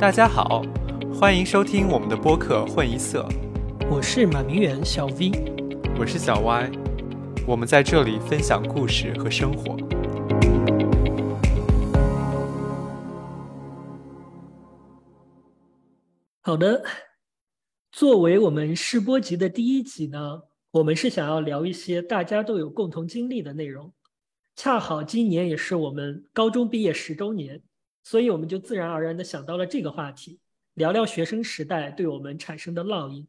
[0.00, 0.62] 大家好，
[1.12, 3.28] 欢迎收听我们的播客《混一色》，
[3.90, 5.32] 我是马明远小 V，
[5.98, 6.70] 我是小 Y，
[7.44, 9.76] 我们在这里分享故事和生活。
[16.42, 16.84] 好的，
[17.90, 23.92] 作为我们试播集的第一集呢，我们是想要聊一些大家都有共同经历的内容。
[24.54, 27.62] 恰好今年也是我们高中毕业十周年，
[28.08, 30.40] 所以我们就自然而然地想到了这个话题，
[30.72, 33.28] 聊聊学生时代对我们产生的烙印。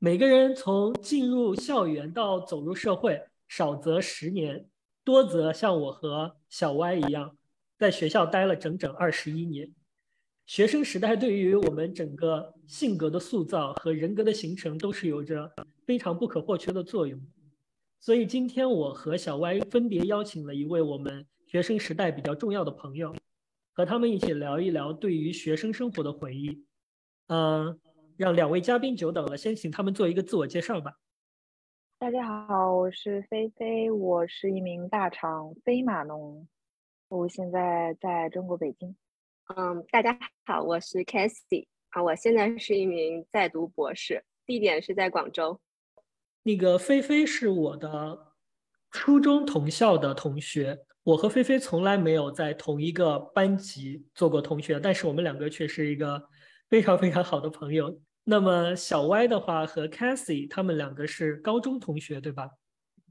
[0.00, 4.66] 每个人从进入校园到走入社会，少则十年，
[5.04, 7.36] 多则像我和小歪一样，
[7.78, 9.72] 在学校待了整整二十一年。
[10.44, 15.48] 学生时代对于我们整个性格的塑造和人格的形成都是有着
[15.86, 17.24] 非常不可或缺的作用。
[18.00, 23.14] 所以今天我和小歪分别邀请了一位我们学生时代比较重要的朋友，
[23.72, 26.64] 和他们一起聊一聊对于学生生活的回忆。
[27.28, 27.78] 嗯，
[28.16, 30.98] 让两位嘉宾久等了，先请他们做一个自我介绍吧。
[31.98, 36.48] 大家好，我是菲菲，我是一名大厂飞码农，
[37.08, 38.96] 我现在在中国北京。
[39.54, 45.60] 嗯，大家好，我是 Cassie 啊，我现在是一名在读博士，地点是在广州。
[46.42, 48.32] 那个菲菲是我的
[48.90, 56.22] 初中同校的同学，我和菲菲从来没有在同一个班级做过同学，但是我们两个却是一个
[56.68, 58.00] 非常非常好的朋友。
[58.24, 62.50] 那么小歪的话和 Cassie 他们两个是高中同学，对吧？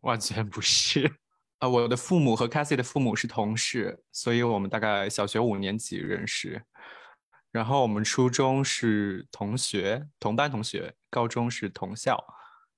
[0.01, 1.11] 完全不是。
[1.57, 6.61] 啊，我的父母和 Cassie 的父母是同事，所以我们大概小学五年级认识，
[7.51, 12.23] 然后我们初中是同学，同班同学，高中是同校，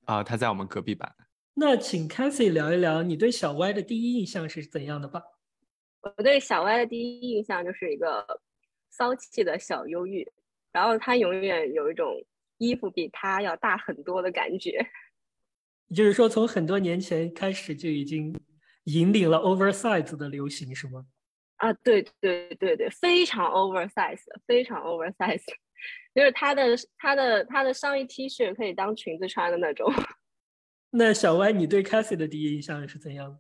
[0.06, 1.14] 啊，他在我们隔壁班。
[1.54, 5.22] 那请 Cassie 聊一聊你对小歪的第一印象是怎样的吧？
[6.02, 8.26] 我对小歪的第一印象就是一个
[8.90, 10.32] 骚气的小忧郁，
[10.72, 12.26] 然后他永远有一种
[12.58, 14.72] 衣服比他要大很多的感觉。
[15.88, 18.36] 也 就是说，从很多年前开始就已经。
[18.86, 21.06] 引领了 oversize 的流行是吗？
[21.58, 25.44] 啊，对对对对，非常 oversize，非常 oversize，
[26.16, 29.88] 就是他的他的他的上衣 T 恤可以当裙子穿的那种。
[30.92, 33.40] 那小歪，你对 Cassie 的第一印象是怎样？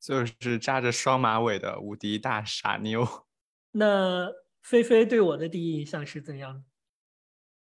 [0.00, 3.06] 就是扎着双马尾的无敌大傻妞。
[3.72, 6.64] 那菲菲对我的第一印象是怎样？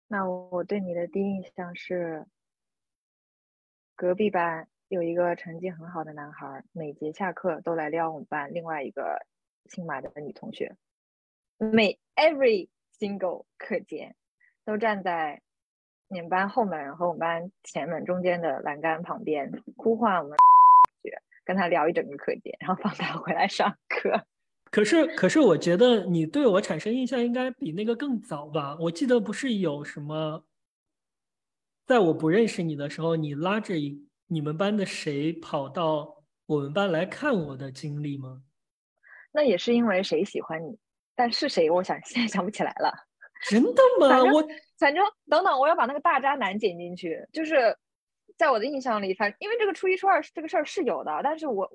[0.08, 2.26] 那我对你的第一印象是
[3.96, 4.68] 隔壁班。
[4.90, 9.26] 有一个成绩很好的男孩，每节下课都来撩我们班另外一个
[9.66, 10.78] 姓马的女同学，
[11.58, 14.16] 每 every single 课间
[14.64, 15.42] 都站在
[16.10, 24.22] 你们班后门和我们班前门中间的栏杆旁边呼唤我们同学，跟他聊一整个课间，然后放他回来上课。
[24.72, 28.78] 可是，可是我觉得你对我产生印象应该比那个更早吧？
[28.82, 30.44] 我记得不是有什么，
[31.86, 34.06] 在我不认识你的时候，你拉着一。
[34.30, 36.18] 你们班的谁跑到
[36.48, 38.42] 我们班来看我的经历吗？
[39.32, 40.78] 那也是因为谁喜欢你，
[41.16, 43.07] 但是谁，我想 现在想不起来了。
[43.44, 44.24] 真的吗？
[44.24, 47.26] 我反正等等，我要把那个大渣男剪进去。
[47.32, 47.78] 就是
[48.38, 51.70] 在我的印象里，反因为这个初一初二这个事儿是有的，但是我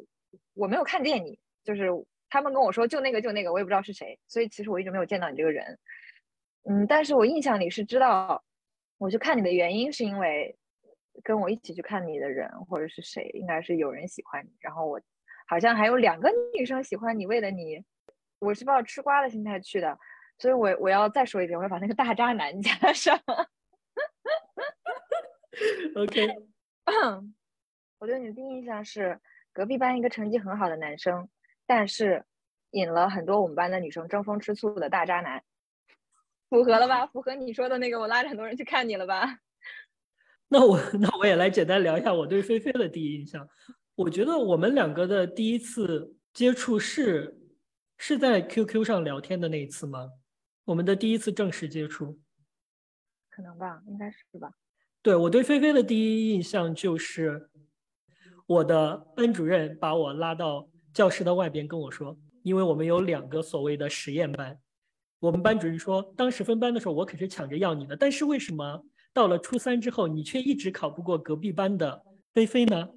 [0.54, 1.38] 我没有看见你。
[1.64, 1.88] 就是
[2.28, 5.78] 他们跟我说就那个就那个，我也不知道是谁，所以其实我一直没有见到你这个人。
[6.68, 8.42] 嗯，但是我印象里是知道，
[8.98, 10.56] 我去看你的原因是因为。
[11.22, 14.98] 跟我一起去看你的人或者是谁，应该是有人喜欢你，然后我
[15.46, 17.84] 好像还有两个女生喜欢你，为了你，
[18.38, 19.98] 我是抱着吃瓜的心态去的，
[20.42, 23.16] 所以我我要再说一遍，我要把那个大渣男加上。
[25.94, 26.26] OK，
[28.00, 29.20] 我对你的第一印象是
[29.53, 31.28] 隔壁班一个成绩很好的男生，
[31.64, 32.25] 但是
[32.72, 35.41] 引了很多我们班的女生争风吃醋的大渣男，
[36.50, 37.06] 符合了吧？
[37.06, 39.38] 符合你说的那个，我拉着很多人去看你了吧？
[40.50, 43.48] 那我 那我也来简单聊一下我对菲菲的第一印象。
[43.94, 47.38] 我觉得我们两个的第一次接触是
[47.97, 50.10] 是在 QQ 上聊天的那一次吗？
[50.64, 52.18] 我们的第一次正式接触，
[53.30, 54.53] 可能吧，应该是吧。
[55.03, 57.50] 对我对菲菲的第一印象就是
[58.47, 64.56] 我的班主任把我拉到教室的外边跟我说，因为我们有两个所谓的实验班，
[65.18, 68.84] 我们班主任说，当时分班的时候我可是抢着要你的，但是为什么？
[69.12, 72.88] 到了初三之后，你却一直考不过隔壁班的菲菲呢？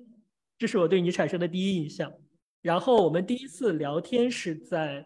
[0.57, 2.13] 这是我对你产生的第一印象。
[2.61, 5.05] 然后我们第一次聊天是在，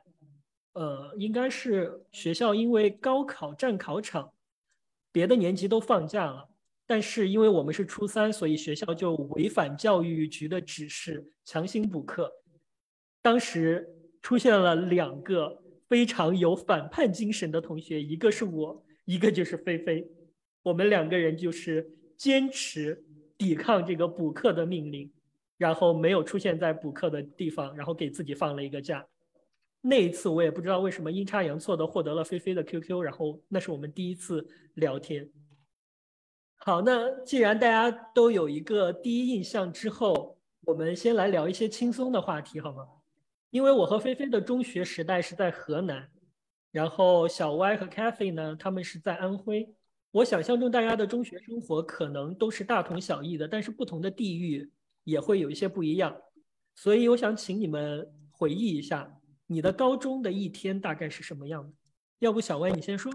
[0.74, 4.31] 呃，应该是学校因为高考占考场，
[5.12, 6.48] 别的年级都放假了，
[6.86, 12.31] 但是因为我们是初三，所以学校就违反教育局的指示，强行补课。
[13.21, 13.88] 当时
[14.21, 20.07] 出现了两个非常有反叛精神的同学，一个是我，一个就是菲菲。
[20.62, 23.04] 我们两个人就是坚持
[23.38, 25.12] 抵抗这个补课的命令，
[25.57, 29.06] 然后没有出现在补课的地方，然后给自己放了一个假。
[29.81, 35.29] 那一次我也不知道为什么阴差阳错的获得了菲菲的 QQ，然后那是我们第一次聊天。
[36.57, 42.85] 好，那既然大家都有一个第一印象之后，我们先来聊一些轻松的话题，好吗？
[43.49, 46.09] 因为我和菲菲的中学时代是在河南，
[46.71, 49.73] 然后小歪和 Cathy 呢，他们是在安徽。
[50.11, 54.69] 我想象中大家的中学生活可能都是大同小异的，但是不同的地域
[55.05, 56.15] 也会有一些不一样。
[56.75, 59.19] 所以我想请你们回忆一下，
[59.51, 61.74] 你的高中的一天大概是什么样的？
[62.19, 63.12] 要不小歪你先说。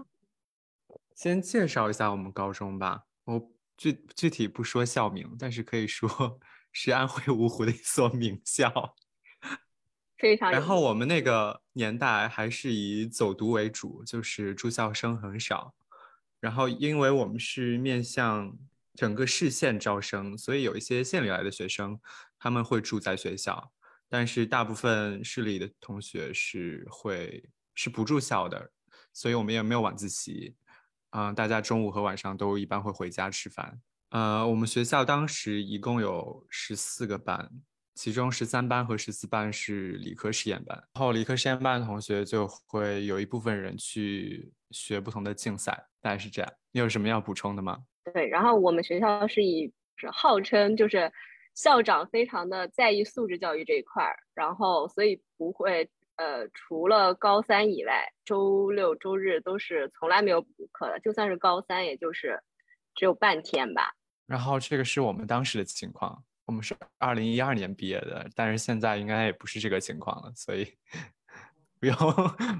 [1.15, 3.05] 先介绍一下我们高中吧。
[3.23, 6.37] 我具具体不说校名，但是可以说
[6.73, 8.95] 是安徽芜湖的一所名校。
[10.19, 10.51] 非常。
[10.51, 15.73] 然后我们那个年代还是以走读为主，就是住校生很少。
[16.41, 18.57] 然后，因为我们是面向
[18.93, 21.97] 整个市县招生，所以有一些县里来的学生，
[22.37, 23.71] 他们会住在学校，
[24.09, 27.43] 但是大部分市里的同学是会
[27.73, 28.71] 是不住校的，
[29.13, 30.55] 所以我们也没有晚自习，
[31.11, 33.79] 嗯，大家中午和晚上都一般会回家吃饭。
[34.09, 37.49] 呃，我们学校当时一共有十四个班。
[37.95, 46.53] 其中十三班和十四班是理科实验班，然后理科实验班的同学就会有一部分人去学不同的竞赛，大概是这样。
[46.73, 47.79] 你有什么要补充的吗？
[48.13, 51.09] 对，然后我们学校是以是号称就是
[51.55, 62.39] 校长非常的在意素质教育这一块儿，然后所以不会呃除了高三以外，周六周日都是从来没有补课的，就算是高三，也就是
[62.93, 63.95] 只有半天吧。
[64.27, 66.23] 然后这个是我们当时的情况。
[66.47, 70.77] 我们是二零一二年毕业的，但是现在应该也不是这个情况了，所以
[71.79, 71.95] 不用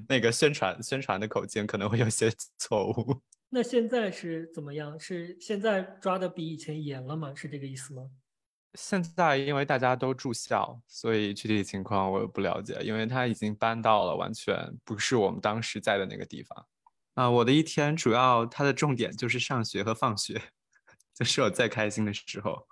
[0.10, 3.22] 那个宣传宣传的口径可能会有些错误。
[3.50, 5.00] 那现在是怎么样？
[5.00, 7.32] 是现在抓的比以前严了吗？
[7.36, 8.10] 是这个意思吗？
[8.76, 16.66] 现在因为大家都住校，所以具体情况我也不了解，因为他已经搬到了完全不是我们当时在的那个地方。
[17.16, 20.42] 啊，我的一天主要它的重点就是上学和放学，
[21.16, 22.68] 这是我最开心的时候。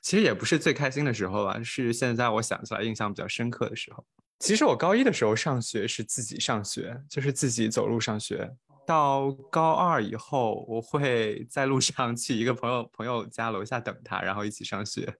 [0.00, 4.04] 其实也不是最开心的时候吧，是现在我想起来印象比较深刻的时候。
[4.38, 8.50] 其实我高一的时候上学是自己上学，就是自己走路上学。
[8.86, 15.14] 到高二以后，我会在路上去一个朋友朋友家楼下等他，然后一起上学。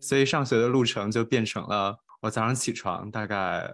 [0.00, 3.70] 所以上学的路程就变成了我早上起床大概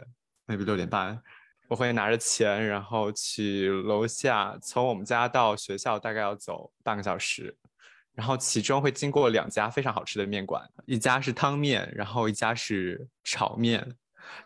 [0.47, 1.21] maybe 六点半，
[1.69, 7.57] 我会拿着钱，然后去楼下，从我们家到学校大概要走半个小时。
[8.15, 13.97] 然后其中会经过两家非常好吃的面馆，一家是汤面，然后一家是炒面，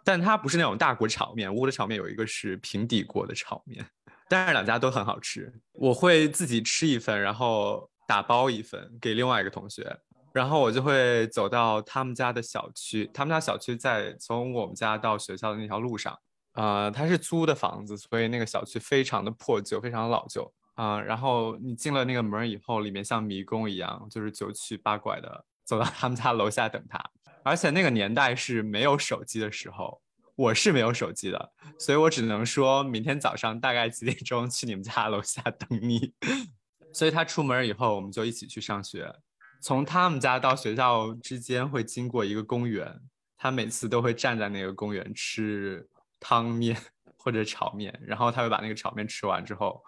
[0.02, 3.86] 但它不是那种大锅炒面，屋的炒面有一个是平底锅的炒面，
[4.28, 5.52] 但是两家都很好吃。
[5.72, 9.98] 我会自己吃一份，然后打包一份给另外一个同学，
[10.32, 16.18] 然后我就会走到他们家的小区，他们家小区在从我们家到学校的那条路上，
[16.54, 20.52] 呃，他是租的房子，所以那个小区非常的破旧，非常老旧。
[20.74, 27.04] 啊，然后你进了那个门以后，里面像迷宫一样，就是九曲八拐的走到他们家楼下等他。
[27.42, 30.00] 而且那个年代是没有手机的时候，
[30.38, 36.12] 我是没有手机的，所以我只能说明天早上大概几点钟去你们家楼下等你。
[36.94, 39.12] 所以他出门以后，我们就一起去上学。
[39.60, 43.00] 从他们家到学校之间会经过一个公园，
[43.36, 45.84] 他每次都会站在那个公园吃
[46.20, 46.80] 汤面
[47.18, 49.82] 或者炒面，然后他会把那个炒面吃完之后。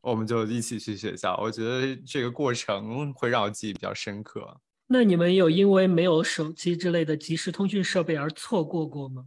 [0.00, 4.62] 我们就一起去学校，我觉得这个过程会让我记忆比较深刻。
[4.86, 9.26] 那你们有因为没有手机之类的即时通讯设备而错过过吗？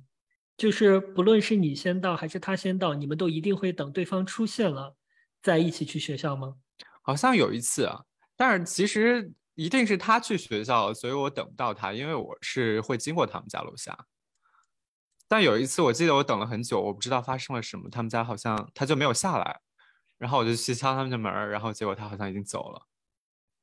[0.57, 4.95] 就是不论是你先到还是他先到，你们都一定会等对方出现了
[5.41, 6.55] 再一起去学校吗？
[7.01, 8.01] 好像有一次啊，
[8.35, 14.05] 但是其实一定是他去学校，所以我等不到他，因为我是会经过他们家楼下。
[15.27, 19.61] 但有一次我记得我等了很久，我不知道发生了什么，他们家好像他就没有下来。
[20.19, 22.87] 然后我就去敲他们的门，然后结果他好像已经走了。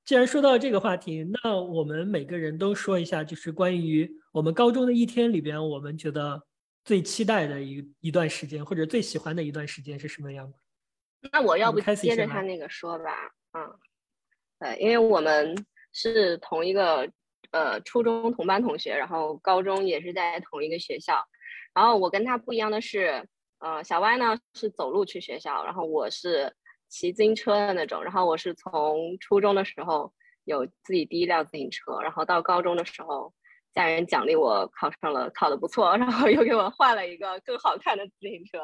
[0.05, 6.43] 既然说到这个话题，那我们每个人都说一下，就是关于我们高中的一天里边，我们觉得
[6.85, 10.59] 最期待的一一段时间，或者最喜欢的一段时间是什么样的？
[11.33, 13.33] 那我要不接着他那个说吧？
[13.53, 13.79] 嗯，
[14.59, 15.55] 对，因为我们
[15.93, 17.11] 是同一个
[17.51, 21.25] 呃初中同班同学，然后高中也是在同一个学校，
[21.75, 23.29] 然后我跟他不一样的是。
[23.63, 26.51] 呃，小歪呢是走路去学校，然后我是
[26.89, 28.03] 骑自行车的那种。
[28.03, 30.11] 然后我是从初中的时候
[30.45, 33.35] 有自己第一辆自行车，然后到高中的时候
[33.73, 38.59] 家人奖励我考上了，考得不错，然后又给我换了一个更好看的自行车。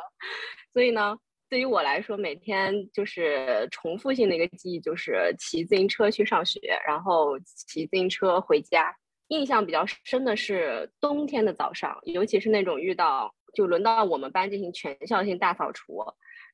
[0.72, 1.16] 所以呢，
[1.48, 8.94] 对于我来说，每天就是重复性的一个记忆，就是骑自行车去上学，然后骑自行车回家。
[9.28, 16.04] 印象比较深的是冬天的早上，尤其是那种遇到就轮到我们班进行全校性大扫除，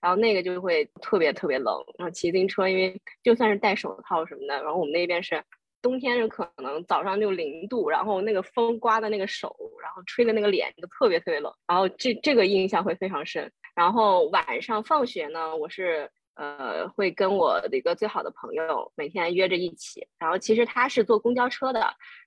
[0.00, 1.74] 然后那个就会特别特别冷。
[1.98, 5.42] 然后骑自行车，因为就算是戴手套什么的，然后我们那边是。
[5.82, 13.52] 冬天是可能早上就零度，然后那个风刮的那个手，然后吹的那个脸就特别特别冷，然后这这个印象会非常深。
[13.74, 21.80] 然后晚上放学呢，我是呃会跟我的一个最好的朋友每天约着一起，然后其实他是坐公交车的，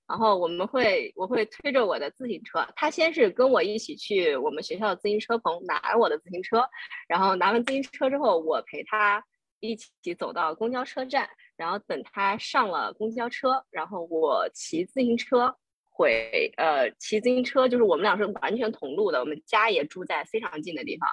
[0.07, 6.67] 然后我们会我会推着我的自行车，他先是跟我一起去我们学校的自行车棚拿我的自行车，
[7.07, 9.23] 然后拿完自行车之后，我陪他
[9.59, 11.29] 一起走到公交车站。
[11.57, 15.55] 然后等他上了公交车，然后我骑自行车
[15.89, 21.09] 回，呃，骑自行车就是我们俩是完全同路的，我们家也住在非常近的地方。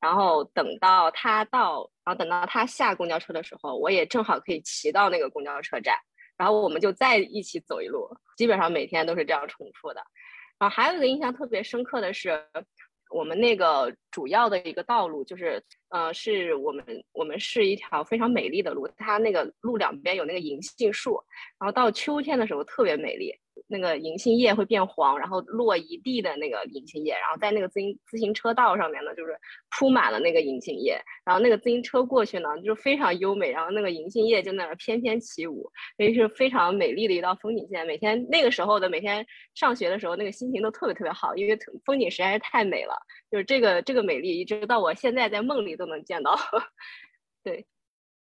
[0.00, 5.96] 然后等到他到，然后等到他下公交车的时候，我也正好可以骑到那个公交车站，
[6.36, 8.08] 然后我们就再一起走一路。
[8.36, 10.02] 基本上每天都是这样重复的。
[10.58, 12.42] 然后还有一个印象特别深刻的是。
[13.10, 21.20] 我们那个主要的一个道路就是，呃，是我们我们是一条非常美丽的路，它那个路两边有那个银杏树，
[21.58, 23.34] 然后到秋天的时候特别美丽。
[23.70, 29.38] 那个银杏叶会变黄，然后落一地的那个银杏叶，然后在那个自行自行车道上面呢，就是
[29.70, 37.86] 铺满了那个银杏叶，然后那个自行车过去呢，就是非常优美，然后那个银杏叶就在那翩翩起舞，所以是非常美丽的一道风景线。
[37.86, 39.24] 每天那个时候的每天
[39.54, 42.94] 上学的时候，那个心情都特别特别好，因为风景实在是太美了，
[43.30, 46.36] 就是这个这个美丽，一直到我现在在梦里都能见到。
[47.44, 47.64] 对。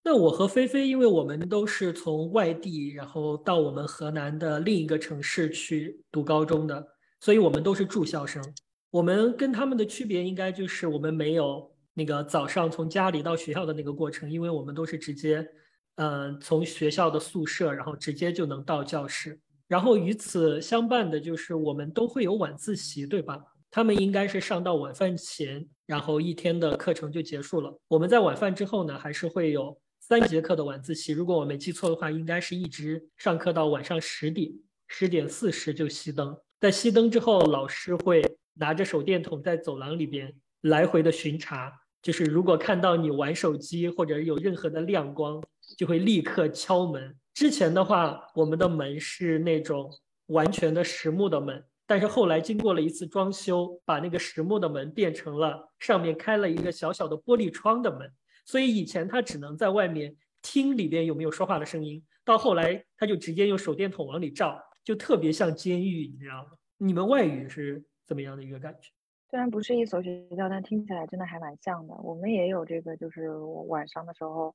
[0.04, 6.84] 那我和菲菲，因为我们都是从外地，然后到我们河南的另一个城市去读高中的，
[7.20, 8.42] 所以我们都是住校生。
[8.90, 15.46] 我们跟他们的区别，应该就是我们没有那个早上从家里到学校的那个过程，因为我们都是直接，
[15.94, 19.38] 嗯，从学校的宿舍，然后直接就能到教室。
[19.68, 23.38] 然后与此相伴的就是我们都会有晚自习，对吧？
[23.70, 27.72] 他们应该是上到晚饭前，然后一天的课程就结束了。
[27.86, 29.80] 我们在晚饭之后呢，还是会有。
[30.12, 34.52] 三节课的晚自习，如果我没记错的话，应该是一直上课到晚上十点，
[34.86, 36.36] 十点四十就熄灯。
[36.60, 45.42] 在熄灯之后，老师会拿着手电筒在走廊里边来回的巡查，就是如果看到你玩手机或者有任何的亮光，
[45.78, 47.16] 就会立刻敲门。
[47.32, 49.90] 之前的话，我们的门是那种
[50.26, 58.12] 完全的实木的门，但是后来经过了一次装修，把那个实木的门变成了上面开了一个小小的玻璃窗的门。
[58.44, 66.50] 所以以前他只能在外面听里边有没有说话的声音，到后来他就直接用手电筒往里照，就特别像监狱，你知道吗？
[66.78, 68.90] 你们外语是怎么样的一个感觉？
[69.30, 71.94] 虽然不是一所学校，但听起来真的还蛮像的。
[72.02, 74.54] 我们也有这个，就是晚上的时候，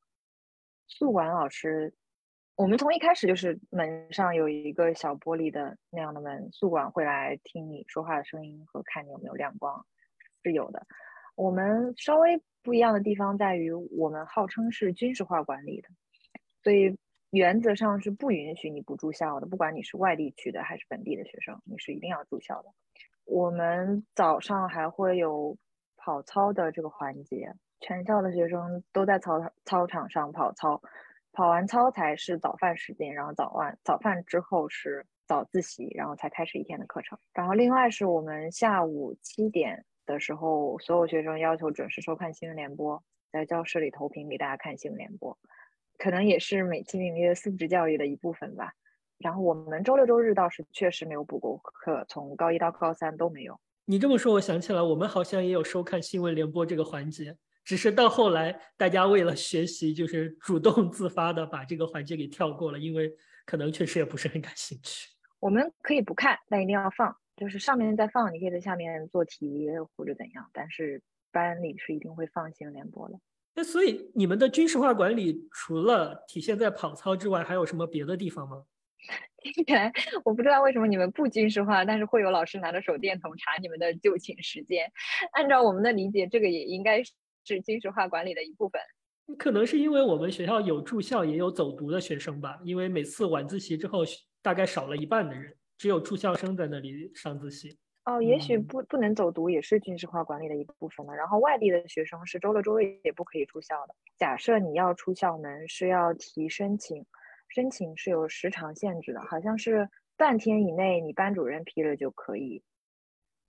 [0.87, 1.95] 宿管老师，
[2.55, 9.83] 我们从一开始就是门上有一个小玻璃的那样的门，宿管会来听你说话的声音和看你有没有亮光，
[10.43, 10.85] 是有的。
[11.37, 12.41] 我们稍微。
[12.63, 15.87] 不一样的地方在于，我们号称是军事化管理的，
[16.61, 16.97] 所以
[17.29, 19.47] 原则上是不允许你不住校的。
[19.47, 22.69] 不管你是外地去的还是本地的学生，你是一定要住校的。
[23.23, 25.57] 我们早上还会有
[25.95, 30.81] 跑操的这个环节，全校的学生都在操操场上跑操，
[31.31, 37.17] 跑完操才是早饭时间，然后早晚早饭之后是早自习，然后才开始一天的课程。
[37.33, 39.85] 然后另外是我们下午七点。
[40.07, 45.37] 的时候，所有学生要求准时收看新闻联播，在教室里投屏给大家看新闻联播，
[45.99, 48.73] 可能也是美其名曰素质教育的一部分吧。
[49.19, 53.59] 然后我们周六周日倒是确实没有补过课，从高一到高三都没有。
[53.85, 63.11] 你这么说，我想起来，我们好像也有收看新闻联播这个环节，只是到后来大家为了学习，就是主动自发的把这个环节给跳过了，因为
[63.45, 65.09] 可能确实也不是很感兴趣。
[65.39, 67.15] 我们可以不看，但一定要放。
[67.37, 71.01] 就是上面在放，你可以在下面做题或者怎样，但是
[71.31, 73.19] 班里是一定会放新闻联播的。
[73.55, 78.63] 那所以你们的军事化管理除了体现在跑操之外，还有什么别的地方吗？
[79.37, 79.93] 听起来
[80.25, 84.91] 我不知道为什么你们不军事化，但是会有老师拿着手电筒查你们的就寝时间。
[85.31, 88.81] 按照我们的理解，这个也应该是军事化管理的一部分。
[89.37, 94.03] 可能是因为我们学校有住校也有走读的学生吧，因为每次晚自习之后
[94.41, 95.56] 大概少了一半的人。
[95.77, 101.13] 只有住校生在那里上自习哦，也许不不能走读也是军事化管理的一部分了。
[101.13, 103.93] 然后外地的学生是周六周日也不可以住校的。
[104.17, 107.05] 假设你要出校门，是要提申请，
[107.49, 112.63] 申请是有时长限制的，好像是半天以内你班主任批了就可以，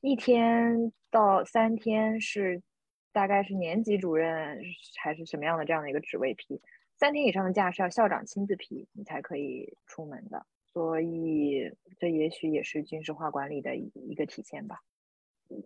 [0.01, 2.61] 一天到三天是
[3.13, 4.61] 大概是年级主任
[5.01, 6.61] 还是什么样的这样的一个职位批，
[6.97, 10.45] 三天以上的假是要校长亲自批你才可以出门的。
[10.79, 11.69] 所以
[11.99, 14.79] 这也许也是军事化管理的一一个体现吧。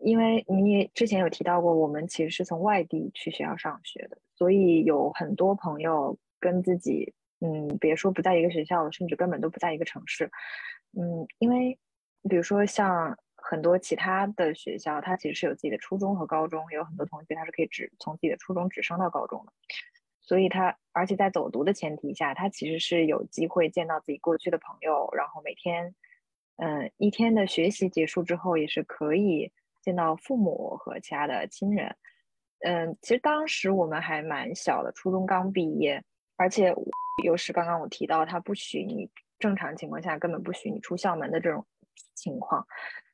[0.00, 10.31] 因为你之前有提到过，我们其实是从外地去学校上学的，所以有很多朋友跟自己，嗯，别说不在一个学校了，甚至根本都不在一个城市。
[10.99, 11.78] 嗯，因为
[12.31, 19.52] 比如说像很多其他的学校，它其实是有自己的初中和高中，有很多同学他是可以只从自己的初中直升到高中的，
[20.22, 25.94] 所以他而且在走读的前提下，他其实是有机会见到自己过去的朋友，然后每天，
[26.56, 29.52] 嗯，一天的学习结束之后也是可以。
[29.82, 31.96] 见到父母和其他的亲人，
[32.60, 36.00] 嗯，其实当时我们还蛮小的，初中刚毕业，
[36.36, 36.72] 而且
[37.24, 39.10] 又是刚刚我提到他不许你
[39.40, 41.66] 正常情况下根本不许你出校门的这种
[42.14, 42.64] 情况，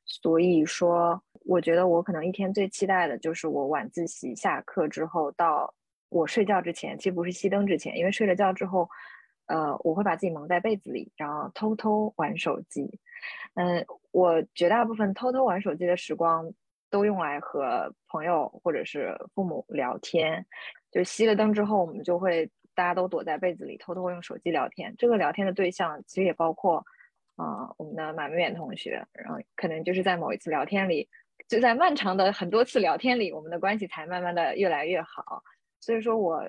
[0.05, 5.73] 所以说，我觉得我可能一天最期待的就是我晚自习下课之后到
[6.09, 8.89] 我睡觉之前，其实不是熄灯之前，因为睡了觉之后，
[9.47, 12.99] 呃，我会把自己蒙在被子里，然后偷偷玩手机。
[13.55, 16.51] 嗯，我绝大部分偷偷玩手机的时光
[16.89, 20.45] 都用来和朋友或者是父母聊天。
[20.91, 24.93] 就熄了灯之后，我们就会大家都躲在被子里偷偷用手机聊天。
[24.97, 26.83] 这个聊天的对象其实也包括，
[27.35, 29.05] 啊，我们的马明远同学。
[29.13, 31.07] 然后可能就是在某一次聊天里，
[31.47, 35.43] 就在漫长的很多次聊天里，我们的关系才慢慢的越来越好。
[35.79, 36.41] 所以说我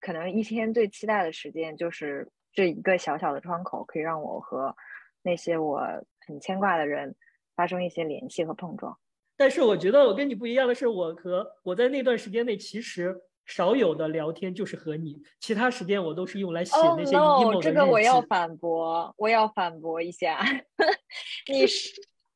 [0.00, 4.74] 可能一天最期待的时间就是这一个小小的窗口，可以让我和
[5.22, 5.82] 那些我。
[6.26, 7.14] 很牵挂的人
[7.54, 8.98] 发生一些联系和碰撞，
[9.36, 13.14] 但是我觉得我跟你不一样的是，我和我在那段时间内其实
[13.44, 20.40] 少有的聊天就是和你，其他时间我都是用来写那些 emo 的这个我要反驳，我要反驳一下，
[21.52, 21.66] 你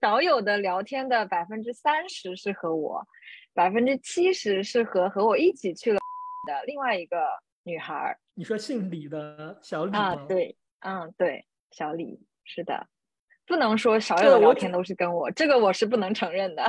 [0.03, 3.03] 少有的聊天的百分之三十是和我，
[3.55, 5.99] 百分之七十是和和我一起去了
[6.49, 7.19] 的另外一个
[7.65, 8.19] 女孩。
[8.33, 10.15] 你说姓李的小李啊？
[10.27, 12.87] 对，嗯，对，小李是的。
[13.47, 16.65] 不能说少有的聊天都是跟我，这个我是不能承认的。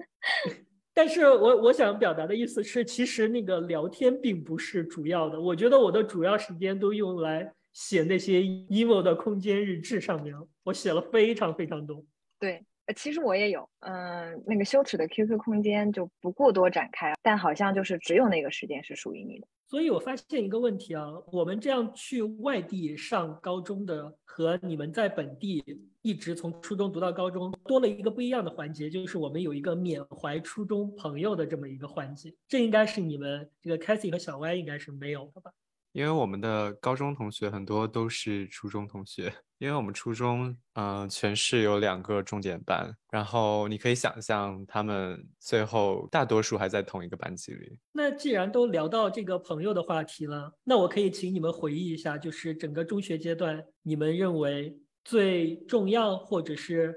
[0.92, 5.40] 但是我我想表达的意思是，其实那个聊天并不是主要的。
[5.40, 12.04] 我觉得我的主要时间都用来写那些 emo 的空间日志上面了，我写了非常非常多。
[12.38, 12.64] 对。
[12.86, 19.46] 呃，其实我也有，嗯，那个羞耻的 QQ 空间就不过多展开，但好像就是只有那个时间是属于你的。
[19.66, 25.64] 所以我发现一个问题啊，我们这样去外地上高中的，和你们在本地
[26.02, 35.50] 一直从初中读到高中，多了一个不一样的环节，就是我们有一个缅怀初中朋友的这么一个环节，这应该是你们这个 Cathy 和小歪应该是没有的吧？
[35.92, 39.32] 因为我们的高中同学很多都是初中同学，
[39.64, 47.78] 因为我们初中，嗯，全市有两个重点班，然后你可以想象，他们最后大多数还在同一个班级里。
[47.90, 56.94] 那既然都聊到这个朋友的话题了，那我可以请你们回忆一下，就是整个中学阶段，你们认为最重要，或者是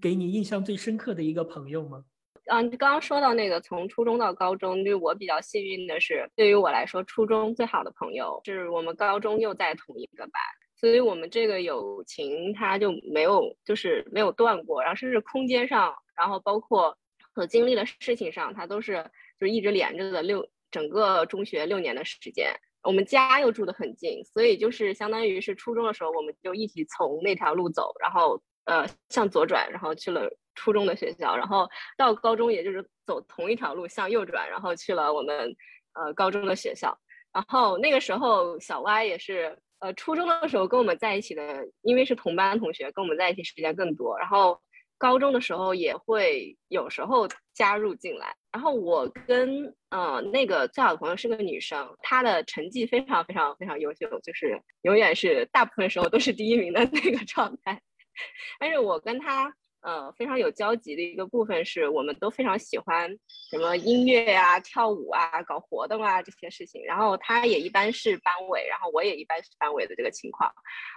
[0.00, 2.04] 给你印象最深刻的一个朋友吗？
[2.52, 10.40] 嗯，刚刚说到那个从初中到高中，就我比较幸运的是，对于我来说，初中最好的朋友是我们高中又在同一个班，
[10.76, 16.96] 所以我们这个友情它就没有就是没有断过，然后甚至空间上，然后包括
[17.34, 19.04] 所经历的事情上，它都是
[19.40, 30.30] 就一直连着的六整个中学六年的时间，我们家又住得很近，所以就是相当于是初中的时候，我们就一起从那条路走，然后呃向左转，然后去了。
[30.58, 35.54] 初中的学校，然后到高中，也就是走同一条路向右转，然后去了我们
[35.92, 36.98] 呃高中的学校。
[37.30, 44.18] 然后那个时候，小歪也是呃初中的时候跟我们在一起的，因为是同班同学，跟我们在一起时间更多。
[44.18, 44.60] 然后
[44.98, 48.34] 高中的时候也会有时候加入进来。
[48.52, 57.80] 然后我跟呃那个最好的朋友是个女生，她的成绩非常非常非常优秀，就是永远是大部分时候都是第一名的那个状态。
[58.58, 59.54] 但是我跟她。
[59.86, 63.08] 呃，非常有交集的一个部分是我们都非常喜欢
[63.52, 66.84] 什么音乐啊、跳舞啊、搞活动啊这些事情。
[66.84, 70.52] 然后他也一般是班委，然后我也一般是班委的这个情况。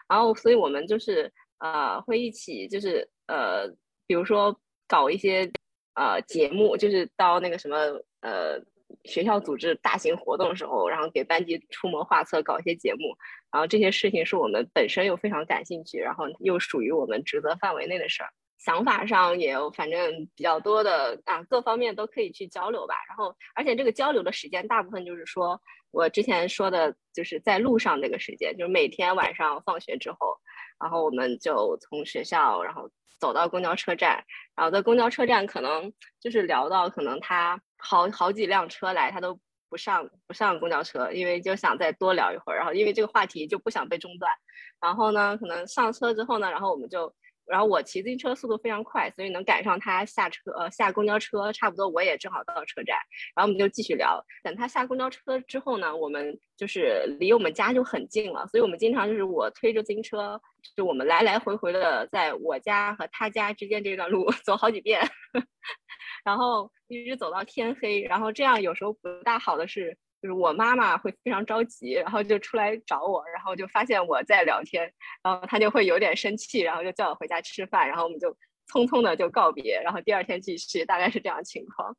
[0.07, 3.67] 然后，所以我们就是呃会一起就是呃，
[4.07, 5.51] 比如说搞一些
[5.93, 7.77] 呃节目，就是到那个什么
[8.21, 8.59] 呃
[9.05, 13.15] 学校组织大型活动的时候，然后给班级出谋划策，搞一些节目。
[13.51, 18.29] 然后这些事情是我们本身又非常感兴趣，然后又属于我们职责范围内的事儿。
[18.59, 22.93] 想法上也有，反正比较多的啊，各方面都可以去交流吧。
[23.07, 25.59] 然后，而且这个交流的时间大部分就是说
[25.91, 30.37] 我之前说的，就是在路上那个时间，就是每天晚上放学之后，
[30.79, 34.23] 然后我们就从学校，然后走到公交车站，
[34.55, 44.33] 然后在公交车站可能就是聊到可能他好好几辆车来，他都不上不上公交车，因为就想再多聊一会儿，然后因为这个话题就不想被中断，
[44.81, 47.15] 然后呢，可能上车之后呢，然后我们就。
[47.49, 52.97] 然后我骑自行车速度非常快，所以能赶上他下车，呃，下公交车，差不多我也正好到车站。
[53.35, 54.23] 然后我们就继续聊。
[54.43, 60.39] 等他下公交车之后呢，我们就是离我们家就很近了，所以我们经常就是我推着自行车，
[60.75, 65.01] 就我们来来回回的在我家和他家之间这段路 走好几遍，
[66.23, 68.01] 然后一直走到天黑。
[68.01, 69.97] 然后这样有时候不大好的是。
[70.21, 74.83] 就是我妈妈会非常着急，然后就出来找我，然后就发现我在聊天，
[75.23, 78.29] 然后她就会有点生气，然后就叫我回家吃饭，然后我们就
[78.67, 81.95] 匆匆的就告别，然后第二天继续，大概是这样情况。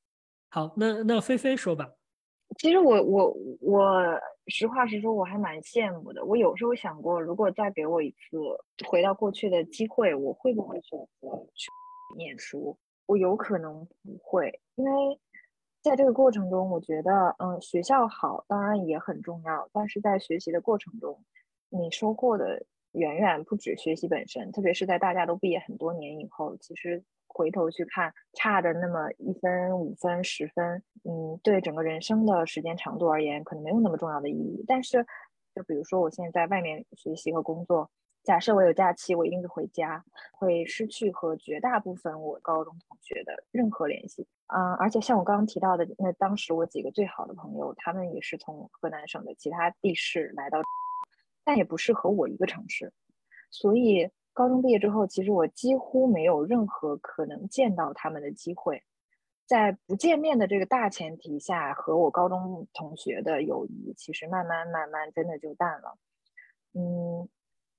[0.50, 1.88] 好，那那菲菲说吧。
[2.58, 6.22] 其实我我我实话实说，我还蛮羡慕的。
[6.22, 8.36] 我有时候想过，如果再给我一次
[8.86, 11.70] 回到过去的机会，我会不会选择去
[12.18, 12.76] 念书？
[13.06, 15.18] 我有可能不会，因为。
[15.82, 21.18] 在这个过程中，我觉得，嗯，学校好当然也很重要，但是在学习的过程中，
[21.70, 22.62] 你收获的
[22.92, 24.52] 远远不止学习本身。
[24.52, 34.62] 特别是在大家都毕业很多年以后，其实回头去看，差的那么一分、五分、十分，嗯，对整个人生的时间长度而言，可能没有那么重要的意义。
[34.66, 35.02] 但是，
[35.54, 37.90] 就比如说我现在在外面学习和工作。
[38.22, 44.26] 假设我有假期，我一定是回家，会失去和绝大部分我高中同学的任何联系。
[44.52, 50.60] 嗯，而且像我刚刚提到的，那当时我几个最好的朋友，他们也是从河南省的其他地市来到，
[51.44, 52.92] 但也不是和我一个城市。
[53.50, 58.82] 所以高中毕业之后，其实我几乎没有任何可能见到他们的机会。
[59.46, 65.98] 在不见面的这个大前提下，和我高中同学的友谊，其实慢慢慢慢真的就淡了。
[66.74, 67.28] 嗯。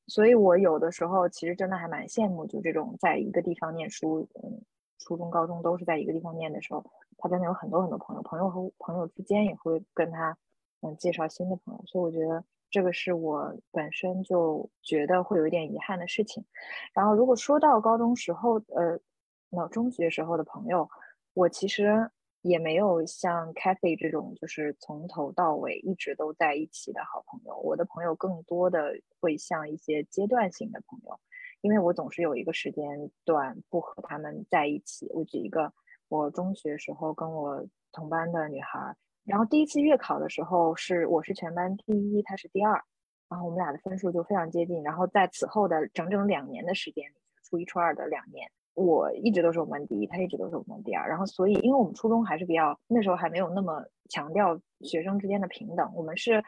[0.08, 4.62] 所以，我有的时候其实真的还蛮羡慕，就这种在一个地方念书，嗯，
[5.02, 6.84] 初中、高中都是在一个地方念的时候，
[7.18, 10.38] 他真的有很多很多朋友，朋友和朋友之间也会跟他，
[10.82, 11.84] 嗯，介绍新的朋友。
[11.86, 16.46] 所以我觉得这个是我本身就觉得会有一点遗憾的事情。
[16.94, 19.00] 然后，如果说到高中时候，呃，
[19.50, 20.88] 那中学时候的朋友，
[21.34, 22.10] 我其实。
[22.44, 27.56] 也没有像 Cathy 这种，就是从头到尾一直都在一起的好朋友。
[27.60, 31.20] 我的朋友更多的会像一些阶段性的朋友，
[31.62, 35.08] 因为我总是有一个时间段不和他们在一起。
[35.14, 35.72] 我举一个，
[36.10, 42.74] 我中学时候跟我同班的女孩，然后第一次月考的时候是我是全班第一，她是第二，
[43.30, 44.82] 然后我们俩的分数就非常接近。
[44.84, 48.50] 然后在此后的整整两年的时间里，初一初二的两年。
[48.74, 51.08] 我一直都是我们第一，他一直都是我们第二。
[51.10, 56.44] 然后，所以因为我们初中还是比较那时候还没有那么强调学生之间的平等，我们是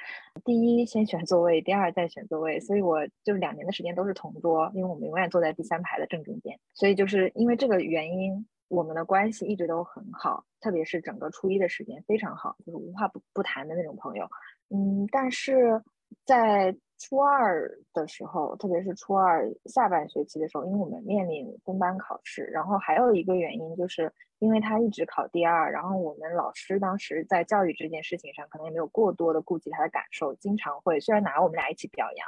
[0.45, 2.59] 第一先选座位，第二再选座位。
[2.59, 6.57] 所以我就两年的时间都是同桌，因为我们永远坐在第三排的正中间。
[6.73, 14.25] 所以就是因为这个原因，我们的关系一直都很好，特别是整个初一的时间非常好，就是无话不不谈的那种朋友。
[14.69, 15.83] 嗯，但是
[16.25, 32.27] 在初二的时候，特别是初二下半学期的时候，因为我们面临分班考试，然后还有一个原因，就是因为他一直考第二，然后我们老师当时在教育这件事情上，可能也没有过多的顾及他的感受，经常会虽然拿我们俩一起表扬，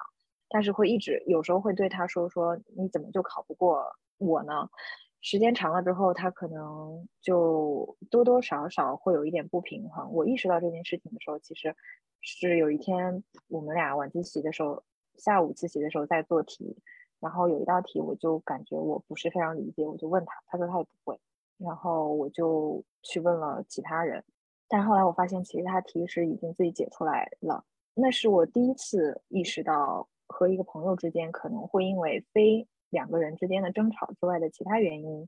[0.49, 3.83] 但是会一直有时候会对他说说你怎么就考不过
[4.17, 4.69] 我呢？
[5.21, 10.13] 时间长了之后，他可能就多多少少会有一点不平衡。
[10.13, 11.75] 我意识到这件事情的时候，其实
[12.27, 14.83] 是有一天我们俩晚自习的时候，
[15.15, 16.75] 下午自习的时候在做题，
[17.19, 21.19] 然后有一道题我就感觉我不是非常理解，我就问他，他说他也不会，
[21.57, 24.23] 然后我就去问了其他人，
[24.67, 27.63] 但后来我发现其实他题是已经自己解出来了。
[27.93, 32.67] 那是我第一次意识到和一个朋友之间可能会因为非。
[32.91, 35.27] 两个人之间的争吵之外的其他原因，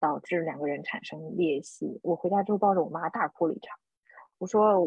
[0.00, 2.00] 导致两个人产生裂隙。
[2.02, 3.78] 我回家之后抱着我妈大哭了一场。
[4.38, 4.80] 我说，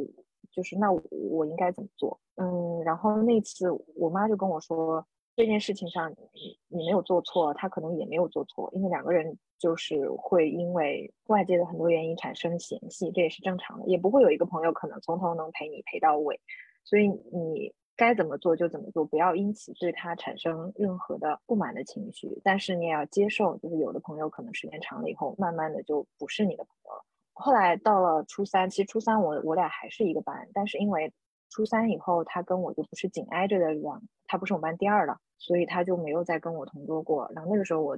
[0.57, 2.19] 就是那我应该怎么做？
[2.37, 16.41] 嗯，然后那次我妈就跟我说，这件事情上你你没有做错，他可能也没有做错，因为两个人就是会因为外界的很多原因产生嫌隙，这也是正常的，也不会有一个朋友可能从头能陪你陪到尾，
[16.83, 17.71] 所以你。
[17.99, 22.39] 该怎么做就怎么做，不要因此对他产生任何的不满的情绪。
[22.43, 27.03] 但是你也要接受，就是有的朋友可能时间长了以后，慢慢的就不是你的朋友了。
[27.39, 31.13] 后来到了初三，其实初三我我俩还是一个班，但是因为
[31.49, 37.31] 初三以后他跟我就不是紧挨着的两，他不是我们班第二了，所以他就没有再跟我同桌过。
[37.35, 37.97] 然后那个时候我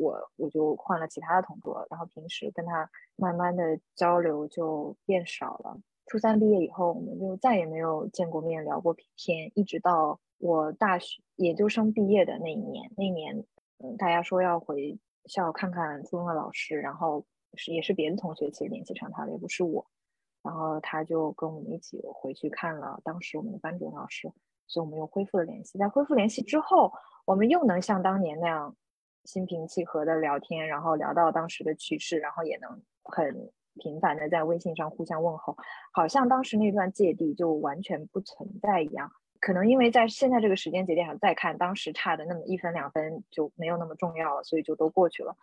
[0.00, 5.78] 我我就换了其他的同桌，然后平时跟他慢慢的交流就变少了。
[6.06, 13.44] 初三毕业以后，我们就再也没有见过面、聊过天，一直到我大学研究生毕业的那一年，那一年
[13.78, 17.24] 嗯，大家说要回校看看初中的老师，然后
[17.56, 19.86] 是也是别的同学其实联系上他的，也不是我。
[20.42, 24.32] 然后他就跟我们一起回去看了当时我们的班主任老师，
[24.66, 25.78] 所以我们又恢复了联系。
[25.78, 26.92] 在恢复联系之后，
[27.26, 28.74] 我们又能像当年那样
[29.24, 35.54] 心平气和的聊天，然后聊到当时的趣事，然后也能很频繁的在微信上互相问候，
[35.92, 39.10] 好像当时那段芥蒂就完全不存在一样。
[39.40, 45.36] 可能因为在现在这个时间节点上再看，当时差的那么一分两分就没有那么重要了，所以就都过去了。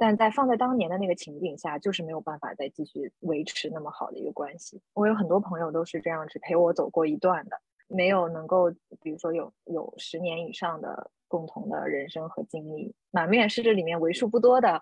[0.00, 4.80] 但在放在当年的那个情景下，就是没有办法再继续维持那么好的一个关系。
[4.94, 8.70] 我有很多朋友都是这样子陪我走过一段的，没有能够，
[9.02, 12.94] 比如说有有十年以上的共同的人生和经历。
[13.10, 14.80] 满面是这里面为数不多的，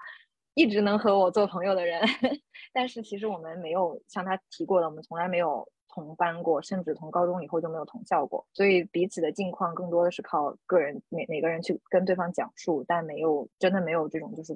[0.52, 2.02] 一直能和我做朋友的人。
[2.74, 8.46] 但是其实我们没有像他提过的，我们从来没有同班过，甚至从高中以后就没有同校过。
[8.52, 14.54] 所以彼此的近况更多的是靠个人每每个人去跟对方讲述，但没有真的没有这种就是。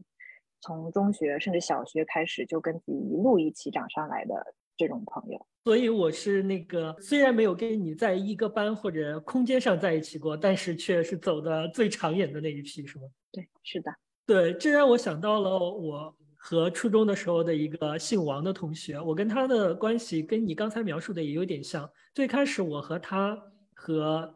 [0.61, 4.35] 从中学甚至小学开始就跟自己一路一起长上来的
[4.77, 13.05] 这种朋友，所以我是那个虽然没有跟你在一个班或者空间上在一起过，但是却是走的最长远的那一批，是吗？
[13.31, 13.93] 对，是的，
[14.27, 21.89] 对，这让我想到了我和初中的时候的一个姓王的同学，我跟他的关系跟你刚才描述的也有点像。
[22.15, 23.39] 最开始我和他
[23.75, 24.35] 和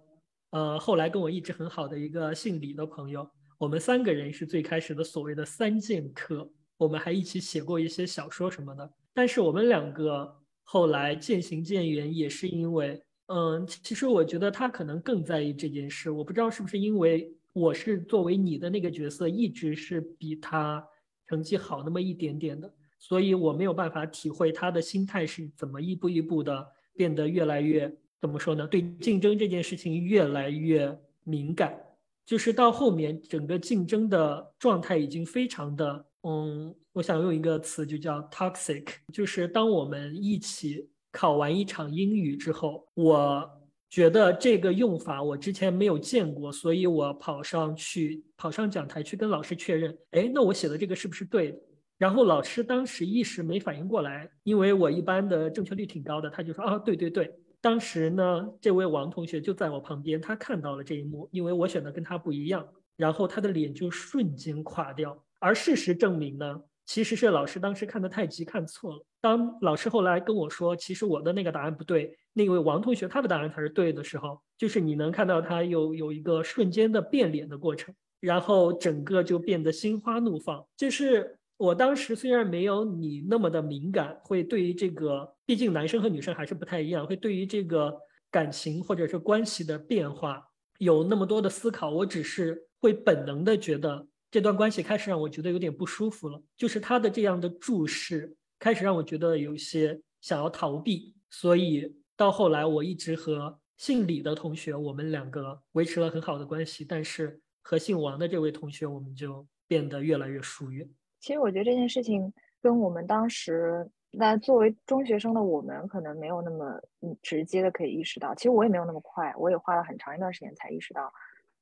[0.51, 3.29] 呃后来跟我一直很好的一个姓李的朋友。
[3.57, 8.93] 我们三个人是最开始的所谓的三剑客，我们还一起写过一些小说什么的。
[9.13, 16.11] 但是我们两个后来渐行渐远，也是因为，嗯，其实我觉得他可能更在意这件事。
[16.11, 20.85] 我不知道是不是因为我是作为你的那个角色，一直是比他
[21.29, 27.91] 成绩好那么一点点的，所以我没有办法体会他的心态是怎么一步一步的变得越来越
[28.21, 28.67] 怎么说呢？
[28.67, 31.79] 对竞争这件事情越来越敏感。
[32.27, 38.87] 就是到后面，整个竞争的状态已经非常的，嗯，我想用一个词就叫 toxic。
[39.13, 43.51] 就是当我们一起考完一场英语之后，我
[43.91, 51.59] 觉得这个用法我之前没有见过，所以我跑上去，跑上讲台去跟老师确认，哎，那我写的这个是不是对的？
[51.99, 57.33] 然后老师当时一时没反应过来，因为我一般的正确率挺高的，他就说啊，对对对。
[57.65, 65.19] 当时呢，这位王同学就在我旁边，他看到了这一幕，因为我选的跟他不一样，然后他的脸就瞬间垮掉。
[65.41, 69.07] 而事实证明呢，其实是老师当时看的太急，看错了。
[69.19, 81.39] 当老师后来跟我说，其实我的那个答案不对，那位王同学他的答案才是对的时候，就是你能看到他有有一个瞬间的变脸的过程，然后整个就变得心花怒放，就是。
[81.57, 87.97] 我当时虽然没有你那么的敏感，会对于这个，毕竟男生和女生还是不太一样，会对于这个
[88.31, 90.43] 感情或者是关系的变化
[90.79, 91.91] 有那么多的思考。
[91.91, 101.15] 我只是会本能的觉得这段关系开始让我觉得有点不舒服了，就是他的这样的注视开始让我觉得有些想要逃避。
[101.31, 110.89] 所以到后来，我一直和姓李的同学，我们两个维持了很好的关系，但是和姓王的这位同学，我们就变得越来越疏远。
[111.25, 118.35] 其实我觉得这件事情跟我们当时，那作为中学生的我们，可能没有那么嗯直接的可以意识到。
[118.35, 121.11] 其实我也没有那么快，我也花了很长一段时间才意识到，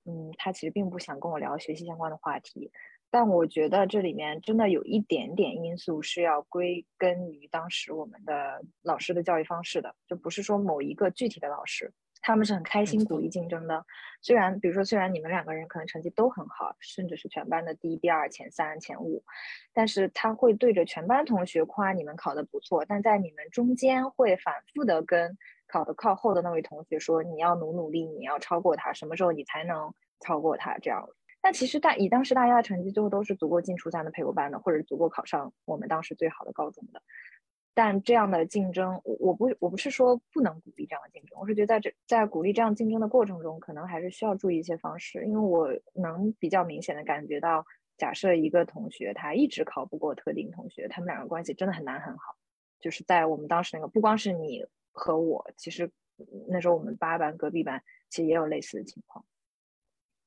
[0.05, 2.73] 嗯，他其实并不想跟我聊学习相关的话题。
[3.09, 11.93] 但我觉得这里面真的有一点点因素是要归根于当时我们的老师的教育方式的，就不是说某一个具体的老师。
[12.23, 13.85] 他们是很开心鼓励竞争的，
[14.23, 19.25] 虽然比如说虽然你们两个人可能成绩都很好，甚至是全班的第一、第二、前三、前五，
[19.73, 30.79] 但是他会对着全班同学夸你们考得不错，但在你们中间会反复的跟考得靠后的那位同学说，你要努努力，你要超过他，什么时候你才能超过他？
[30.79, 31.09] 这样，
[31.41, 37.03] 但其实大以当时大家的成绩最后都是足够进初三的配优班的，或者足够考上我们当时最好的高中的。
[37.75, 45.25] 但这样的竞争，我我不我不是说不能鼓励这样的竞争，我是觉得在这在鼓励这样竞争的过程中，可能还是需要注意一些方式。
[45.25, 47.65] 因为我能比较明显的感觉到，
[47.97, 52.37] 假设一个同学他一直考不过特定同学，他们两个关系真的很难很好。
[52.81, 55.91] 就是在我们当时那个，不光是你和我，其实
[56.49, 59.25] 那时候我们八班隔壁班其实也有类似的情况。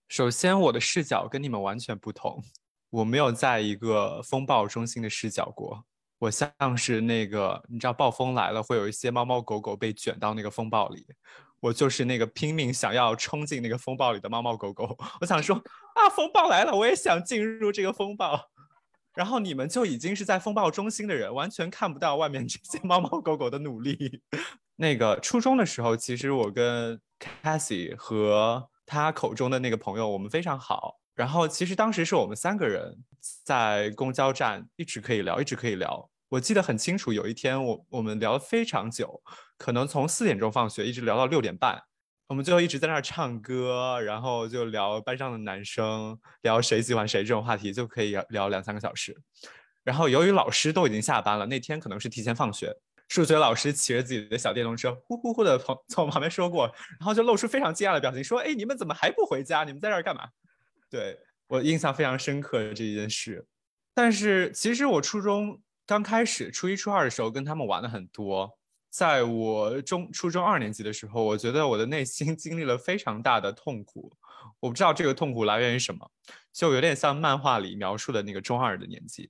[0.08, 2.42] 首先，我的视角跟你们完全不同，
[2.90, 5.86] 我没有在一个风暴中心的视角过。
[6.20, 11.06] 我像是那个，你知道暴风来了，会有一些猫猫狗狗被卷到那个风暴里。
[11.62, 14.96] 我就是那个拼命想要冲进那个风暴里的猫猫狗狗。
[15.20, 15.56] 我想说
[15.96, 18.50] 啊，风暴来了，我也想进入这个风暴。
[19.14, 24.22] 然后你们就已经是在风暴中心的人，完全看不到外面这些猫猫狗狗的努力。
[24.78, 27.00] 那个初中的时候，其实我跟
[27.42, 31.00] Cassie 和他口中的那个朋友，我们非常好。
[31.16, 32.96] 然后其实当时是我们三个人
[33.44, 36.10] 在公交站一直可以聊，一直可以聊。
[36.28, 39.22] 我记得很清楚，有一天我我们聊了非常久，
[39.58, 41.82] 可能从四点钟放学一直聊到六点半。
[42.28, 49.16] 我们最后一直在那儿唱歌，然后就聊班上的男生，聊谁喜欢谁这种话题，就可以聊两三个小时。
[49.84, 52.76] 然后由于老师都已经下班了，那天可能是提前放学，
[53.08, 56.66] 数学老师骑着自己的小电动车呼呼呼的从从我旁边说过，
[57.00, 59.64] 然后就露出非常惊讶的表情，说：“哎，你们怎么还不回家？
[59.64, 60.28] 你们在这儿干嘛？”
[60.90, 63.48] 对我印象非常深刻的这件事。
[63.94, 68.58] 但是其实我初中刚开始，初一初二的时候跟他们玩的很多。
[68.90, 74.16] 在我中初中二年级的时候，我觉得我的内心 经历了非常大的痛苦。
[74.62, 76.10] 我不知道这个痛苦来源于什么，
[76.54, 79.30] 就有点像漫画里描述的那个中二的年纪。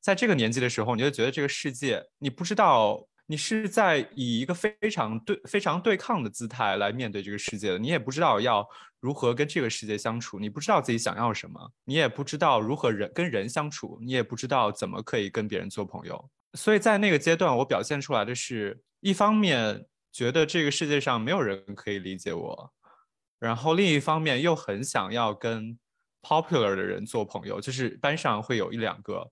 [0.00, 8.66] 在这个年纪的时候，你就觉得这个世界，你不知道你是在以一个非常对、非常对抗的姿态来面对这个世界的，你也不知道要
[9.00, 16.30] 如何跟这个世界相处，你不知道自己想要什么，你也不知道如何人跟人相处，你也不知道怎么可以跟别人做朋友。
[16.54, 18.80] 所以在那个阶段，我表现出来的是。
[19.00, 22.72] 一方面觉得这个世界上没有人可以理解我，
[23.38, 25.78] 然后另一方面又很想要跟
[26.22, 29.30] popular 的人做朋友，就是班上会有一两个，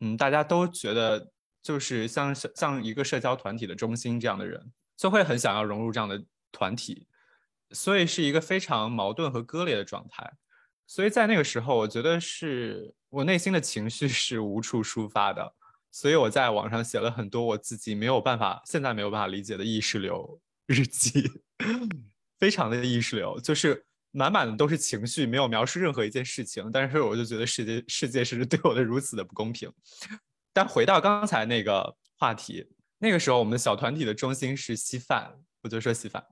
[0.00, 1.31] 嗯，大家都觉得
[1.62, 7.06] 就是像像一个社交团体的中心这样的人，就会很想要融入这样的团体，
[7.70, 10.32] 所以是一个非常矛盾和割裂的状态。
[10.86, 15.54] 所以在那个时候，我觉得是我内心的情绪是无处抒发的。
[15.90, 21.30] 所以我在网上写了很多我自己没有办法、现在没有办法理解的意识流日记，
[22.40, 26.70] 非常的意识流，就是满满的都是情绪，没有描述任何一件事情。
[26.72, 29.70] 但是我就觉得世界世界是对我的如此的不公平。
[30.52, 32.66] 但回到刚才那个话题，
[32.98, 36.24] 那个时候我们小团体的中心是稀饭，我就说稀饭，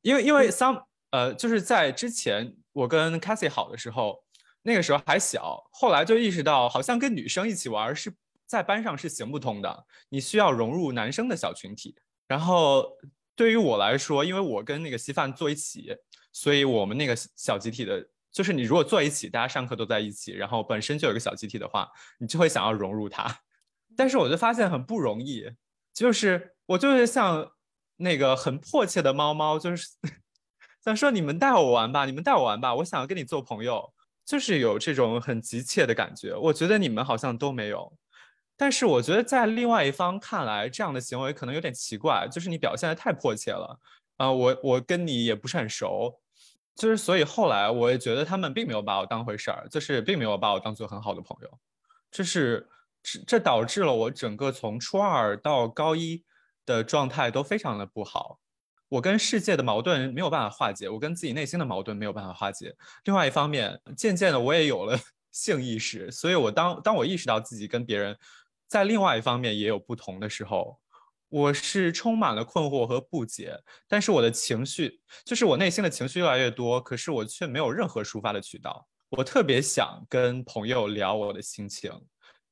[0.00, 4.24] 因为因为 some 呃就是在之前我跟 Cassie 好的时候，
[4.62, 8.14] 那个时候还小，后来就意识到好像跟女生一起玩是。
[8.44, 11.96] 在班上是行不通的，你需要融入男生的小群体。
[12.28, 12.84] 然后
[13.34, 15.96] 对于我来说，因为我跟那个稀饭坐一起，
[16.32, 23.40] 所以我们那个小集体的，就是你如果坐一起，大家上课都在一起，然后本身就有一个小集体的话，你就会想要融入它。
[23.96, 25.50] 但是我就发现很不容易，
[25.92, 27.52] 就是我就是像
[27.98, 29.86] 那个很迫切的猫猫，就是
[30.82, 33.92] 想说你们带我玩吧，你们带我玩吧，我想要跟你做朋友，
[34.24, 36.34] 就是有这种很急切的感觉。
[36.34, 37.92] 我觉得你们好像都没有。
[38.56, 43.78] 但是我觉得，在另外一方看来，这样的行为可能有点奇怪，就是你表现的太迫切了。
[44.18, 46.21] 啊，我我跟你也不是很熟，
[46.74, 51.58] 就是所以后来我也觉得他们并没有把我当回事儿，就是并没有把我当做很好的朋友。
[52.10, 52.68] 这是
[53.02, 56.24] 这这导致了我整个从初二到高一
[56.64, 58.38] 的状态都非常的不好。
[58.88, 62.74] 我跟世界的矛盾没有办法化解，我跟自己内心的矛盾没有办法化解。
[63.04, 64.98] 另外一方面，渐渐的我也有了
[65.32, 68.16] 性意识，所以我当当我意识到自己跟别人。
[68.68, 70.78] 在另外一方面也有不同的时候，
[71.32, 78.86] 我是充满了困惑和不解，但是我的情绪就是我内心的情绪越来越多，可是我却没有任何抒发的渠道。
[79.08, 81.90] 我特别想跟朋友聊我的心情，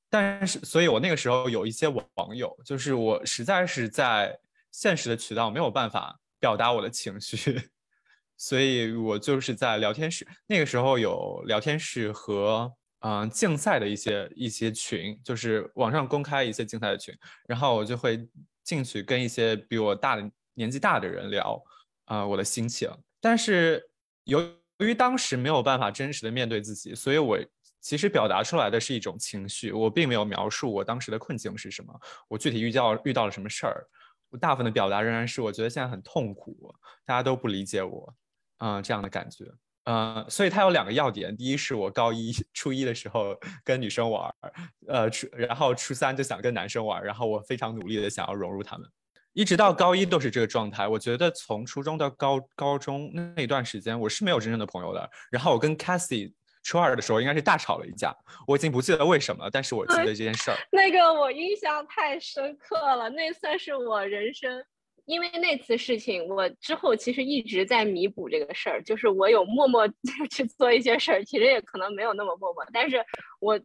[0.09, 4.35] 但是，所以我那个时候有一些网友，就是我实在是在
[4.73, 7.61] 现实的渠道没有办法表达我的情绪，
[8.39, 12.73] 所以我就是在聊天室，那个时候有聊天室和。
[13.03, 17.17] 嗯，竞赛的一些一些群，就是网上公开一些竞赛的群，
[17.49, 18.29] 然后我就会
[18.63, 21.63] 进去跟一些比我大的年纪大的人聊，
[22.07, 22.91] 啊，我的心情。
[23.21, 23.91] 但是
[24.25, 24.43] 由
[24.79, 27.39] 于当时没有办法真实的面对自己，所以我
[27.81, 33.87] 其实表达出来的是一种情绪，我并没有描述我当时的困境是什么，我具体遇到遇到了什么事儿。
[34.31, 38.15] 我大部分的表达仍然是我觉得现在很痛苦，大家都不理解我，
[38.59, 39.45] 啊，这样的感觉。
[39.85, 41.35] 呃，所以它有两个要点。
[41.37, 44.33] 第一是我高一、 初一的时候跟女生玩，
[44.87, 48.87] 呃，初然后初三就想跟男生玩，然后我非常努力的想要融入他们，
[49.33, 50.87] 一直到高一都是这个状态。
[50.87, 55.11] 我觉得从初中到高高中那段时间，我是没有真正的朋友的。
[55.31, 58.15] 然后我跟 Cassie 初二的时候应该是大吵了一架，
[58.47, 60.57] 我已经不记得为什么，但是我记得这件事儿。
[60.71, 64.63] 那个我印象太深刻了，那算是我人生。
[65.07, 69.87] 因为那次事情，我之后其实一直在弥补这个事儿，就是我有默默
[70.31, 73.05] 去做一些事儿，其实也可能没有那么默默，但是
[73.41, 73.59] 我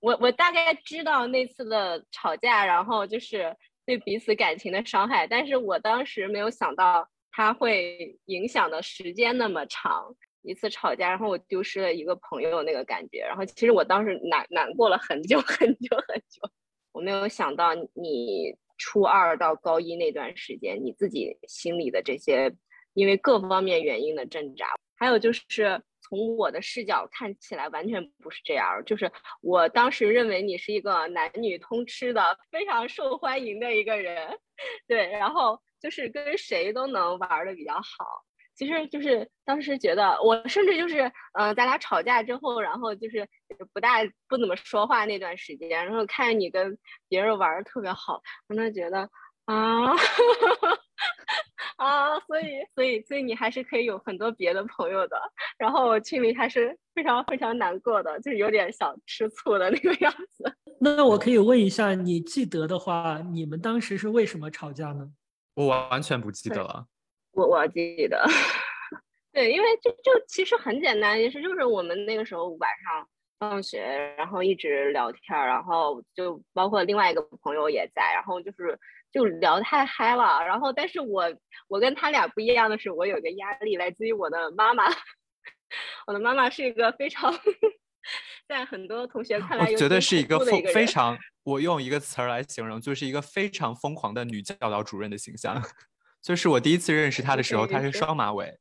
[0.00, 3.54] 我我大概知道那次的吵架，然后就是
[3.86, 16.42] 对彼此感情的伤害，但是我当时没有想到它会影响的时间那么长，一次吵架，然后我丢失了一个朋友那个感觉，然后其实我当时难难过了很久 很久很久，
[16.92, 18.54] 我没有想到你。
[18.78, 22.54] 初二到高一那段时间，你自己心里的这些
[22.94, 24.74] 因为各方面原因的挣扎。
[24.96, 34.38] 还有就是从我的视角看起来完全不是这样，就是我当时认为你是一个男女通吃的、非常受欢迎的一个人，
[34.88, 38.24] 对，然后就是跟谁都能玩的比较好。
[38.58, 41.02] 其实就是当时觉得，我甚至就是，
[41.38, 43.24] 嗯，咱俩吵架之后，然后就是
[43.72, 43.98] 不大
[44.28, 46.76] 不怎么说话那段时间，然后看见你跟
[47.08, 49.08] 别人玩的特别好，我那觉得
[49.44, 49.94] 啊，
[51.78, 55.16] 啊，所以所以所以你还是可以有很多别的朋友的，
[55.56, 60.52] 然后我心里还是非常非常难过的，就是有点想吃醋的那个样子。
[60.82, 65.08] 那我可以问一下，你记得的话，你们当时是为什么吵架呢？
[65.54, 66.86] 我完全不记得了。
[67.38, 68.26] 我我记得，
[69.32, 73.08] 对，因为就就其实很简单，也是就是我们那个时候晚上
[73.38, 73.80] 放学，
[74.18, 78.76] 然后一直聊天，然后就包括另外一个朋友也在，然后就是
[79.12, 81.32] 就聊太嗨了，然后但是我
[81.68, 84.86] 我跟他俩不一样的是，我有个压力来自于我的妈妈，
[86.08, 87.32] 我的妈妈是一个非常
[88.48, 95.62] 在很多同学看来，我觉得是一个非非常，我用一个词儿来形容，就是一个非常疯狂的女教导主任的形象。
[96.28, 98.54] 就是我第一次认识他的时候，他是双马尾。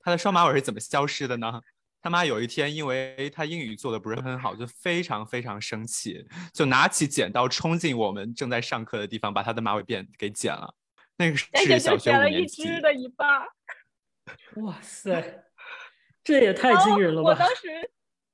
[0.00, 1.62] 他的双马尾是怎么消失的呢？
[2.02, 6.22] 他妈有一天，因为他英语做的不是很好，就非常非常生气，
[6.52, 10.74] 就拿起剪刀冲进我们正在上课的地方，把他的马尾辫给剪了。
[11.16, 12.64] 那个是小学五年级。
[12.82, 13.46] 的一半。
[14.56, 15.44] 哇塞，
[16.22, 17.30] 这也太惊人了吧！
[17.30, 17.90] 我当时。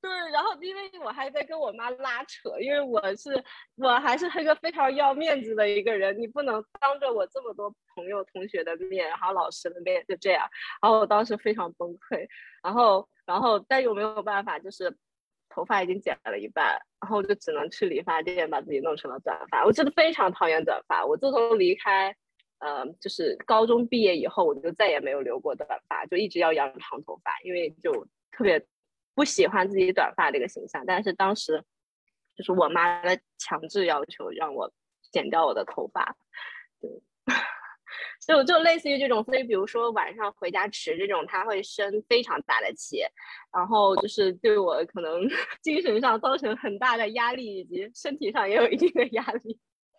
[0.07, 3.43] 对，然后因为我还在跟我妈拉扯，因为我是
[3.75, 10.49] 我还是一个非常要面子的一个人，你不能当着我这么多朋友同学的面，然后老师的面就这样，
[10.81, 12.25] 然后我当时非常崩溃，
[12.63, 14.97] 然后然后但又没有办法，就是
[15.49, 19.65] 头发已经剪了一半，然后就只能去理发店把自己弄成了短发。
[19.65, 22.15] 我真的非常讨厌短发，我自从离开
[22.61, 28.65] 呃就是高中毕业以后，我就再也没有留过短发，就一直要养长头发，因为就特别。
[29.17, 31.65] 不喜欢自己短发这个形象，但是当时
[32.37, 34.71] 就是我妈的强制要求让我
[35.11, 36.15] 剪掉我的头发，
[36.79, 36.91] 对，
[38.21, 43.01] 所以我就类似于这种，所以比如说晚上回家迟这种，他会生非常大的气，
[43.51, 45.27] 然后就是对我可能
[45.63, 49.59] 精神上造成很大的压力，以及身体上也有一定的压力，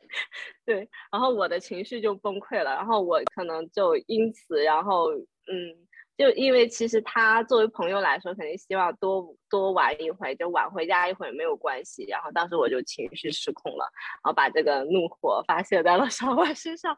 [0.63, 5.86] 对，然后我的情绪就崩溃了，然后我可能就因此，然后嗯。
[6.17, 12.05] 就因为其实他作为朋友来说，肯定希望多多玩一会，就晚回家一会没有关系。
[12.05, 13.85] 然后当时我就情绪失控了，
[14.23, 16.97] 然后把这个怒火发泄在了小婉身上，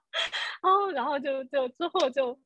[0.63, 2.39] 然后然后就就之后就，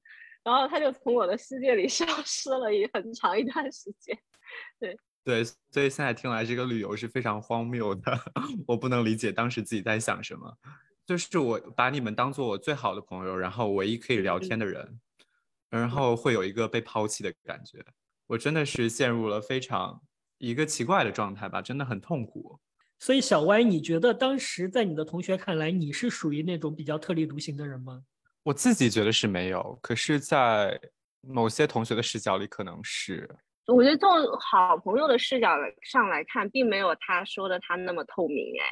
[0.43, 4.17] 然后他就从我的世界里 消失了一很长一段时间。
[4.79, 8.19] 对对，所以现在听来这个理由是非常荒谬的，
[8.67, 10.57] 我不能理解当时自己在想什么。
[11.05, 14.99] 就是我把你们当做我最好的朋友，然后唯一可以聊天的人。
[15.79, 17.83] 然后会有一个被抛弃的感觉，
[18.27, 19.99] 我真的是陷入了非常
[20.37, 22.59] 一个奇怪的状态吧，真的很痛苦。
[22.99, 28.03] 所以小歪，你觉得当时在你的同学看来，你是属于那种比较特立独行的人吗？
[28.43, 30.79] 我自己觉得是没有，可是，在
[31.21, 33.27] 某些同学的视角里，可能是。
[33.65, 34.09] 我觉得从
[34.39, 38.65] 好朋友的视角上来看，并没有他说的他那么透明，哎，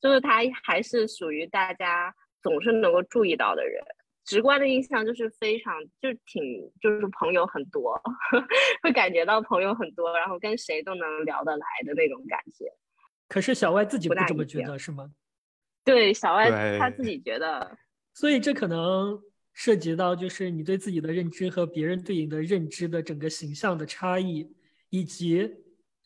[0.00, 2.12] 就是他还是属于大家
[2.42, 3.80] 总是能够注意到的人。
[4.24, 8.00] 直观的印象就是非常，就挺，就是朋友很多，
[8.82, 12.72] 会感觉到朋友很多，然后跟谁都能聊得来的那种感觉。
[13.28, 15.10] 可是小外自己不这么觉得，是吗？
[15.84, 17.76] 对，小外他自己觉得。
[18.14, 19.18] 所以这可能
[19.52, 24.54] 涉及到就是你对自己的认知和别人对你的认知的整个形象的差异，
[24.90, 25.50] 以及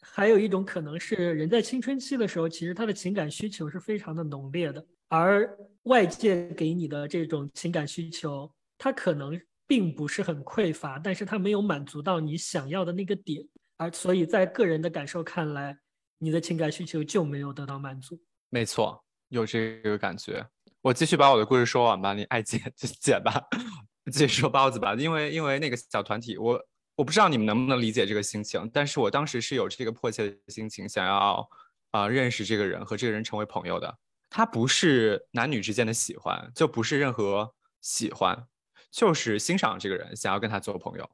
[0.01, 4.87] 还有一种可能是人在青春期的时候，其实他的情感需求是非常的浓烈的。
[5.09, 13.47] 而外界给你的这种情感需求，它可能并不是很匮乏，但是它没有满足到你想要的那个点，
[13.77, 15.79] 而所以在个人的感受看来，
[16.19, 18.21] 你的情感需求就没有得到满足。
[18.51, 20.45] 没错，有这个感觉。
[20.83, 23.43] 我继续把我的故事说完吧，你爱剪就剪吧，
[24.13, 24.95] 继续说包子吧。
[24.95, 26.61] 因为因为那个小团体，我
[26.97, 31.49] 我不知道你们能不能理解这个心情，但是我当时是有这个迫切的心情，想要
[31.91, 33.99] 啊认识这个人和这个人成为朋友的。
[34.37, 38.47] 他不是男女之间的喜欢，就不是任何喜欢，
[38.91, 41.11] 就是欣赏这个人，想要跟他做朋友。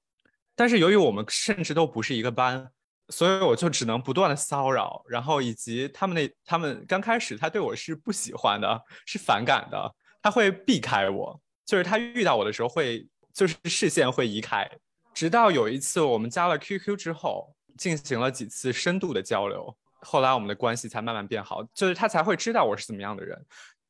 [0.56, 2.68] 但是由于我们甚至都不是一个班，
[3.10, 14.68] 所以我就只能不断的骚扰，然后以及他们那他们刚开始他对我是不喜欢的，是反感的，他会避开我，就是他遇到我的时候会就是视线会移开。
[15.14, 19.78] 直到有一次我们加了 QQ 之后，进行了几次深度的交流。
[20.02, 23.38] 后来我们的关系才慢慢变好，就是他才会知道我是怎么样的人。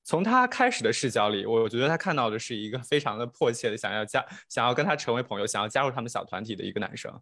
[0.04, 7.12] 从他开始的视角里，我觉得他看到的是一个非常的迫切的想要加，想要跟他成为朋友，想要加入他们小团体的一个男生，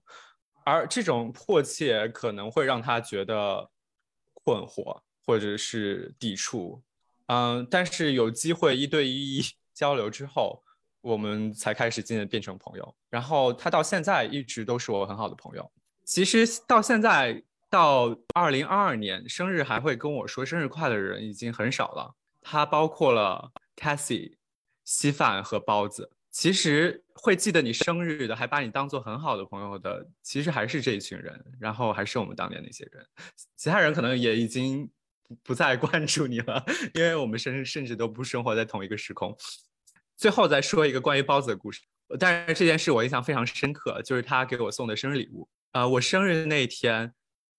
[0.65, 3.71] 而这种迫切可能会让他觉得
[4.33, 6.83] 困惑或者是抵触，
[7.27, 9.43] 嗯，但是有机会一对一
[9.75, 10.63] 交流之后，
[11.03, 15.71] 我们才开始渐渐变成朋友，然后他到现在一直都是我很好的朋友。
[16.07, 22.15] 其实到现在到二零二二年生日还会跟我说生日快乐的人已经很少了。
[22.43, 24.35] 它包括了 Cassie、
[24.85, 26.11] 稀饭和包子。
[26.33, 31.45] 其实会记得你生日的，还把你当做很好的朋友的，其实还是这一群人。
[31.59, 33.05] 然后还是我们当年那些人，
[33.57, 34.89] 其他人可能也已经
[35.43, 36.65] 不再 关注你了，
[36.95, 39.37] 因为我们甚至甚至都不生活在同一个时空。
[40.17, 41.81] 最后再说一个关于包子的故事，
[42.19, 45.49] 但是这件事我印象非常深刻，就是他给我送的生日礼物。
[45.73, 47.13] 呃，我生日那一天。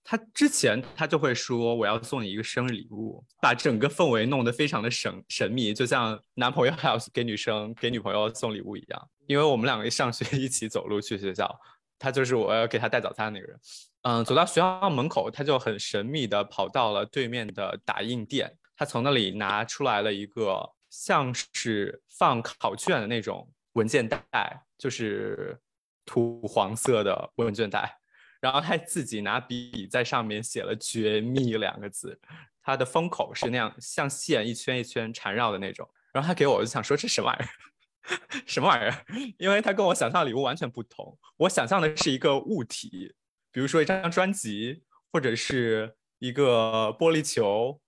[0.03, 9.09] 他之前他就会说我要送你一个生日礼物，把整个氛围弄得非常的神神秘，就像男朋友还要给女生给女朋友送礼物一样。
[9.27, 11.49] 因为我们两个一上学 一起走路去学校，
[11.97, 13.59] 他就是我要给他带早餐那个人。
[14.01, 25.57] 嗯，走到学校门口，他就很神秘的跑到了对面的打印店，他从那里拿出来了一个像是放考卷的那种文件袋，就是
[26.03, 28.00] 土黄色的文件袋。
[28.41, 32.19] 然后他自己拿笔在上面写了“绝密”两个字，
[32.63, 35.87] 它的封口是那样像线一圈一圈缠绕的那种。
[36.11, 38.41] 然后他给我，我就想说这什么玩意儿？
[38.47, 39.05] 什么玩意儿？
[39.37, 41.17] 因为他跟我想象的礼物完全不同。
[41.37, 43.13] 我想象的是一个物体，
[43.51, 44.81] 比如说一张专辑，
[45.11, 47.79] 或者是一个玻璃球，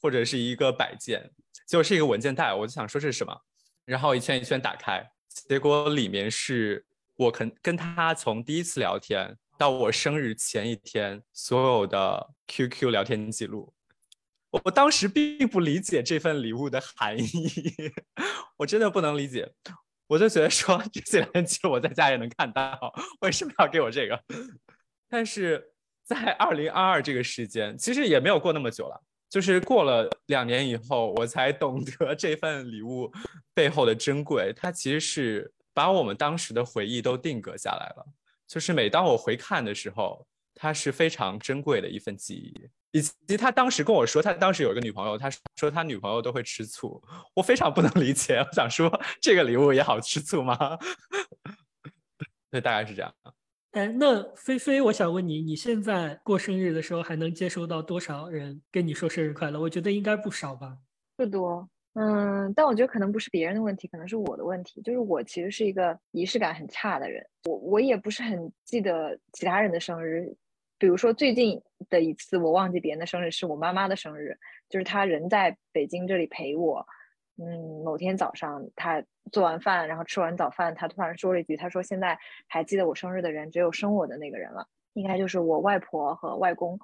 [0.00, 1.30] 或者是一个摆件，
[1.66, 2.54] 结果是一个文件袋。
[2.54, 3.38] 我就想说这是什么？
[3.84, 6.86] 然后一圈一圈打开，结果里面是
[7.16, 9.36] 我跟跟他从第一次聊天。
[9.60, 13.74] 到我生日前一天，所有的 QQ 聊天记录，
[14.48, 17.28] 我当时并不理解这份礼物的含义，
[18.56, 19.52] 我真的不能理解，
[20.06, 22.74] 我就觉得说这些聊天记录我在家也能看到，
[23.20, 24.18] 为什么要给我这个？
[25.10, 28.98] 但是在二零二二这个时间，其实也没有过那么久了，
[29.28, 33.12] 就是过了两年以后，我才懂得 这份礼物
[33.52, 38.06] 背后的珍贵，它其实是把我们当时的回忆都定格下来了。
[38.50, 40.26] 就是每当我回看的时候，
[40.56, 47.00] 它是非常珍贵的一份记忆，以及他当时跟我说，他当时有一个女朋友，他说他女朋友都会吃醋，
[47.32, 48.38] 我非常不能理解。
[48.38, 48.90] 我想说，
[49.22, 50.58] 这个礼物也好吃醋吗？
[52.50, 53.14] 对，大概是这样。
[53.70, 59.60] 哎，那菲菲，我想问你，你现在过生日的时候，还能接收到多少人跟你说生日快乐？
[59.60, 60.76] 我觉得应该不少吧。
[61.16, 61.70] 不多。
[61.94, 64.80] 嗯，但我觉得可能不是别人的问题，可能是我的问题。
[64.82, 70.32] 就是我其实是一个仪式感很差的人，我我也不是很记得其他人的生日。
[70.78, 74.38] 比如说最近的一次，我忘记别人的生日，是我妈妈的生日，
[74.68, 76.86] 就是她人在北京这里陪我。
[77.38, 82.16] 嗯，某天早上她做完饭，然后吃完早饭，她突然说了一句：“她说现在
[82.46, 86.78] 还记得我生日的人只有生我的那个人了，应该就是我外婆和外公。”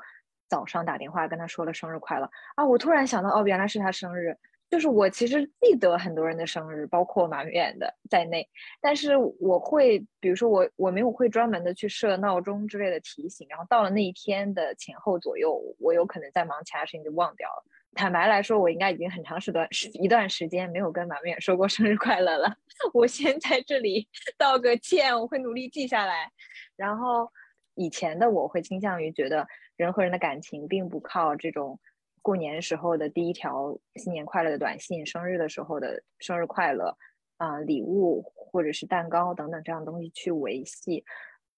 [0.48, 2.64] 早上打电话跟她说了生日快乐啊！
[2.64, 4.36] 我突然想到，哦，原来是她生日。
[4.68, 8.48] 就是我其实记得很多人的生日，包括马远的在内，
[8.80, 17.64] 但是我会，比如说我我没有会专门的去设闹钟之类的提醒，然后到了那一天的前后左右，我有可能在忙其他事情就忘掉了。
[17.94, 22.54] 坦白来说，我应该已经很长时段时一段时间没有跟马远说过生日快乐了。
[22.92, 26.30] 我先在这里道个歉，我会努力记下来。
[26.76, 27.30] 然后
[27.74, 29.46] 以前的我会倾向于觉得
[29.76, 31.78] 人和人的感情并不靠这种。
[32.26, 36.92] 过年时候的第一条新年快乐的短信，生日的时候的生日快乐，
[37.36, 41.04] 啊，礼物或者是蛋糕等等这样东西去维系，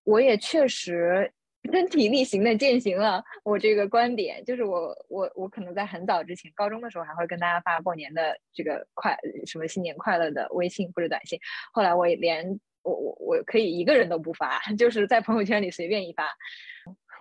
[0.04, 1.32] 我也确实
[1.72, 11.40] 身体力行的践行了我这个观点，就是我我我可能在很早之前，高中的时候还会跟大家发过年的这个快什么新年快乐的微信或者短信，
[11.72, 12.46] 后来我也连
[12.82, 16.28] 我我我可以一个人都不发，就是在朋友圈里随便一发，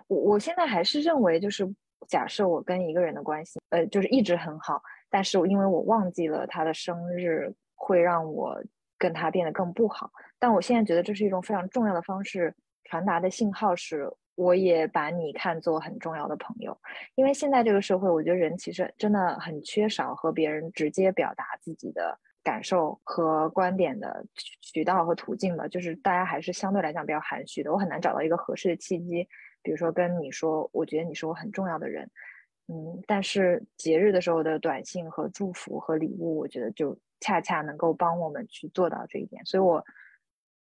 [0.06, 1.66] 我我现在还是认为就是。
[2.06, 8.62] 假设我跟一个人的关系，呃，就是一直很好，但是因为我忘记了他的生日，会让我
[8.96, 10.10] 跟他变得更不好。
[10.38, 16.78] 但我现在觉得这是一种非常重要的方式，传达的信号是，我也把你看作很重要的朋友。
[17.16, 24.24] 因为现在这个社会，我觉得人其实真的很缺少和别人直接表达自己的感受和观点的
[24.62, 27.72] 渠道和途径吧，就是大家还是相对来讲比较含蓄的。
[27.72, 29.28] 我很难找到一个合适的契机。
[29.62, 32.10] 比如说跟你说，我觉得你是我很重要的人，
[32.68, 39.44] 嗯，但是节日的时候的短信和祝福和礼物，我觉得就恰恰能够帮我们去做到这一点。
[39.44, 39.84] 所以，我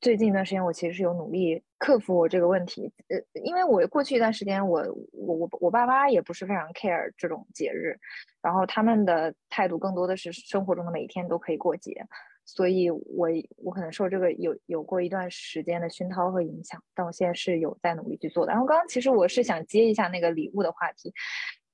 [0.02, 2.92] 最近一段时间，我其实是有努力克服我这个问题。
[3.10, 4.82] 呃，因为我过去一段时间，我
[5.12, 8.00] 我我我爸妈也不是非常 care 这种节日，
[8.42, 12.06] 然后他们的态度更多的是生活中的每一天都可以过节，
[12.52, 18.52] 所以我我可能受这个有有过一段时间的熏陶和影响，但我现在是有在努力去做的。
[18.52, 21.14] 然后刚刚其实我是想接一下那个礼物的话题，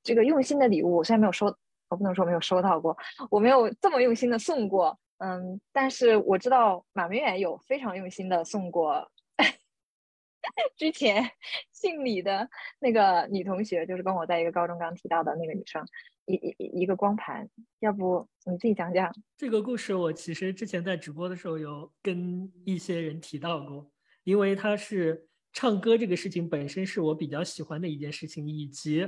[0.04, 1.46] 这个用心的礼物，我虽然没有收，
[1.88, 2.98] 我不能说没有收到过，
[3.32, 5.00] 我没有这么用心的送过。
[5.20, 9.10] 嗯，但是我知道马明远有非常用心的送过
[10.76, 11.24] 之前
[11.72, 12.50] 姓李的
[12.80, 15.86] 那个女同学，就是跟我在一个高中刚提到的那个女生，
[16.26, 17.50] 一一一个光盘。
[17.80, 19.94] 要不你自己讲讲这个故事？
[19.94, 23.90] 我其实之前在直播的时候有跟一些人提到过，
[24.24, 29.08] 因为他是唱歌这个事情本身是我比较喜欢的一件事情，以及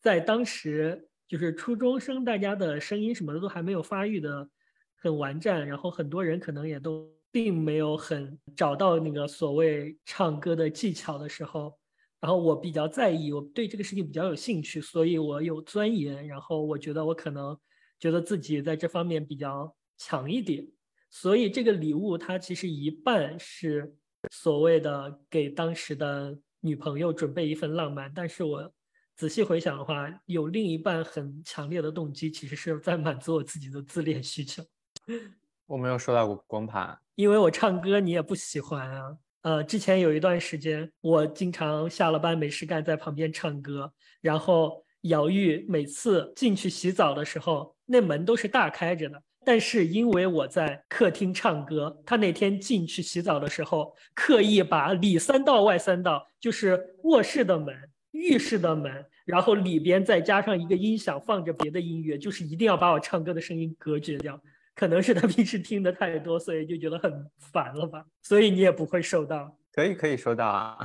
[0.00, 4.48] 在当时就是初中生，大家的声音什么的都还没有发育的。
[4.96, 11.78] 很完善，然后很多人可能也都并没有很找到那个所谓唱歌的技巧的时候，
[12.24, 17.54] 然后我比较在意，我对这个事情比较有兴趣，所以我有钻研，然后我觉得我可能
[18.00, 20.66] 觉得自己在这方面比较强一点，
[21.10, 23.94] 所以这个礼物它其实一半是
[24.30, 28.72] 所谓的给当时的女朋友准备一份浪漫，但是我
[29.14, 34.64] 仔细回想的话，有另一半很强烈的动机，其实是在满足我自己的自恋需求。
[35.68, 39.18] 我没有收到过光盘，因为我唱歌你也不喜欢啊。
[39.44, 43.92] 呃，之前有一段时间，我经常下了班没事干，在旁边唱歌。
[44.22, 49.22] 然后姚玉每次进去洗澡的时候，那门都是大开着的。
[49.44, 57.76] 但是因为我在客厅唱歌，他那天进去洗澡的时候，刻意把里三道外三道，就是卧室的门、
[58.12, 64.40] 浴室的门，然后里边再加上一个音响，放着别的音乐，就是一定要把我唱歌的声音隔绝掉。
[64.74, 68.04] 可能是他平时听的太多，所以就觉得很烦了吧？
[68.22, 69.56] 所以你也不会收到？
[69.72, 70.78] 可以，可以收到啊！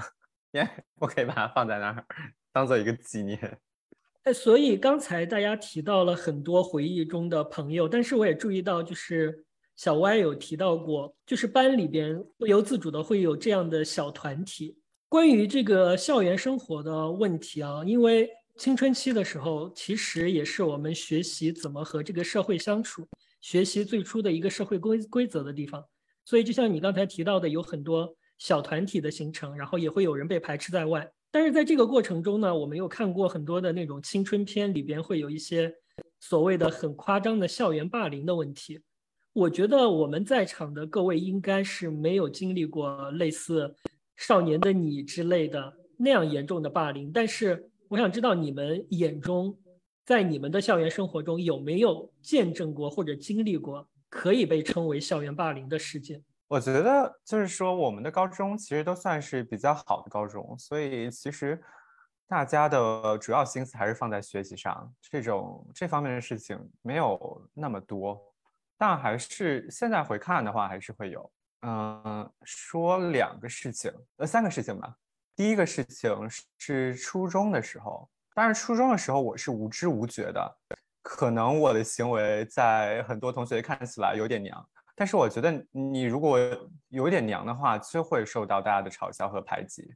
[0.52, 2.06] 耶，我可以把它放在那儿，
[2.52, 3.60] 当做一个纪念。
[4.24, 9.44] 哎，所以刚才大家提到了很多回忆中的朋友，但是我也注意到，就是
[9.76, 14.78] 小歪有提到过，就是班里边不由自主的会有这样的小团体。
[15.08, 23.08] 关于这个校园生活的问题啊，因为青春期的时候，其实也是我们学习怎么和这个社会相处。
[23.42, 25.84] 学习最初的一个社会规规则的地方，
[26.26, 31.10] 所以就像你刚才提到的，有很多小团体的形成，然后也会有人被排斥在外。
[31.32, 35.74] 但是在这个过程中呢，我们又看过很多的那种青春片，里边会有一些
[36.20, 38.80] 所谓的很夸张的校园霸凌的问题。
[39.32, 43.68] 我觉得我们在场的各位应该是没有经历过类似
[44.18, 49.58] 《少年的你》之类的那样严重的霸凌，但是我想知道你们眼中。
[50.10, 56.20] 在你们的校园生活中，有没有见证过或者经历过可以被称为校园霸凌的事件？
[56.48, 61.62] 我觉得就是说，我们的高中其实都算是比较好的高中，所以其实
[62.28, 68.20] 大家的主要心思还是放在学习上，这种这方面的事情没有那么多。
[68.80, 71.32] 但还是现在回看的话，还是会有。
[71.62, 74.96] 嗯，说两个事情，呃，三个事情吧。
[75.36, 76.12] 第一个事情
[76.58, 78.10] 是初中的时候。
[78.42, 80.58] 但是初中的时候我是无知无觉的，
[81.02, 84.66] 可能我的行为在很多同学看起来有点娘，
[84.96, 86.40] 但是我觉得你如果
[86.88, 89.94] 有点娘的话，就会受到大家的嘲笑和排挤。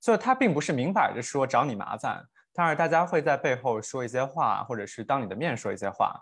[0.00, 6.14] 就他并不是明摆着说找你麻烦，但是大家会在背后说一些话，或者是当你的面说一些话，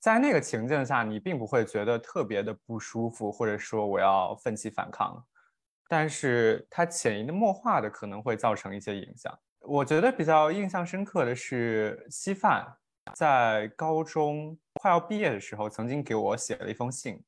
[0.00, 5.24] 在那个情境下，你并不会觉得特别的不舒服，或者说我要奋起反抗，
[5.88, 9.32] 但是它潜移默化的可能会造成一些影响。
[9.62, 12.66] 我觉得比较印象深刻的是，稀饭
[13.14, 17.22] 在高中快要毕业的时候，曾经给我写了一封信。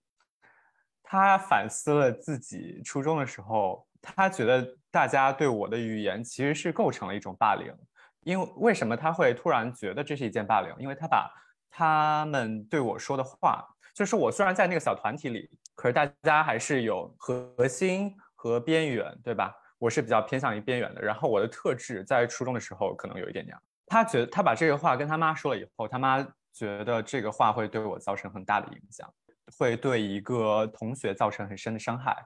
[1.02, 7.72] 他反思了自己初中的时候，他觉得大家对我的语言其实是构成了一种霸凌。
[8.20, 10.74] 因为为什么他会突然觉得这是一件霸凌？
[10.78, 11.30] 因为他把
[11.68, 13.62] 他们对我说的话，
[13.94, 19.54] 就是我虽然在那个小团体里，可是大家还是有核心和边缘，对吧？
[19.82, 23.60] 我是比较偏向于边缘的，然后我的特质在初中的时候可能有一点娘。
[23.86, 29.12] 他觉得他把这个话跟他妈说了以后，他妈觉得这个话会对我造成很大的影响，
[29.58, 32.16] 会对一个同学造成很深的伤害，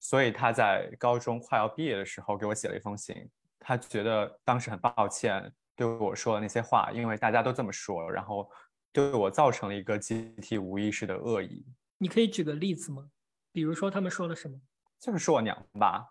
[0.00, 3.30] 所以他在高中快要毕业的时候给我写了一封信。
[3.60, 8.50] 他觉得当时很抱歉对我说的那些话，因为大家都这么说，然后
[8.92, 11.64] 对我造成了一个集体无意识的恶意。
[11.96, 13.08] 你可以举个例子吗？
[13.52, 14.58] 比如说他们说了什么？
[14.98, 16.08] 就是说我娘吧。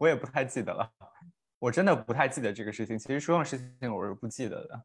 [0.00, 0.90] 我也不太记得了，
[1.58, 2.98] 我真的不太记得这个事情。
[2.98, 4.82] 其实初中事情我是不记得的，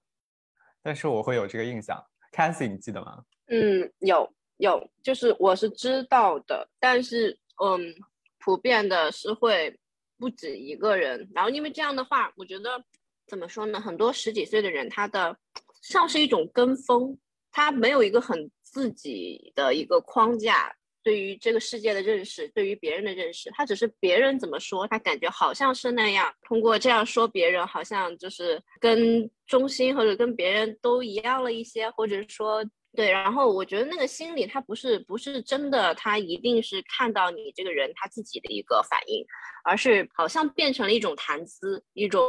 [0.84, 2.05] 但是我会有这个印象。
[2.34, 3.24] Cathy，你记得吗？
[3.47, 7.95] 嗯，有有，就是我是知道的，但是嗯，
[8.39, 9.80] 普遍的是会
[10.18, 11.32] 不止一个人。
[11.34, 12.84] 然后因为这样的话，我觉得
[13.26, 13.80] 怎么说呢？
[13.80, 15.38] 很多十几岁的人，他的
[15.82, 17.18] 像是一种跟风，
[17.53, 20.76] 他没有一个很自己的一个框架。
[21.06, 26.34] 对于这个世界的认识，对于别人的认识，他只是别人怎么说，他感觉好像是那样。
[26.41, 33.12] 通过这样说别人，好像就是跟中心或者跟别人都一样了一些，或者说对。
[33.12, 39.24] 然后我觉得那个心理，他不是不是真的，他一定是看到你这个人他自己的一个反应，
[39.64, 42.22] 而是好像变成了一种谈资，一种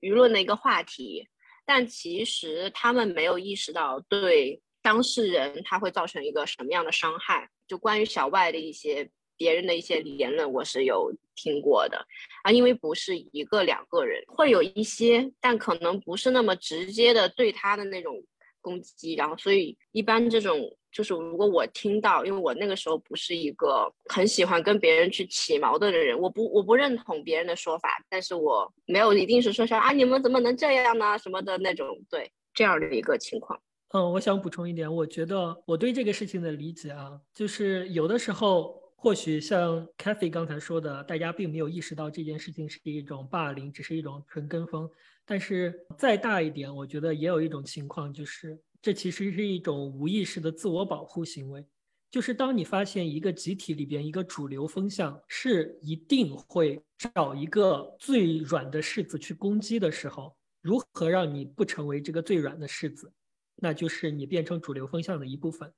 [0.00, 1.24] 舆论的一个话题。
[1.64, 7.48] 但其实他们没有意识到，对当事人他会造成一个什么样的伤害。
[7.66, 9.08] 就关于小外的一些
[9.38, 12.06] 别人的一些言论，我是有听过的
[12.42, 18.22] 啊，因为不是一个两个人，会有一些，但可能不是那么直接的对他的那种
[18.60, 20.60] 攻击，然后所以一般这种
[20.92, 33.58] 就是如果我听到，因为我那个时候不是一个很喜欢跟别人去起矛盾的人，我不我不认同别人的说法，但是我没有一定是说说啊你们怎么能这样呢什么的那种，对这样的一个情况。
[33.94, 44.90] 嗯，我想补充一点，我觉得我对这个事情的理解啊，就是有的时候或许像 Cathy 刚才说的，大家并没有意识到这件事情是一种霸凌，只是一种纯跟风。
[45.24, 51.64] 但是再大一点，我觉得也有一种情况，就是这其实是一种无意识的自我保护行为。
[52.10, 63.08] 就是当你发现一个集体里边一个主流风向是一定会找一个最软的柿子去攻击的时候，如何让你不成为这个最软的柿子？
[63.56, 65.72] 那就是你变成主流风向的一部分。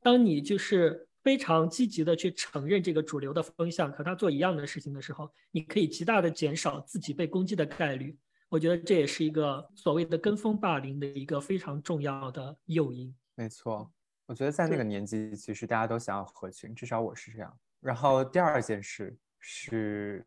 [0.00, 8.16] 当你就是非常积极的去承认这个主流的风向和他做一样的事情的时候，你可以极大的减少自己被攻击的概率。
[8.48, 13.12] 我觉得这也是一个所谓的跟风霸凌的一个非常重要的诱因。
[13.34, 13.90] 没错，
[14.26, 17.58] 我觉得在那个年纪，其实大家都想要合群，至少我是这样。
[17.80, 20.24] 然后第二件事是。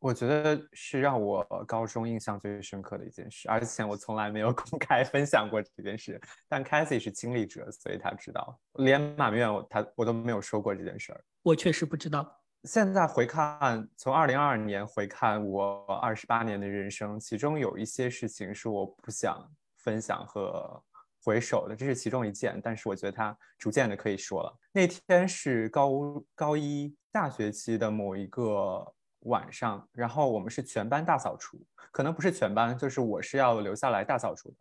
[0.00, 6.20] 我觉得是让我高中印象最深刻的一件事，而且我从来没有 公开分享过这件事。
[6.48, 8.56] 但 Cathy 是经历者，所以他知道。
[8.74, 11.24] 连马明远我他我都没有说过这件事儿。
[11.42, 12.40] 我确实不知道。
[12.62, 19.36] 现在回看，从二零二二年回看我二十八年的人生，其中有一些事情是我不想
[19.78, 20.80] 分享和
[21.24, 22.60] 回首的，这是其中一件。
[22.62, 24.56] 但是我觉得它逐渐的可以说了。
[24.70, 25.90] 那天是高
[26.36, 28.94] 高一下学期的某一个。
[29.28, 34.56] 晚上，然后我们是全班大扫除，可能不是全班，就是我是要留下来大扫除的，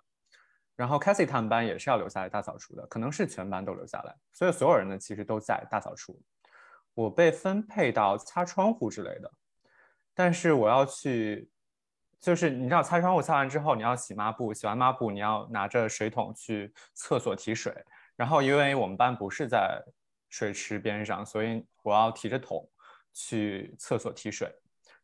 [0.76, 6.22] 然后 Cassie 他们班也是要留下来大扫除的，可能是全班都留下来，所以所有人呢其实都在大扫除。
[6.94, 9.32] 我被分配到擦窗户之类的，
[10.14, 11.50] 但是我要去，
[12.20, 17.72] 就是你知道擦窗户擦完之后你要洗抹布，洗完抹布你要拿着水桶去厕所提水，
[18.16, 19.80] 然后因为我们班不是在
[20.30, 22.68] 水池边上，所以我要提着桶。
[23.20, 24.48] 去厕所提水，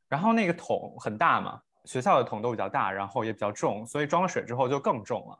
[0.07, 5.39] 然后那个桶很大嘛，学校的桶都比较大，然后也比较重，所以装了水之后就更重了。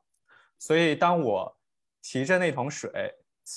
[0.58, 1.56] 所以当我
[2.02, 3.14] 提着那桶水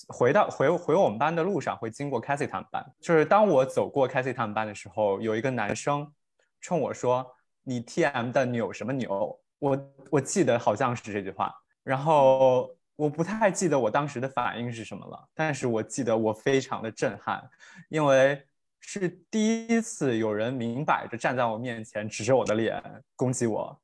[0.08, 2.84] 回到回回我们班的路上，会经过 Cassie 他们班。
[3.00, 6.12] 就是当我走过 Cassie 他们班的时候，有一个男生
[6.60, 7.26] 冲我说
[7.64, 17.42] ：“你 TM 的扭什么扭？”我我记得好像是这句话，然后我不太记得我当时的反应是什么了，但是我记得我非常的震撼，
[17.88, 18.46] 因为。
[18.88, 22.80] 是第一次有人明摆着站在我面前，指着我的脸
[23.16, 23.76] 攻击我。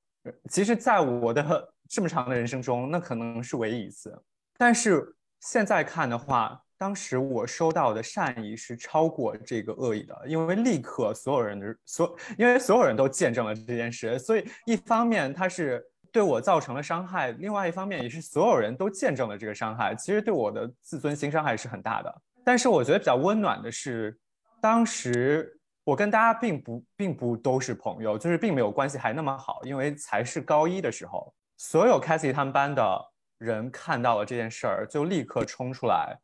[0.48, 4.16] 其实，在我的这么长的人生中，那可能是唯一一次。
[4.56, 19.96] 但是现在看的话，当时我收到的善意是超过这个恶意的，因为立刻所有人的所，因为所有人都见证了这件事，所以一方面他是对我造成了伤害，另外一方面也是所有人都见证了这个伤害。
[19.96, 22.22] 其实对我的自尊心伤害是很大的。
[22.44, 24.16] 但是我觉得比较温暖的是。
[24.62, 36.16] 当时我跟大家并不并不都是朋友，就是并没有关系还那么好，因为才是高一的时候，所有 Cathy 他们班的人看到了这件事儿，就立刻冲出来，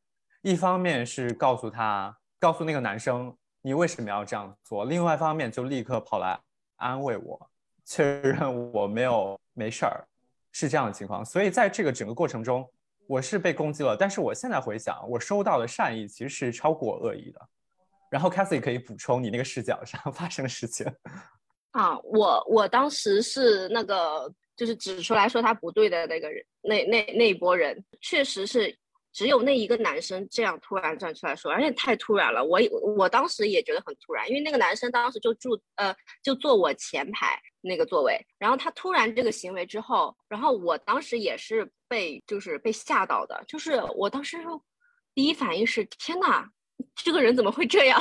[0.42, 6.38] 一方面是告诉他，告诉那个男生你为什么要这样做，另外一方面就立刻跑来
[6.76, 7.50] 安慰我，
[7.84, 10.06] 确认我没有没事儿，
[10.52, 11.24] 是这样的情况。
[11.24, 12.64] 所以在这个整个过程中，
[13.08, 17.48] 我是被攻击了，但是我现在回想，我收到的善意其实是超过恶意的。
[18.10, 20.86] 然后 Cathy 可以补充你那个视角上 发生的事情。
[21.72, 28.74] 啊，我我当时是那个就是指出来说他不对的那个人，那那那一波人确实是
[29.12, 32.42] 只有那一个男生这样突然站出来说，而且太突然了。
[32.42, 32.58] 我
[32.96, 44.38] 我当时也觉得很突然，因为那个男生当时就住呃就坐我前排那个座位，然后他突然这个行为之后，然后我当时也是被就是被吓到的，就是我当时
[45.14, 46.48] 第一反应是天呐，
[46.94, 48.00] 这个人怎么会这样？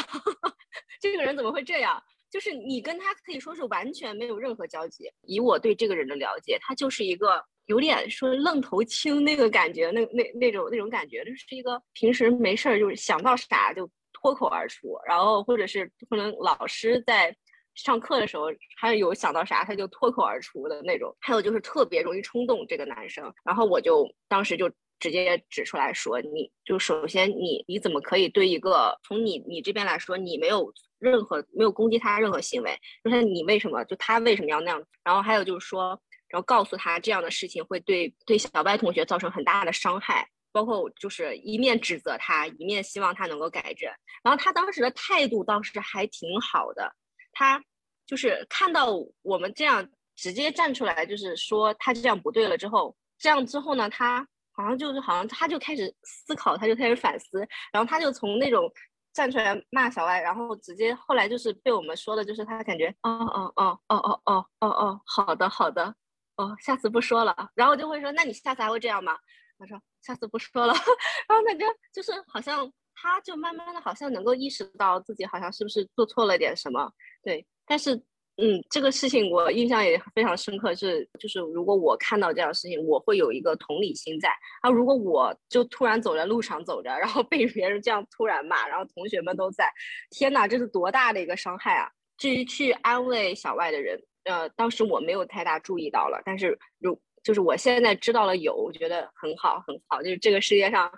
[1.02, 2.02] 这个人怎么会这样？
[2.30, 5.10] 就是你跟他可以说是完全没有任何交集。
[5.24, 17.34] 以我对这个人的了解，他就是一个有点说愣头青那个感觉，那那那种那种感觉，就是一个平时没事儿就是想到啥就脱口而出，然后或者是可能老师在
[17.76, 18.48] 上课的时候，
[18.78, 21.16] 还有想到啥他就脱口而出的那种。
[21.22, 24.70] 还有就是特别容易冲动这个男生，然后我就当时就。
[25.00, 34.84] 直接指出来说，你就首先你你怎么可以对一个从你你这边来说，你没有任何没有攻击他任何行为，就是你为什么就他为什么要那样？
[35.04, 35.90] 然后还有就是说，
[36.28, 43.90] 然后告诉他这样的事情会对对小白同学造成很大的伤害，包括就是一面指责他，一面希望他能够改正。
[44.24, 46.92] 然后他当时的态度倒是还挺好的，
[47.32, 47.64] 他
[48.08, 48.88] 就是看到
[49.22, 54.28] 我们这样直接站出来，就是说他这样不对了之后，这样之后呢，他。
[54.58, 58.70] 好像就是好像他就开始思考，他就开始反思，然后他就从那种
[59.14, 65.96] 站出来骂小外，然后直接后来就是被我们说的，就是他感觉哦哦哦哦哦哦哦哦，好的好的，
[66.38, 69.16] 哦下次不说了，然后就会说那你下次还会这样吗？
[69.60, 70.74] 他说下次不说了，
[71.30, 76.92] 然后感觉就是好像他就慢慢的好像能够意识到自己好像是不是做错了点什么，
[77.22, 78.04] 对，但是。
[78.40, 84.30] 嗯，这个事情我印象也非常深刻，是就是如果我看到这样的事情，我会有一个同理心在。
[84.62, 89.68] 啊，如果我就突然走在路上走着，然后被别人这样突然骂，然后同学们都在，
[90.12, 91.90] 天哪，这是多大的一个伤害啊！
[92.16, 100.92] 至于去安慰小外的人，呃，当时我没有太大注意到了，但是如就是我现在知道了有，我觉得很好很好，就是这个世界上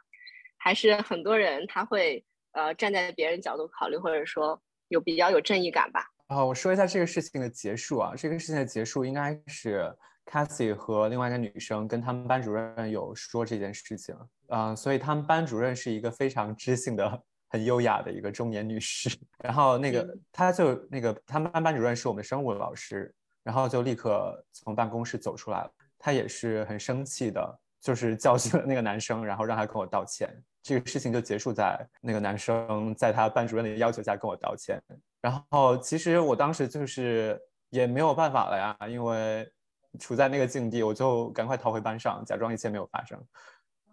[0.58, 2.22] 还是很多人他会
[2.52, 6.06] 呃站在别人角度考虑，或者说有比较有正义感吧。
[6.30, 8.14] 啊，我说一下这个事情的结束啊。
[8.16, 9.92] 这个事情的结束应该是
[10.28, 14.16] Cassie 和另外一个女生跟他们班主任有说这件事情。
[14.50, 17.20] 嗯，所以他们班主任是一个非常知性的、
[17.50, 19.10] 很优雅的一个中年女士。
[19.42, 23.12] 然后那个他就那个他们班班主任是我们生物老师，
[23.42, 25.72] 然后就立刻从办公室走出来了。
[25.98, 30.32] 他也是很生气的，就是教训了那个男生，然后让他跟我道歉。
[30.62, 34.80] 这个事情就结束在那个男生在他班主任的要求下跟我道歉。
[35.22, 37.40] 然后其实我当时就是
[37.70, 39.52] 也没有办法了呀，因为
[40.00, 43.20] 处在那个境地，我就赶快逃回班上，假装一切没有发生。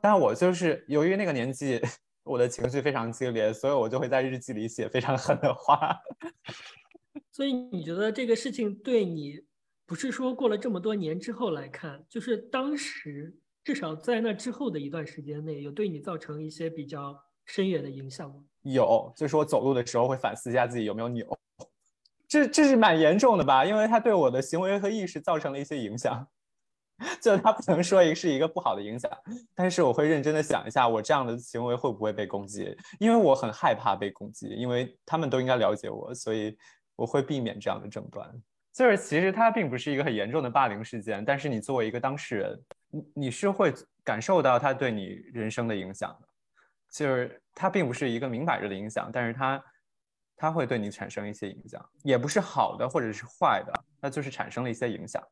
[0.01, 1.81] 但我就是由于那个年纪，
[2.23, 5.97] 我的情绪非常激烈，所以我就会在日记里写非常狠的话。
[7.33, 9.43] 所以你觉得这个事情对你，
[9.85, 18.37] 不是说过了这么多年之后来看，就是当时至少在那之后的一段时间内，有对你造成一些比较深远的影响吗？
[18.63, 21.39] 有，就是我走路的时候会反思一下自己有没有扭，
[22.29, 23.65] 这这是蛮严重的吧？
[23.65, 26.27] 因为他对我的行为和意识造成了一些影响，
[27.21, 29.11] 就他不能说一是一个不好的影响，
[29.55, 32.77] 但是我会认真的想一下，我这样的行为会不会被攻击？
[32.99, 36.57] 因为我很害怕被攻击，因为他们都应该了解我，所以
[36.97, 38.29] 我会避免这样的争端。
[38.73, 43.73] 就是其实它并不是一个很严重的霸凌事件，但是你作为一个当事人，你你是会
[44.05, 46.26] 感受到他对你人生的影响的。
[46.91, 49.65] 就是它并不是一个明摆着的影响，但是它
[50.37, 55.23] 它会对你产生一些影响，也不是好的或者是坏的，那就是产生了一些影响。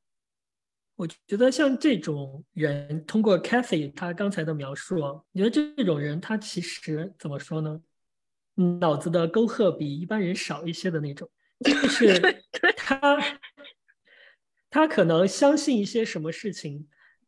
[0.96, 7.80] 我觉得像这种人，通过 Cathy 他刚才的描述，你觉得这种人他其实怎么说呢？
[8.80, 11.28] 脑子的沟壑比一般人少一些的那种，
[11.64, 12.20] 就是
[12.76, 13.18] 他
[14.70, 16.86] 他可能相信一些什么事情。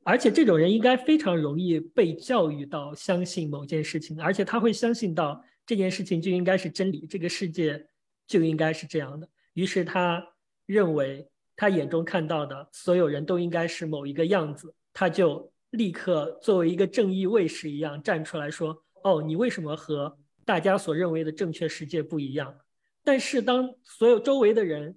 [0.09, 7.84] 而且这种人应该非常容易被教育到相信某件事情，而且他会相信到这件事情就应该是真理，这个世界
[8.24, 9.28] 就应该是这样的。
[9.54, 10.24] 于是他
[10.64, 22.57] 认为他眼中看到的所有人都应该是某一个样子，他就立刻作为一个正义卫士一样站出来说：“哦，你为什么和大家所认为的正确世界不一样？”
[23.02, 24.96] 但是当所有周围的人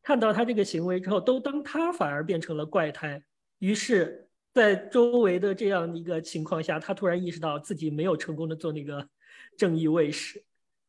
[0.00, 3.20] 看到他这个行为之后，都当他反而变成了怪胎，
[3.58, 4.20] 于是。
[4.54, 9.04] 在周围的这样的一个情况下，他突然意识到自己没有成功的做那个
[9.58, 10.40] 正义卫士，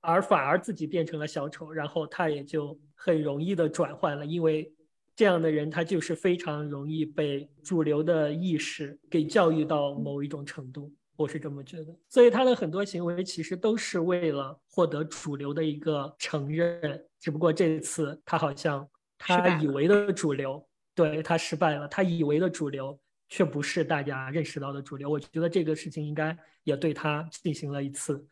[0.01, 4.71] 而反而自己变成了小丑，然后他也就很容易的转换了，因为
[5.15, 11.97] 这样的人他就是非常容易被主流的意识给教育到某一种程度，我是这么觉得。
[12.07, 18.87] 所以他的很多行为其实都是为了获得主流的一个承认，只不过这次他好像
[19.17, 20.63] 他以为的主流
[20.93, 22.95] 对他失败了，他以为的主流。
[23.27, 25.09] 却不是大家认识到的主流。
[25.09, 28.27] 我觉得这个事情应该也对他进行了一次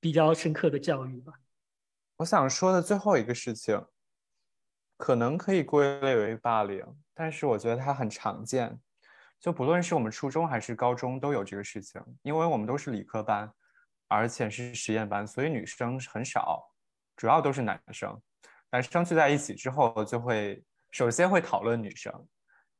[0.00, 1.32] 比较深刻的教育吧。
[2.16, 3.84] 我想说的最后一个事情，
[4.96, 8.80] 可能可以归类为霸凌，但是我觉得它很常见。
[9.38, 13.52] 就不论是我们初中还是高中都有这个事情，因为我们都是理科班，
[14.08, 16.72] 而且是实验班，所以女生很少。
[17.16, 18.18] 主要都是男生。
[18.70, 22.26] 男生聚在一起之后，就会首先会讨论女生，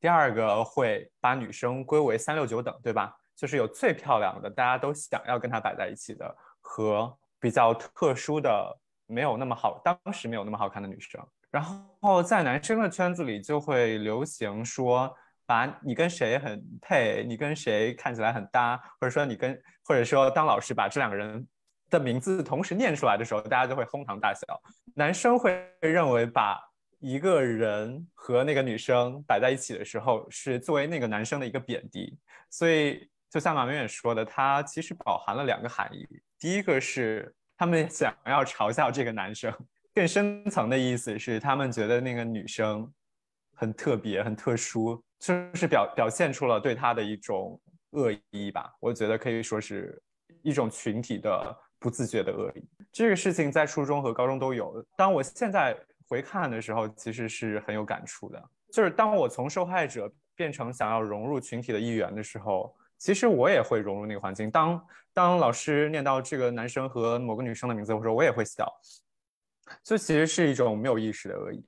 [0.07, 3.13] 第二个会把女生归为三六九等，对吧？
[3.35, 8.79] 就是有最漂亮的，大家都想要跟她摆在一起的，和比较特殊的，
[9.09, 11.21] 没有那么好，当时没有那么好看的女生。
[11.51, 11.61] 然
[12.01, 15.13] 后在男生的圈子里，就会流行说，
[15.45, 21.45] 把你跟谁很配，你跟谁看起来很搭，或者说你跟，或者说当老师把这两个人
[21.91, 24.41] 的名字同时念出来的时候，大家就会哄堂大笑。
[24.95, 26.63] 男生会认为把
[27.07, 32.19] 一个人和那个女生摆在一起的时候，是作为那个男生的一个贬低，
[32.51, 33.09] 所以。
[33.29, 36.07] 就像马明远说的，它其实饱含了两个含义。
[36.39, 39.53] 第一个是他们想要嘲笑这个男生，
[39.93, 42.91] 更深层的意思是他们觉得那个女生
[43.53, 48.73] 很特别、很特殊，就是表表现出了对他的一种恶意吧。
[48.81, 50.01] 我觉得可以说是
[50.43, 52.65] 一种群体的不自觉的恶意。
[52.91, 54.83] 这个事情在初中和高中都有。
[54.97, 55.77] 当我现在
[56.09, 58.43] 回看的时候，其实是很有感触的。
[58.73, 62.75] 就是当我从受害者变成想要融入群体的一员的时候。
[62.99, 64.51] 其实我也会融入那个环境。
[64.51, 64.83] 当
[65.13, 68.67] 当老师念到这个男生和某个女生的名字的时候，我也会笑。
[69.85, 71.63] 这其实是一种没有意识的恶意。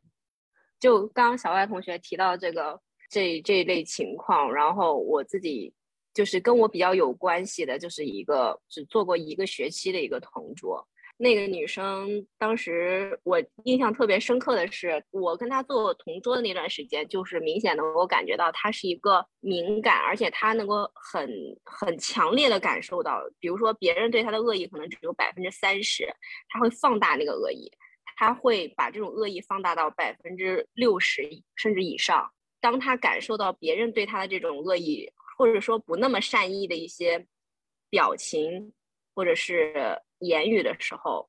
[0.80, 2.80] 就刚刚小外同学提到这个
[3.10, 5.70] 这这一类情况，然后我自己
[6.14, 10.82] 就是跟我比较有关系的，就是一个只做过一个学期的一个同桌。
[11.20, 21.28] 那个女生当时我印象特别深刻的是，我跟她做同桌的那段时间，就是明显能够感觉到她是一个敏感，而且她能够很
[21.64, 26.08] 很强烈的感受到，比如说别人对她的恶意可能只有百分之三十，
[26.50, 27.68] 她会放大那个恶意，
[28.16, 32.30] 她会把这种恶意放大到百分之六十甚至以上。
[32.60, 37.26] 当她感受到别人对她的这种恶意，或者说不那么善意的一些
[37.90, 38.72] 表情，
[39.16, 40.00] 或者是。
[40.18, 41.28] 言语的时候，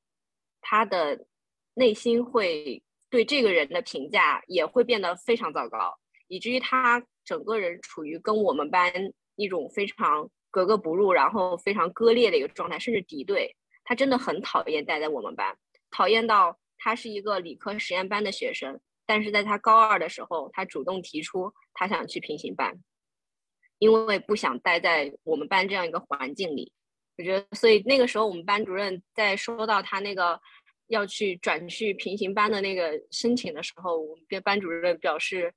[0.62, 1.26] 他的
[1.74, 8.92] 内心会对这个人的评价也会变得非常糟糕，以至于他整个人处于跟我们班
[9.36, 13.56] 一种非常格格不入，然后非常割裂的一个状态，甚至敌对。
[13.84, 15.58] 他真的很讨厌待在我们班，
[15.90, 22.80] 讨厌到他是一个理科实验班的学生，但是在他高二的时候，他主动提出他想去平行班，
[23.80, 26.72] 因为不想待在我们班这样一个环境里。
[27.20, 30.40] 我觉得，所以那个时候我们班主任在收到他那个
[30.88, 35.54] 要去转去平行班的那个申请的时候，我们班班主任表示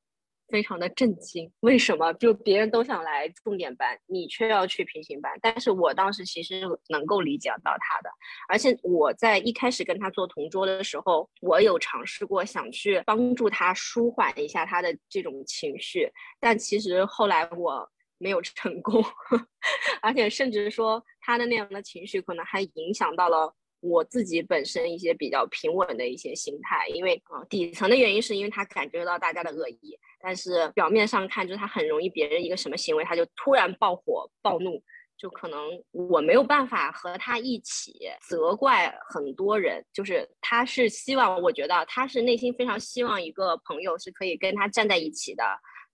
[0.49, 1.49] 非常的震惊。
[1.61, 2.13] 为什么？
[2.15, 5.39] 就别人都想来重点班，你却要去平行班？
[5.41, 8.11] 但是我当时其实能够理解到他的，
[8.49, 16.11] 而且我在一开始跟他做同桌的时候，我有尝试过想去帮助他舒缓一下他的这种情绪，
[16.41, 17.89] 但其实后来我。
[18.23, 19.05] 没有成功，
[20.01, 34.81] 而且甚至说他的那样的情绪可能还影响到了我自己本身一些比较平稳的一些心态，因为啊底层的原因是因为他感觉到大家的恶意，但是表面上看就是他很容易别人一个什么行为他就突然爆火暴怒，
[35.19, 45.43] 就可能我没有办法和他一起责怪很多人，就是他是希望我觉得他是内心非常希望一个朋友是可以跟他站在一起的，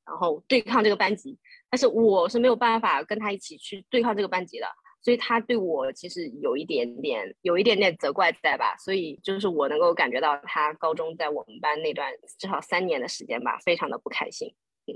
[0.07, 1.39] 然后对抗这个班级。
[1.71, 4.67] 但是我是没有办法跟他一起去对抗这个班级的，
[5.03, 14.55] 所以他对我其实有一点点有一点点责怪在吧，所以就是我能够感觉到他高中在我们班那段至少三年的时间吧，非常的不开心。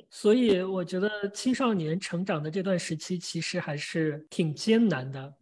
[0.08, 5.34] 所以我觉得青少年成长的这段时期其实还是挺艰难的，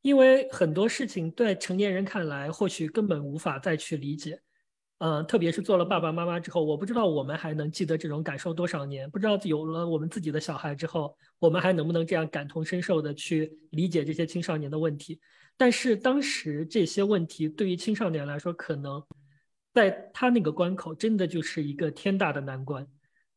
[0.00, 4.40] 因为很多事情对成年人看来或许根本无法再去理解。
[4.98, 9.08] 嗯，特别是做了爸爸妈妈之后，我不知道我们还能记得这种感受多少年。
[9.08, 15.20] 不知道有了我们自己的小孩之后，我们还能不能这样感同身受的去理解这些青少年的问题？
[15.56, 19.00] 但是当时这些问题对于青少年来说，可能
[19.72, 22.84] 在他那个关口真的就是一个天大的难关。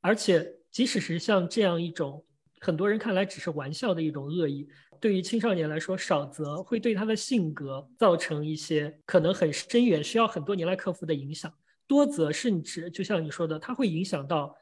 [0.01, 2.25] 而且，即使是像这样一种
[2.59, 4.67] 很多人看来只是玩笑的一种恶意。
[5.01, 11.51] 对于青少年来说，少则会对他的性格造成一些可能很深远、需要很多年来克服的影响；
[11.87, 14.55] 多则甚至就像你说的，它会影响到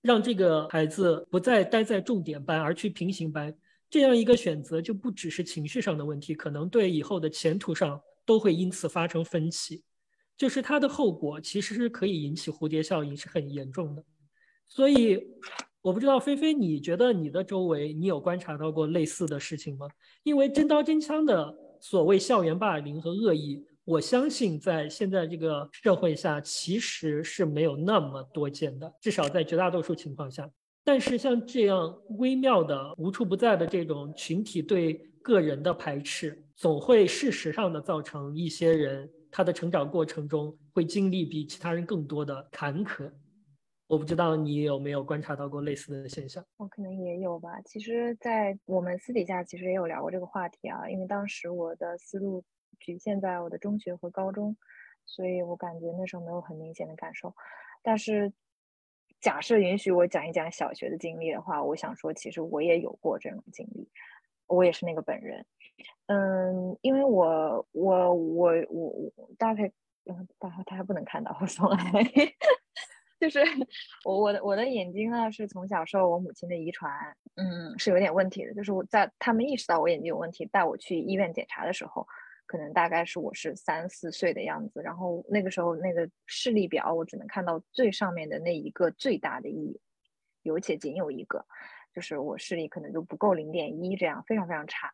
[0.00, 3.52] 让这个孩子不再待在重点班而去平行班。
[3.90, 9.82] 这样一个选择就不只是情绪上的问题，可能对以后的前途上都会因此发生分歧。
[10.36, 14.04] 就是它的后果其实是可以引起蝴蝶效应，是很严重的。
[14.68, 15.20] 所以。
[15.82, 19.88] 我不知道菲菲，你觉得你的周围你有观察到过类似的事情吗？
[20.22, 30.50] 因为真刀真枪的所谓校园霸凌和恶意，我相信在现在这个社会下其实是没有那么多见的，至少在绝大多数情况下。
[30.84, 43.10] 但是像这样微妙的、无处不在的这种群体对个人的排斥，总会事实上的造成一些人他的成长过程中会经历比其他人更多的坎坷。
[43.90, 46.44] 我不知道你有没有观察到过类似的现象？
[46.58, 47.60] 我可能也有吧。
[47.64, 50.88] 其实，在我们私底下其实也有聊过这个话题啊。
[50.88, 52.44] 因为当时我的思路
[52.78, 54.56] 局限在我的中学和高中，
[55.06, 57.34] 所以我感觉那时候没有很明显的感受。
[57.82, 58.32] 但是，
[59.20, 63.90] 假设允许我讲一讲小学的经历的话，我想说，其实我也有过这种经历，
[64.46, 65.44] 我也是那个本人。
[66.06, 69.66] 嗯，因为我我我我我大概
[70.04, 71.76] 嗯，大概他还不能看到我送来。
[73.20, 73.38] 就是
[74.04, 76.90] 我我的我的眼睛呢是从小受我母亲的遗传，
[77.36, 78.54] 嗯，是有点问题的。
[78.54, 82.06] 就是我在他们意识到我眼睛有问题，带我去医院检查的时候，
[82.46, 84.80] 可能大概是我是三四岁的样子。
[84.82, 89.78] 然后那个时候那个视力表我只能看到最上面的那一个最大的一，
[90.42, 91.44] 有且仅有一个，
[91.94, 94.90] 就是我视力可能就不够零点一这样，非常非常差。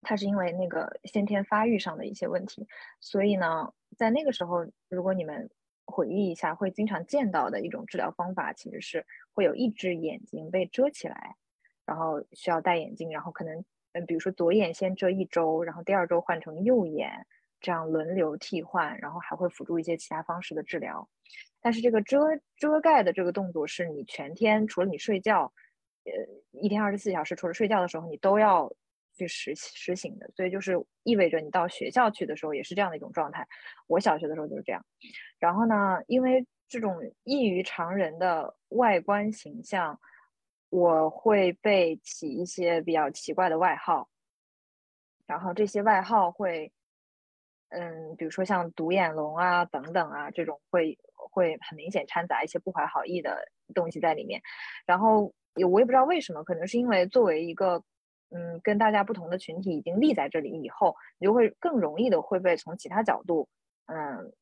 [0.00, 2.66] 它是因为那个先天发育上的一些问题，
[2.98, 5.48] 所以呢，在那个时候如果你们。
[5.84, 11.36] 回忆一下，会经常见到的一种治疗方法，其实是会有一只眼睛被遮起来，
[11.84, 17.26] 然后需要戴眼镜，然后可能，嗯，比如说左眼先遮一周，然后第二周换成右眼，
[17.60, 21.08] 这样轮流替换，然后还会辅助一些其他方式的治疗。
[21.60, 22.20] 但是这个遮
[22.56, 25.52] 遮盖的这个动作，是你全天除了你睡觉，
[26.04, 26.12] 呃，
[26.60, 28.72] 一天二十四小时除了睡觉的时候，你都要。
[29.14, 33.46] 去实实行的，所以就是意味着你到学校去的时候也是这样的一种状态。
[33.86, 34.84] 我小学的时候就是这样，
[35.38, 39.98] 然后呢，因为这种异于常人的外观形象，
[40.70, 44.08] 我会被起一些比较奇怪的外号，
[45.26, 46.72] 然后这些外号会，
[47.68, 54.40] 嗯，比如说像独眼龙啊等等啊这种，会会很明显掺杂一些不怀好意的东西在里面。
[54.86, 57.82] 然后也我也不知道为什么，可能是因为作为一个。
[58.34, 63.48] 嗯，跟大家不同的群体已经立在这里以后，你就会更容易的会被从其他角度，
[63.86, 64.32] 嗯，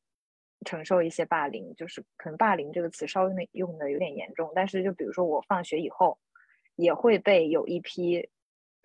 [0.65, 1.75] 承受一些霸凌。
[1.75, 6.17] 就是可能“霸凌”这个词稍微用的有点严重，但是就比如说我放学以后，
[6.75, 8.29] 也会被有一批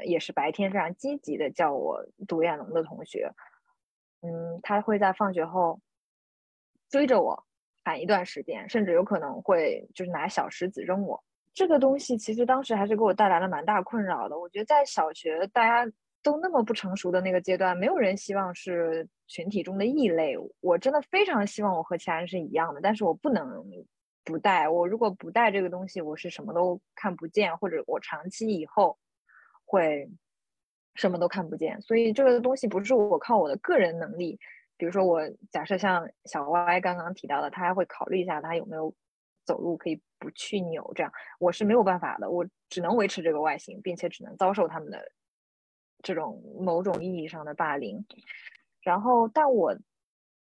[0.04, 3.30] 也是白天非常积极的叫我“独眼龙”的同学，
[4.22, 5.80] 嗯，他会在放学后
[6.88, 7.44] 追着我
[7.84, 11.22] 喊一段时间，甚至有可能会就是拿小石子扔我。
[11.56, 14.38] 这个东西其实当时还是给我带来了蛮大困扰的。
[14.38, 15.90] 我觉得在小学大家
[16.22, 20.34] 都那么不成熟的那个阶段，没有人希望是群体中的异类。
[20.60, 23.64] 我真的非常希望我和其他人是一样的，但是我不能
[24.22, 24.68] 不带。
[24.68, 28.98] 我如果不带这个东西，我是什么都看不见，或者我长期以后
[29.64, 30.06] 会
[30.94, 31.80] 什么都看不见。
[31.80, 34.38] 所以这个东西不是我靠我的个人能力。
[34.76, 38.94] 比如说我假设像小歪刚刚提到的，他还会考虑一下他有没有。
[39.46, 45.10] 走路可以不去扭，这样我是没有办法的，我只能维持这个外形，并且只能遭受他们的
[46.02, 48.04] 这种某种意义上的霸凌。
[48.82, 49.74] 然后，但我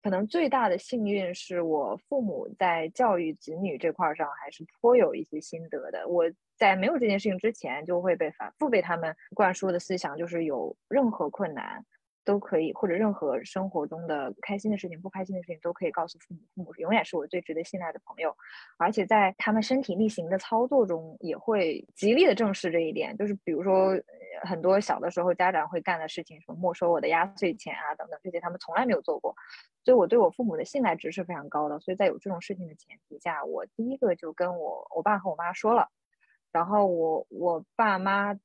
[0.02, 6.08] 可能最大的幸运是我父母在教育子女这块上还是颇有一些心得的。
[6.08, 6.24] 我
[6.56, 11.84] 在没有这件事情之前，就会被反复被他们灌输的思想，就是有任何困难。
[12.24, 16.40] 都可以，或者任何生活中的开心的事情、不开心的事情，都可以告诉父母。
[16.54, 18.36] 父母永远是我最值得信赖的朋友，
[18.78, 23.16] 而且在他们身体力行的操作中，也会极力的正视这一点。
[23.16, 23.90] 就是比如说，
[24.44, 29.34] 很多小的时候家长会干的事情，什么没收我的压岁钱啊等等，这些他们从来没有做过。
[29.84, 31.80] 所以我对我父母的信赖值是非常高的。
[31.80, 35.88] 所以在有这种事情的前提下，我第一个就跟我我爸和我妈说了，
[36.52, 38.38] 然后我我爸妈。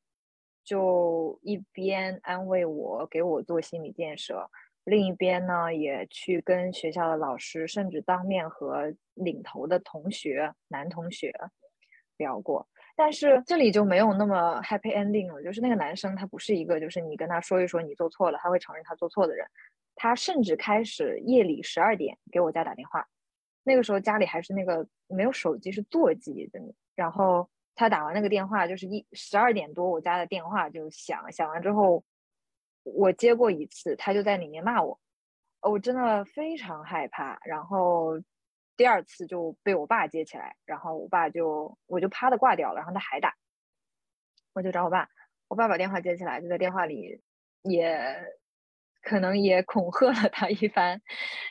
[0.67, 4.49] 就一边安慰我，给我做心理建设，
[4.83, 11.33] 另一边呢，也去跟学校的老师，甚至当面和领头的同学男同学
[12.17, 12.67] 聊过。
[12.97, 19.47] 但是这里就没有那么 happy ending 了，就是那个男生他不是一个，就是你跟他说一说你做错了，他会承认他做错的人。
[19.95, 23.07] 他甚至开始夜里十二点给我家打电话，
[23.63, 26.59] 那个时候家里还是那个没有手机，是座机的，
[26.93, 27.49] 然后。
[27.77, 31.31] 他打完那个电话，就是一十二点多，我家的电话就响。
[31.31, 32.03] 响完之后，
[32.83, 34.99] 我接过一次，他就在里面骂我，
[35.61, 37.39] 我真的非常害怕。
[37.45, 38.19] 然后
[38.75, 43.35] 第二次就被我爸接起来，然后我爸就我就啪的挂掉了，然后他还打，
[44.53, 45.07] 我就找我爸，
[45.47, 47.21] 我爸把电话接起来，就在电话里
[47.61, 48.37] 也。
[49.01, 51.01] 可能也恐吓了他一番，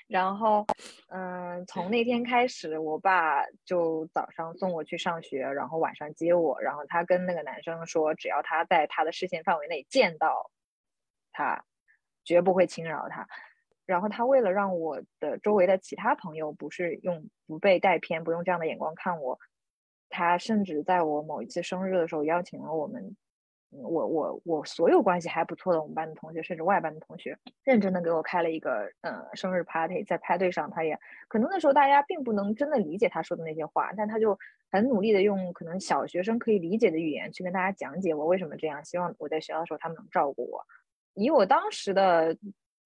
[0.07, 0.67] 然后，
[1.09, 10.51] 嗯，从那天开始，我爸就早上送我去上学，然后晚上接我，然后他跟那个男生说，只要他在他的视线范围内见到
[11.33, 11.65] 他，
[12.25, 13.27] 绝不会轻扰他。
[13.87, 19.39] 然后他为了让我的周围的其他朋友不是用不被带偏，不用这样的眼光看我，
[20.11, 23.17] 他甚至在我某一次生日的时候邀请了我们。
[23.83, 30.99] 我我我所有关系还不错的我们班的同学，甚至外班的同学，认真的给我开了一个嗯生日 party，在派对上，他也
[31.29, 34.39] 可能那时候大家并不能真的理解他说的那些话，但他就
[34.71, 40.65] 很努力的用可能小学生可以理解的语言去跟大家讲解我为什么这样，希望我在学校的时候他们能照顾我。
[41.15, 42.37] 以我当时的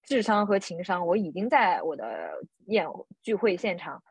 [0.03, 2.87] 智商和情商，我已经在我的宴
[3.21, 4.01] 聚会现场。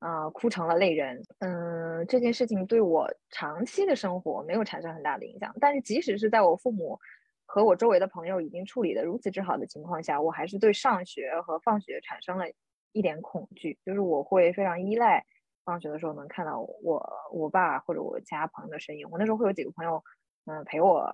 [0.00, 1.22] 啊，哭成了泪人。
[1.38, 5.54] 嗯，这件事情对我长期的生活没有产生很大的影响。
[5.60, 6.98] 但是，即使是在我父母
[7.46, 12.46] 和我周围的朋友已经处理的如此之好的情况下，我还是对上学和放学产生了
[12.92, 13.78] 一点恐惧。
[13.84, 15.24] 就是我会非常依赖
[15.64, 19.06] 放学的时候能看到我我爸或者我家朋友的身影。
[19.10, 20.02] 我那时候会有几个朋友，
[20.46, 21.12] 嗯，陪我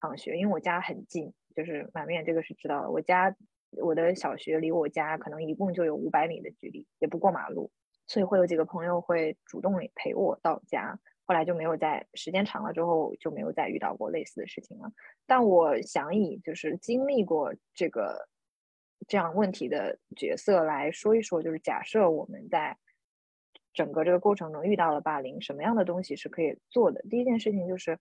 [0.00, 2.90] 放学，因为我家很近，就是满面这个是知道的。
[2.90, 3.32] 我家
[3.80, 7.70] 我的小学离我家可能一共就有五百米的距离，也不过马路。
[8.06, 14.92] 所以会有几个朋友会主动陪我到家，后来就没有在时间长了之后就没有再遇到过类似的事情了。
[15.26, 18.28] 但我想以就是经历过这个
[19.08, 22.76] 这样问题的角色来说一说，就是假设我们在
[23.72, 27.02] 整个这个过程中遇到了霸凌，什么样的东西是可以做的？
[27.10, 27.98] 第一件事情就是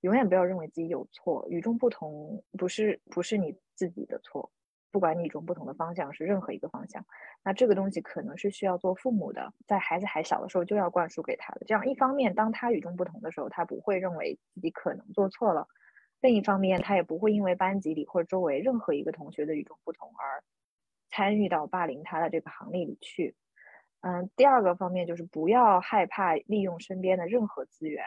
[0.00, 4.50] 永远不要认为自己有错，与众不同不是不是你自己的错。
[4.96, 7.04] 不管你与众不同的方向是任何一个方向，
[7.44, 11.60] 那这个东西可能是需要做父母的，在孩子还小的时候就要灌输给他的。
[11.66, 15.68] 这样一方面，当他与众不同的时候，他不会认为自己可能做错了；
[16.22, 20.42] 另一方面，他也不会因为班级里或者周围任何一个同学的与众不同而
[21.10, 23.34] 参与到霸凌他的这个行列里去。
[24.00, 28.02] 嗯，第二个方面就是不要害怕利用身边的任何资源。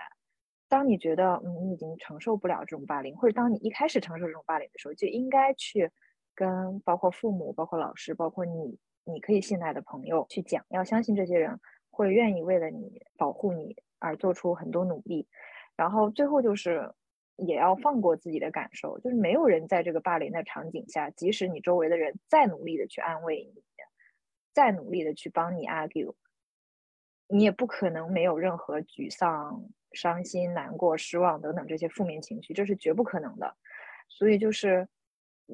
[0.67, 5.91] 当你觉得嗯你已经承受不了这种霸凌，或者当你一开始承受这种霸凌的时候，就应该去。
[6.39, 11.59] 跟包括父母、包括老师、包括你，你可以信赖的朋友去讲，要相信这些人
[11.91, 15.27] 会愿意为了你保护你而做出很多努力。
[15.75, 16.89] 然后最后就是
[17.35, 23.61] 也要放过自己的感受，就是没有人在这个霸凌的场景下，即使你周围的人再努力的去安慰你，
[24.53, 26.13] 再努力的去帮你 argue，
[27.27, 29.61] 你也不可能没有任何沮丧、
[29.91, 33.57] 伤心、难过、失望等等这些负面情绪，这是绝不可能的。
[34.07, 34.87] 所以就是。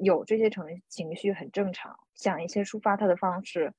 [0.02, 3.72] 有这些成情绪很正常，想一些抒发他的方式，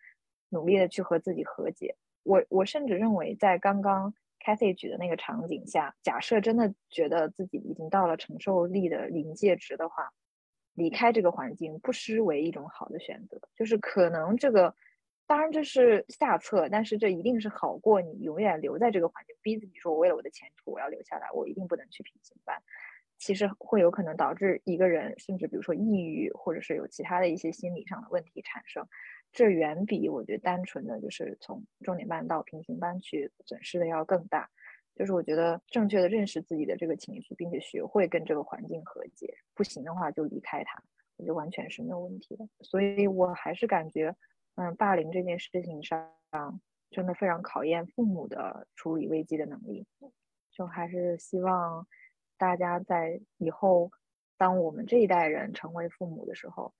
[0.49, 1.95] 努力的去和自己和解。
[2.23, 4.13] 我我甚至认为，在刚刚
[4.43, 10.09] Cathy 举的那个场景下，假设真的觉得自己已经到了承受力的临界值的话，
[10.73, 13.39] 离开这个环境不失为一种好的选择。
[13.55, 14.75] 就是可能这个，
[15.25, 22.61] 当然这是下策，但是这一定是好过你永远留在这个环境，逼自己说，我为了我的前途，我要留下来，我一定不能去平行班。
[23.17, 28.85] 其实会有可能导致一个人，甚至比如说抑郁，或者是有其他的一些心理上的问题产生。
[29.33, 34.49] 这远比我觉得单纯的就是从重点班到平行班去损失的要更大。
[34.95, 40.81] 就是我觉得正确的认识自己的这个情绪，并且学会跟这个环境和解，不行的话就离开它，
[41.17, 42.47] 我觉得完全是没有问题的。
[42.61, 44.15] 所以我还是感觉，
[44.55, 46.09] 嗯，霸凌这件事情上
[46.89, 49.85] 真的非常考验父母的处理危机的能力。
[50.51, 51.85] 就还是希望。
[52.37, 53.91] 大家在以后，
[54.37, 56.73] 当我们这一代人成为父母的时候，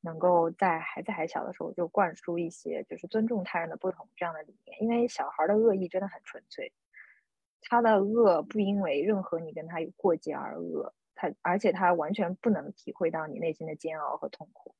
[0.00, 6.72] 能够在孩子还小的时候就灌输一些就是尊重他人的不同这样的理念，因为小孩的恶意真的很纯粹，
[7.62, 14.74] 他的恶不因为任何你跟他有过节而恶，他而且他完全不能体会到你内心的煎熬和痛苦，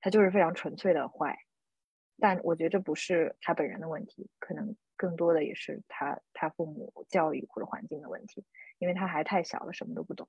[0.00, 1.38] 他就是非常纯粹的坏。
[2.18, 8.44] 但我觉得这不是他本人的问题，可能更多的也是他他父母教育或者环境的问题。
[8.78, 10.28] 因为他还太小了，什么都不懂。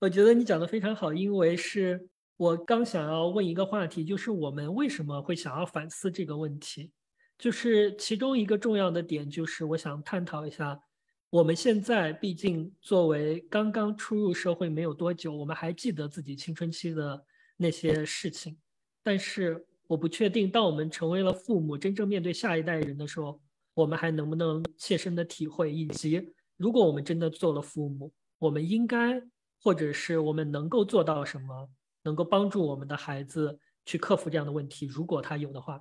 [0.00, 6.90] 我觉得你讲的非常好，因为是我刚想要问一个话题，就是我们为什么会想要反思这个问题？
[7.38, 10.82] 就是其中一个重要的点，就是我想探讨一下，
[11.30, 17.24] 我们现在毕竟作为刚刚初入社会没有多久，我们还记得自己青春期的
[17.56, 18.58] 那些事情，
[19.00, 23.38] 但是我不确定，当我们成为了父母，真正面对下一代人的时候，
[23.74, 26.32] 我们还能不能切身的体会，以及。
[26.56, 29.22] 如果我们真的做了父母，我们应该，
[29.60, 31.68] 或者是我们能够做到什么，
[32.04, 34.86] 能够帮助我们的孩子去克服这样的问题？
[34.86, 35.78] 如果他有的话，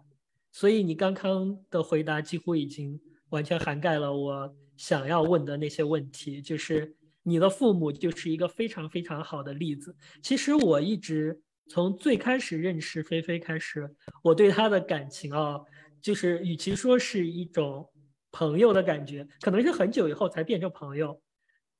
[0.52, 6.42] 所以你刚刚的回答几乎已经完全涵盖了我想要问的那些问题。
[6.42, 6.94] 就是
[7.24, 9.96] 你的父母就是一个非常非常好的例子。
[10.22, 13.90] 其实我一直从最开始认识菲菲开始，
[14.24, 15.60] 我对她的感情啊，
[16.02, 17.88] 就是与其说是一种。
[18.34, 21.22] 朋友的感觉，可能是很久以后才变成朋友。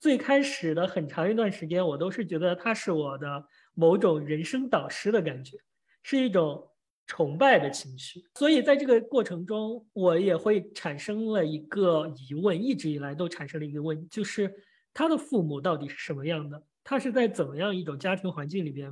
[0.02, 5.56] 最开始的很长一段时间，我都是觉得她是我的某种人生导师的感觉，
[6.04, 6.70] 是一种
[7.08, 8.22] 崇拜的情绪。
[8.36, 14.54] 所以在这个过程中，我也会产生了一个疑问，一直以来都产生了一个问，就是
[14.94, 16.62] 他的父母到底是什么样的？
[16.84, 18.92] 他是在怎么样一种家庭环境里边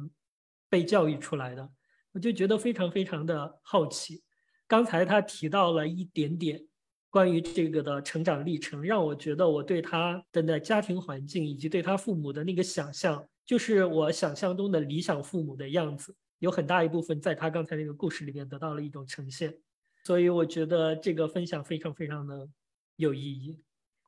[0.70, 1.70] 被教育出来的？
[2.12, 4.24] 我就觉得非常非常的好奇。
[4.68, 6.64] 刚才他提到了一点点
[7.10, 19.58] 关于这个的成长历程，让我觉得我对他的那家庭环境以及对他父母的那个想象，就是我想象中的理想父母的样子，有很大一部分在他刚才那个故事里面得到了一种呈现。
[20.04, 22.48] 所以我觉得这个分享非常非常的
[22.96, 23.62] 有意义。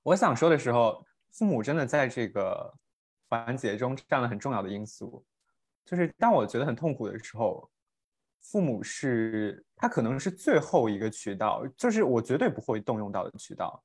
[0.04, 2.74] 我想说的时候，父母真的在这个
[3.30, 5.26] 环节中占了很重要的因素。
[5.91, 7.69] 就是当我觉得很痛苦的时候，
[8.41, 13.84] 父母是他可能是最后一个渠道，就是我绝对不会动用到的渠道。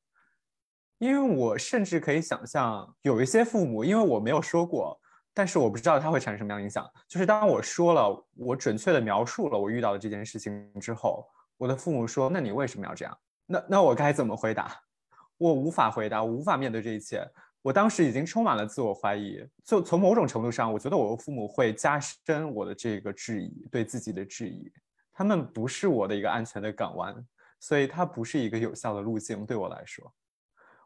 [0.98, 4.98] 因为我甚至可以想象，有一些父母，因为我没有说过，
[5.34, 6.88] 但是我不知道他会产生什么样影响。
[7.08, 11.28] 就是当我说了，我准确的描述了我遇到的这件事情之后。
[11.58, 13.18] 我的父母说：“那你为什么要这样？
[13.46, 14.70] 那那我该怎么回答？
[15.38, 17.26] 我无法回答，我无法面对这一切。
[17.62, 19.44] 我当时已经充满了自我怀疑。
[19.64, 24.70] 就从某种程度上，我觉得我的父母会加深我的这个质疑，对自己的质疑。
[25.12, 27.14] 他们不是我的一个安全的港湾，
[27.58, 29.44] 所以它不是一个有效的路径。
[29.46, 30.12] 对我来说，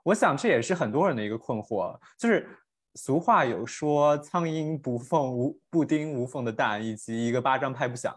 [0.03, 1.99] 我想这也是很多人的一个困惑。
[2.17, 2.49] 就是
[2.95, 8.17] 俗话有说：‘苍蝇不缝无不叮无缝的蛋’，以及一个巴掌拍不响。”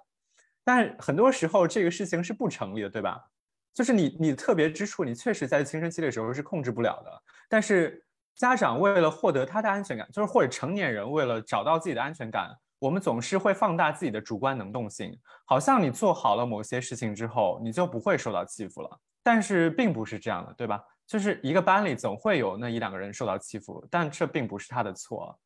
[0.63, 3.29] 但很多时候这个事情是不成立的，对吧？
[3.73, 7.23] 就是你你特别之处，你确实在青春期的时候是控制不了的。
[7.49, 8.02] 但是
[8.35, 12.49] 家长为了获得他的安全感，就是或者成年人为了找到自己的安全感，
[12.79, 18.99] 我们总是会放大自己的主观能动性，好像你做好了某些事情之后，你就不会受到欺负了。
[19.21, 20.83] 但是并不是这样的，对吧？
[21.05, 25.37] 就是一个班里总会有那一两个人受到欺负，但这并不是他的错。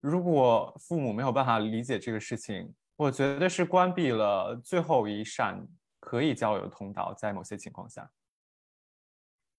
[0.00, 5.66] 如果父母没有办法理解这个事情，我觉得是关闭了最后一扇
[5.98, 8.10] 可以交流的通道，在某些情况下。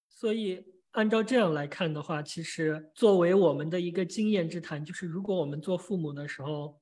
[0.09, 6.79] 所以，按照这样来看的话，其实作为我们的一个经验之谈，就是如果我们做父母的时候，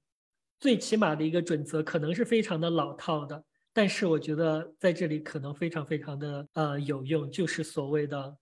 [0.59, 8.35] 最起码的一个准则可能是非常的老套的，但是我觉得在这里可能非常非常的呃有用，就是所谓的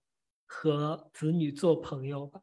[0.46, 2.40] 和子女做朋友吧，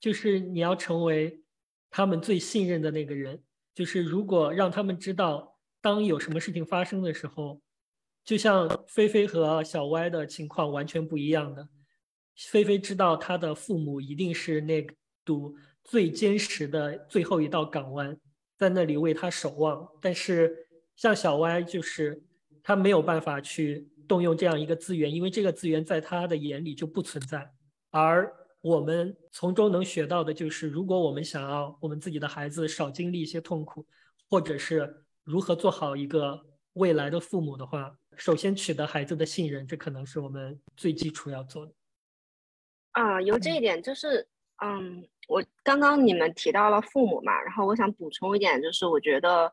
[0.00, 1.40] 就是你要成为
[1.88, 3.42] 他们最信任的那个人。
[3.74, 7.60] 就是如果让他们知道，当有什么事情发生的时候，
[8.24, 11.68] 就像菲菲和小歪的情况完全不一样的。
[12.36, 14.86] 菲菲知道她的父母一定是那
[15.24, 18.16] 堵最坚实的最后一道港湾，
[18.56, 19.88] 在那里为她守望。
[20.00, 20.54] 但是
[20.94, 22.22] 像小歪，就是
[22.62, 27.48] 他没有办法去动用这样一个资源，因为这个资源在他的眼里就不存在。
[27.90, 33.86] 而我们从中能学到的就是，如果我们想要我们自己的孩子少经历一些痛苦，
[34.28, 36.40] 或者是如何做好一个
[36.72, 41.72] 未来的父母的话，首先取得孩子的信任，这可能是我们最基础要做的。
[42.96, 44.26] 啊，有这一点就是，
[44.64, 49.52] 嗯，我刚刚你们提到了父母嘛，然后我想补充一点，就是我觉得，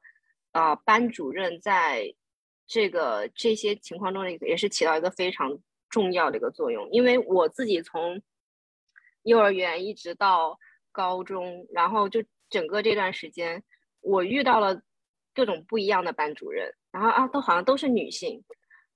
[0.54, 2.16] 啊，班主任在
[2.66, 5.60] 这个这些情况中也是起到一个非常
[5.90, 8.22] 重要的一个作用，因为我自己从
[9.24, 10.58] 幼儿园一直到
[10.94, 13.62] 高中，然后就整个这段时间，
[14.00, 14.82] 我遇到了
[15.36, 18.42] 各种不一样的班主任，然后啊，都好像都是女性，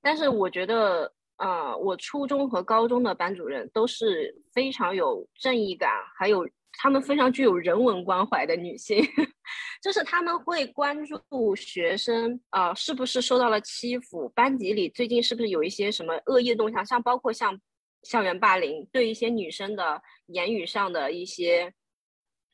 [0.02, 9.04] 但是我觉得，呃，我初中和高中的班主任都是非常有正义感，还有他们非常具有人文关怀的女性，
[9.82, 17.60] 就是他们会关注学生啊是不是受到了欺负，班级里最近是不是有一些什么恶意的动向，像包括像。
[18.04, 21.74] 校园霸凌对一些女生的言语上的一些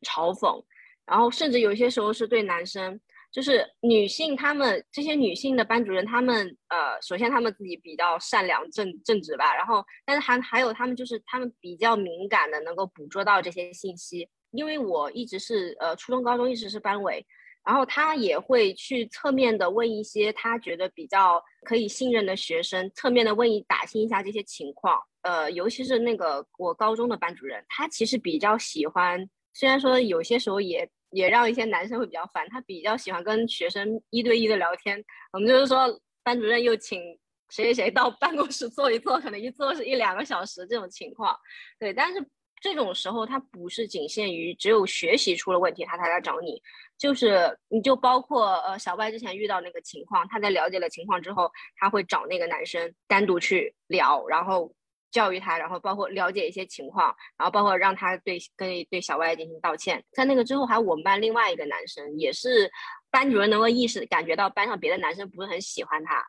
[0.02, 0.64] 嘲讽，
[1.06, 3.00] 然后甚至有些时候是对男生，
[3.34, 14.30] 就是女性，她们这些女性的班主任，她们呃，首先她们自己比较善良正正直吧，然后但是还还有她们就是她们比较敏感的，能够捕捉到这些信息。
[14.52, 17.26] 因为我一直是呃初中高中一直是班委，
[17.66, 25.02] 然后他也会去侧面的问一些他觉得比较可以信任的学生，侧面的问一打听一下这些情况。
[25.24, 35.04] 呃，尤其是那个我高中的班主任，他其实比较喜欢，虽然说有些时候也也让一些男生会比较烦，他比较喜欢跟学生一对一的聊天。
[35.32, 35.88] 我们就是说，
[36.24, 37.02] 班主任又请
[37.50, 41.38] 谁谁谁到办公室坐一坐，可能一坐是一两个小时这种情况。
[41.80, 42.26] 对，但是
[42.62, 46.62] 这种时候他不是仅限于只有学习出了问题他才来找你，
[46.98, 54.74] 就是你就包括呃小外之前遇到那个情况，他在了解了情况之后，他会找那个男生单独去聊，然后。
[55.14, 60.04] 教育他，然后包括了解一些情况，然后包括让他对跟对小歪进行道歉。
[60.12, 62.70] 在那个之后，还有我们班另外一个男生，也是
[63.12, 66.26] 班主任能够意识感觉到班上别的男生不是很喜欢他，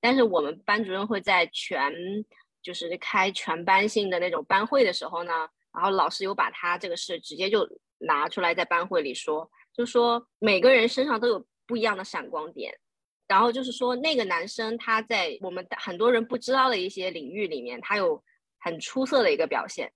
[0.00, 1.92] 但是我们班主任会在全
[2.62, 5.32] 就是开全班性的那种班会的时候呢，
[5.74, 12.72] 然后老师有把他这个事直接就拿出来在班会里说，就说每个人身上都有不一样的闪光点，
[13.30, 18.20] 然后就是说那个男生他在我们很多人不知道的一些领域里面，他有
[18.58, 19.88] 很出色的一个表现，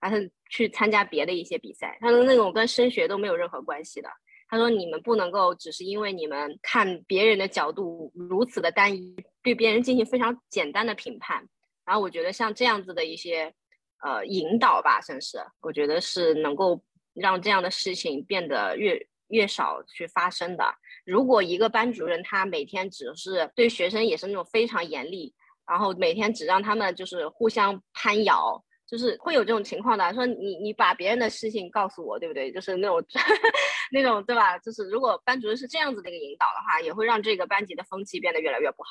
[0.00, 4.08] 他是去参加别的一些比赛，他的那种跟升学都没有任何关系的。
[4.48, 11.44] 他说你们不能够只是因为你们看别人的角度如此的单一，对别人进行非常简单的评判。
[11.84, 13.52] 然后我觉得像这样子的一些。
[14.00, 16.80] 呃，引导吧，算是我觉得是能够
[17.14, 18.96] 让这样的事情变得越
[19.26, 20.64] 越少去发生的。
[21.08, 25.34] 如果一个班主任他每天只是对学生也是那种非常严厉，
[25.66, 30.12] 然后每天只让他们就是互相攀咬，就是会有这种情况的。
[30.12, 32.52] 说你你把别人的事情告诉我，对不对？
[32.52, 33.02] 就是那种
[33.90, 34.58] 那种对吧？
[34.58, 38.90] 就是如果班主任是这样子的一个引导的话，也会让这个班级的风气变得越来越不好。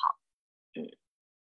[0.74, 0.84] 嗯。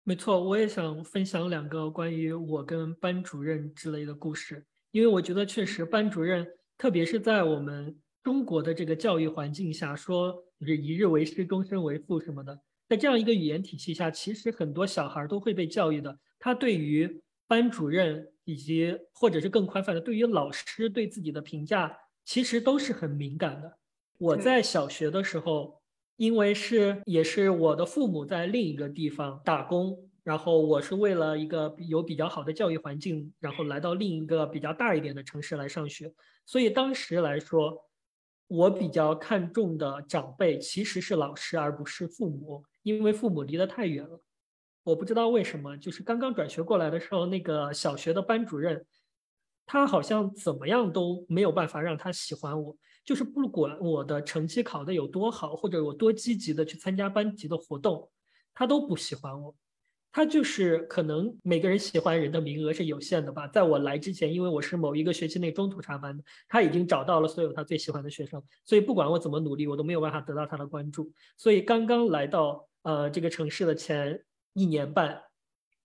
[0.05, 6.47] 没错，我也想分享两个关于我跟班主任之类的故事，因为我觉得确实班主任，
[6.78, 12.59] 特别是在我们中国的这个教育环境下，说就是一日为师，终身为父什么的，
[12.89, 23.76] 在这样一个语言体系下，其实很多小孩都会被教育的，他对于班主任以及或者是更宽泛的，对于老师对自己的评价，其实都是很敏感的。
[24.18, 25.80] 我在小学的时候。
[26.16, 36.12] 因为是也是我的父母在另一个地方打工，然后我是为了一个有比较好的教育环境，然后来到另一个比较大一点的城市来上学。
[36.47, 37.76] 所以当时来说，
[38.53, 44.20] 我比较看重的长辈其实是老师，而不是父母，因为父母离得太远了。
[44.83, 48.85] 我不知道为什么，就是刚刚转学过来的时候，那个小学的班主任，
[49.65, 52.77] 他好像怎么样都没有办法让他喜欢我。
[53.07, 58.11] 就是不管我的成绩考得有多好，或者我多积极的去参加班级的活动，
[58.53, 59.55] 他都不喜欢我。
[60.12, 63.48] 他就是可能每个人喜欢人的名额是有限的吧。
[63.48, 71.10] 在我来之前，因为我是某一个学期内中途插班的，他已经找到了所有他最喜欢的学生，所以不管我怎么努力，我都没有办法得到他的关注。
[71.39, 74.22] 所以刚刚来到呃这个城市的前
[74.52, 75.18] 一年半，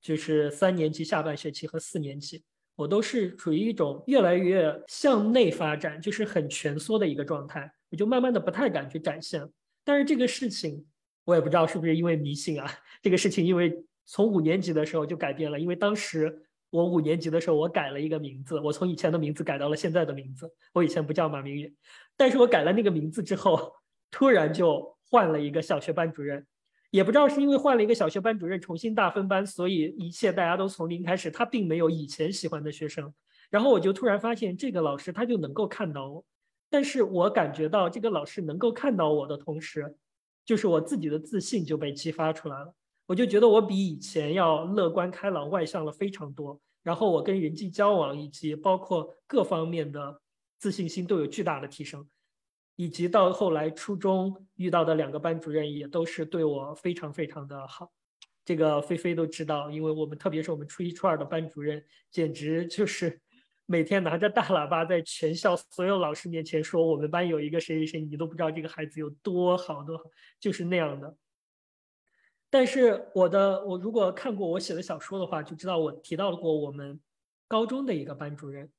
[0.01, 2.43] 就是三年级下半学期和四年级。
[2.75, 9.49] 我都是处于一种越来越向内发展，就是很蜷缩的一个状态，我就慢慢的不太敢去展现。
[9.83, 10.85] 但是这个事情，
[11.23, 12.69] 我也不知道是不是因为迷信啊。
[13.01, 20.49] 这个事情因为从五年级的时候就改变了，因为当时我五年级的时候我改了一个名字，我从以前的名字改到了现在的名字。
[20.73, 21.71] 我以前不叫马明远，
[22.15, 23.73] 但是我改了那个名字之后，
[24.09, 26.43] 突然就换了一个小学班主任。
[26.89, 31.29] 也不知道是因为换了一个小学班主任，重新大分班，所以一切大家都从零开始。
[31.29, 33.13] 他并没有以前喜欢的学生，
[33.49, 36.23] 然后我就突然发现这个老师他就能够看到我，
[36.69, 39.97] 但是我感觉到这个老师能够看到我的同时，
[40.45, 42.73] 就是我自己的自信就被激发出来了。
[43.07, 50.21] 我就觉得我比以前要乐观开朗、外向了非常多，然后我跟人际交往以及包括各方面的
[50.59, 52.07] 自信心都有巨大的提升。
[52.79, 57.91] 以及到后来初中遇到的两个班主任也都是对我非常非常的好，
[58.45, 63.19] 这个菲菲都知道，因为我们特别是我们初一初二的班主任，简直就是
[63.65, 70.03] 每天拿着大喇叭在全校所有老师面前说我们班有一个谁谁谁，你都不知道这个孩子有多好多好，
[70.39, 71.17] 就是那样的。
[72.49, 76.99] 但是我的我如果看过我写的小说的话，就知道我提到过我们
[77.47, 78.69] 高中的一个班主任，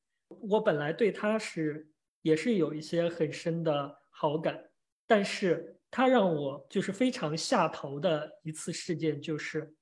[0.48, 1.88] 我本来对他是。
[2.22, 4.60] 也是有一些很深的好感，
[5.06, 9.72] 但是他让我就是非常下头的一次事件，就是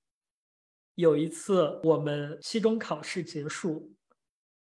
[0.96, 3.90] 有一次我们期中考试结束，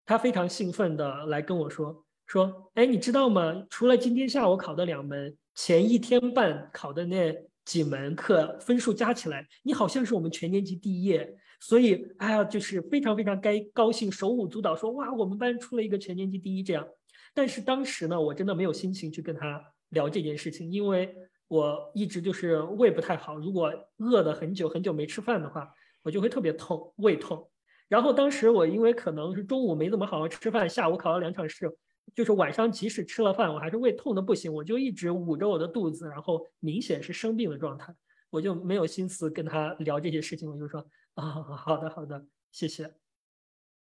[0.07, 3.67] 他非常兴奋的来跟我说说，哎，你知道吗？
[3.69, 7.35] 除了今天下午考的两门，前一天半考的那
[7.69, 11.21] 几门课分数加起来，你好像是我们全年级第一，
[11.61, 16.89] 所以哎呀，就是非常非常该高兴，手舞足蹈说，哇，我们班出了一个全年级第一，这样。
[17.35, 21.15] 但是当时呢，我真的没有心情去跟他聊这件事情，因为
[21.47, 25.71] 我一直就是胃不太好，如果饿的很久很久没吃饭的话，
[26.03, 27.51] 我就会特别痛，胃痛。
[27.87, 31.71] 然后当时我因为可能是中午没怎么好好吃饭，下午考了两场试，
[32.15, 37.95] 就是晚上即使吃了饭，我还是胃痛的不行，我就一直捂着我的肚子，然后明显是生病的状态，
[38.31, 42.95] 我就没有心思跟他聊这些事情，我就说啊，好的好的，谢谢。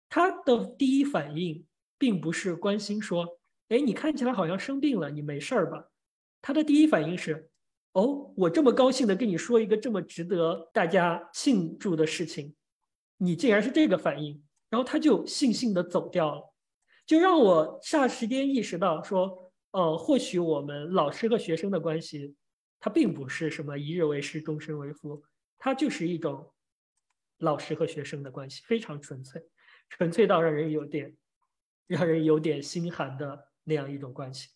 [0.08, 1.64] 他的第一反应
[1.98, 3.38] 并不是关心说。
[3.68, 5.88] 哎，你看起来好像生病了，你没事儿吧？
[6.42, 7.48] 他的第一反应是，
[7.92, 12.54] 哦，我这么高兴的跟你说一个这么值得大家庆祝的事情，
[13.16, 16.51] 你竟然是这个反应，然后他就悻悻的走掉了，
[17.06, 22.34] 就让我霎时间意识到说，呃，或许我们老师和学生的关系，
[22.80, 25.22] 它并不是什么一日为师，终身为父，
[25.58, 26.52] 它就是一种
[27.38, 29.42] 老师和学生的关系，非常纯粹，
[29.88, 31.16] 纯粹到让人有点，
[31.86, 33.48] 让人有点心寒的。
[33.64, 34.48] 那样一种关系。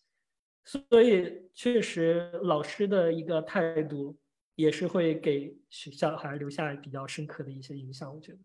[0.65, 4.19] 所以，确实老师的一个态度
[4.55, 8.13] 也是会给小孩留下比较深刻的一些影响。
[8.13, 8.39] 我觉得，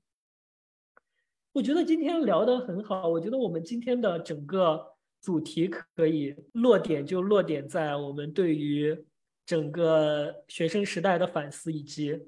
[1.53, 3.07] 我觉得今天聊得很好。
[3.09, 4.83] 我觉得我们今天的整个
[5.21, 8.97] 主题可以落点就落点在我们对于
[9.45, 12.19] 整个学生时代的反思以及。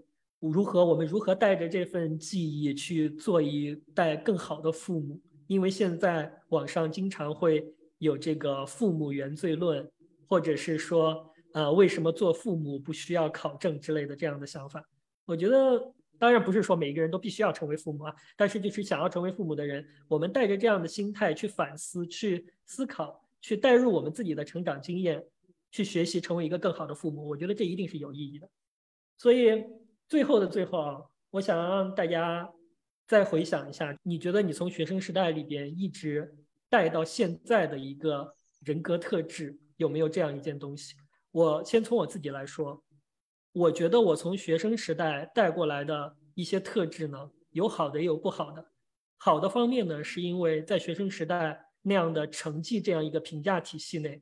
[0.40, 0.84] 如何？
[0.84, 5.18] 我们如何带着这份记忆去做一代更好的父母？
[5.46, 9.90] 因为现在网上经常会有这个“父母原罪论”，
[10.28, 14.86] 或者是说，呃，为什么做父母不需要考证之类的这样的想法。
[15.24, 25.24] 我觉得，当然不是说每一个人都必须要成为父母啊，但是就是想要成为父母的人，我们带着这样的心态去反思、去思考、去带入我们自己的成长经验，
[25.70, 27.28] 去学习成为一个更好的父母。
[27.28, 28.48] 我觉得这一定是有意义的。
[29.18, 29.64] 所以。
[30.06, 32.46] 最后的最后啊，我想让大家
[33.06, 36.36] 再回想一下，你觉得你从学生时代里边一直
[36.68, 38.34] 带到现在的一个
[38.64, 40.94] 人格特质有没有这样一件东西？
[41.30, 42.80] 我先从我自己来说，
[43.54, 48.66] 我觉得我从学生时代带过来的一些特质呢，有好的也有不好的。
[49.16, 54.20] 好的方面呢，是因为在学生时代那样的成绩这样一个评价体系内，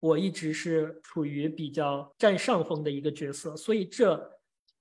[0.00, 4.30] 我一直是处于比较占上风的一个角色，所以这。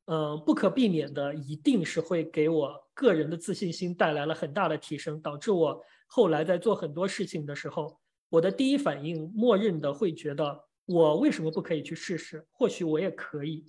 [0.08, 7.98] 嗯，不可避免的，一定是会给我个人的自信心带来了很大的提升，导致我后来在做很多事情的时候，
[8.28, 12.46] 我的第一反应默认的会觉得，我为什么不可以去试试？
[12.52, 13.64] 或许我也可以，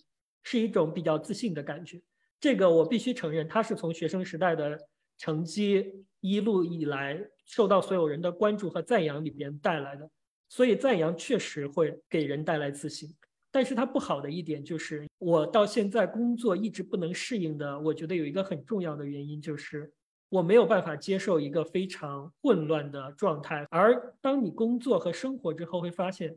[0.45, 2.01] 是一种比较自信的感觉。
[2.39, 4.79] 这个我必须承认，它是从学生时代的
[5.19, 10.09] 成绩一路以来受到所有人的关注和赞扬里边带来的，
[10.49, 13.12] 所以赞扬确实会给人带来自信。
[13.51, 17.79] 但是它不好的一点就是，我到现在工作一直不能适应的。
[17.81, 19.93] 我觉得有一个很重要的原因就是，
[20.29, 23.65] 我没有办法接受一个非常混乱的状态。
[23.71, 26.37] 而当你工作和生活之后，会发现，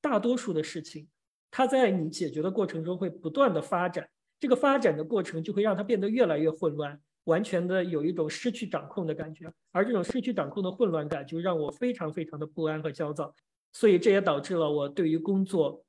[0.00, 1.08] 大多数的事情，
[1.50, 4.08] 它在你解决的过程中会不断的发展。
[4.38, 9.52] 这个发展的过程就会让它变得越来越混乱，完全的有一种失去掌控的感觉。
[9.72, 13.34] 而这种失去掌控的混乱感，就让我非常非常的不安和焦躁。
[13.72, 15.82] 所以这也导致了我对于工作。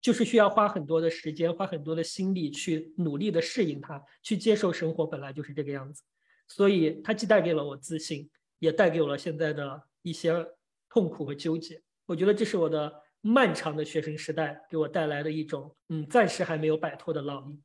[0.00, 6.02] 就是需要花很多的时间，花很多的心力去努力的适应它，去接受生活本来就是这个样子。
[6.46, 8.28] 所以它既带给了我自信，
[8.58, 10.46] 也带给我了现在的一些
[10.90, 11.80] 痛苦和纠结。
[12.04, 12.92] 我觉得这是我的
[13.26, 17.64] 漫长的学生时代给我带来的一种，嗯，暂时还没有摆脱的烙印。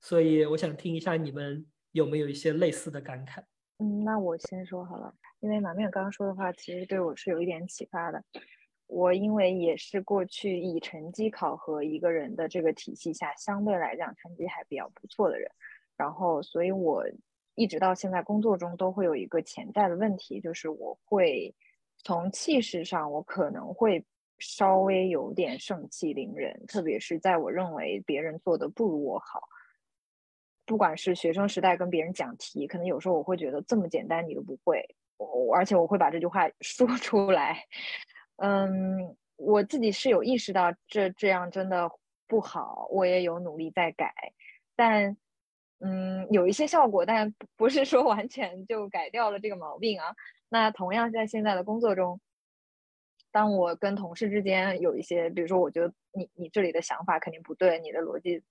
[0.00, 3.40] 所以我想听一下你们有没有一些类似的感慨。
[3.78, 8.20] 嗯，那我先说好了，因为马面刚刚说的话其实对我是有一点启发的。
[8.88, 15.48] 我因为也是过去以成绩考核一个人的这个体系下，相对来讲成绩还比较不错的人，
[15.96, 17.04] 然后所以我
[17.54, 21.54] 一直到现在工作中都会有一个潜在的问题，就是我会
[21.98, 24.04] 从气势上，我可能会
[24.38, 29.40] 稍微有点盛气凌人，特别是在我认为别人做的不如我好，
[30.64, 34.84] 不管是学生时代跟别人讲题，可能有时候我会觉得这么简单你都不会，
[35.16, 37.64] 我而且我会把这句话 说出来。
[38.36, 41.90] 嗯，我自己是有意识到这这样真的
[42.26, 44.12] 不好，我也有努力在改，
[44.76, 45.16] 但
[45.80, 50.14] 嗯，有一些效果，但不是说完全就改掉了这个毛病啊。
[50.48, 52.20] 那同样在现在的工作中，
[53.30, 58.42] 当我跟同事之间有一些，比如说我觉得你你这里的想法肯定不对，你的逻辑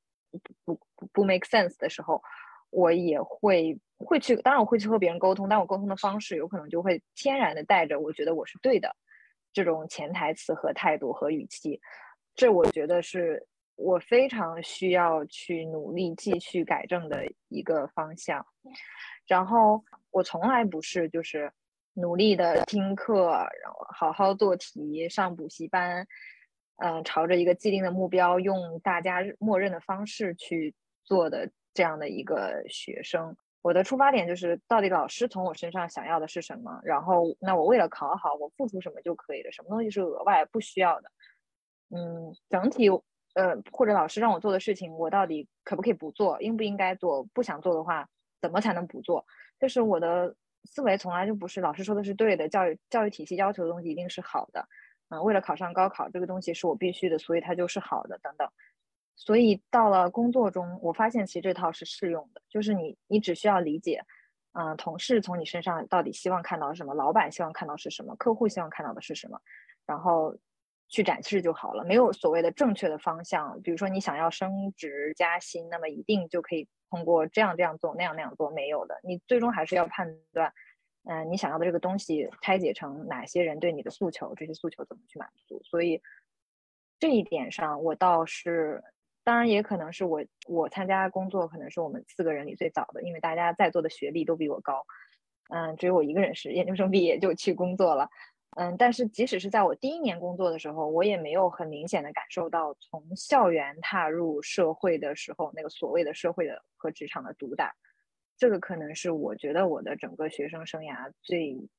[0.64, 2.22] 不不不 make sense 的时候，
[2.70, 8.96] 我也会会去，当然我会去和别人沟通，但我沟通的方式有可能就会天然的带着我觉得我是对的。
[9.54, 11.82] 这种潜台词和态度和语气，
[12.36, 18.46] 这我觉得是我非常需要去努力继续改正的一个方向。
[19.26, 21.52] 然后我从来不是就是
[22.00, 23.32] 努力的听课，
[23.64, 26.08] 然后好好做题、上补习班，
[26.78, 33.36] 嗯，朝着一个既定的目标，用大家默认的方式去做的这样的一个学生。
[33.64, 36.80] 我的出发点就是，到底老师从我身上想要的是什么？
[36.84, 39.52] 然后，那我为了考好，我付出什么就可以了？
[39.52, 41.10] 什么东西是额外不需要的？
[41.90, 42.90] 嗯，整体，
[43.34, 46.40] 呃，或者老师让我做的事情，我到底可不可以不做？
[46.42, 47.24] 应不应该做？
[47.34, 48.08] 不想做的话，
[48.40, 49.26] 怎么才能不做？
[49.60, 50.36] 就是我的
[50.68, 54.68] 思维从来就不是老师说的是对的，教育教育体系要求的东西一定是好的。
[55.10, 58.48] 嗯，为了考上高考，这个东西是我必须的，所以它就是好的，等等。
[59.16, 64.04] 所以到了工作中，我发现其实这套是适用的，就是你你只需要理解，
[64.52, 69.40] 嗯，同事从你身上到底希望看到什么，老板希望看到是什么，客户希望看到的是什么，
[69.86, 70.36] 然后
[70.90, 71.84] 去展示就好了。
[71.84, 79.00] 没有所谓的正确的方向，比如说你想要升职加薪，那么一定就可以通过这样这样做，那样那样做，没有的。
[79.04, 80.54] 你最终还是要判断，
[81.04, 85.62] 嗯，你想要的这个东西拆解成哪些人对你的诉求，这些诉求怎么去满足？
[85.64, 86.02] 所以
[87.00, 88.82] 这一点上，我倒是，
[89.24, 94.86] 当然也可能是我我参加工作，可能是我们四个人里最早的，因为大家在座的学历都比我高，
[95.50, 98.10] 嗯，只有我一个人是研究生毕业就去工作了，
[98.56, 107.76] 嗯，但是即使是在我第一年工作的时候，我也没有很明显的感受到从校园踏入社会的时候那个所谓的社会的和职场的毒打。
[108.36, 111.70] 这个可能是我觉得我的整个学生生涯最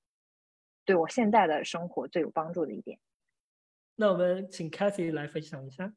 [0.85, 2.99] 对我现在的生活最有帮助的一点。
[3.97, 5.93] 那我们请 Cathy 来分享一下。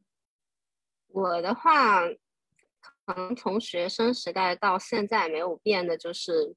[1.08, 2.08] 我的话，
[3.06, 6.56] 可能从学生时代到现在没有变的，就是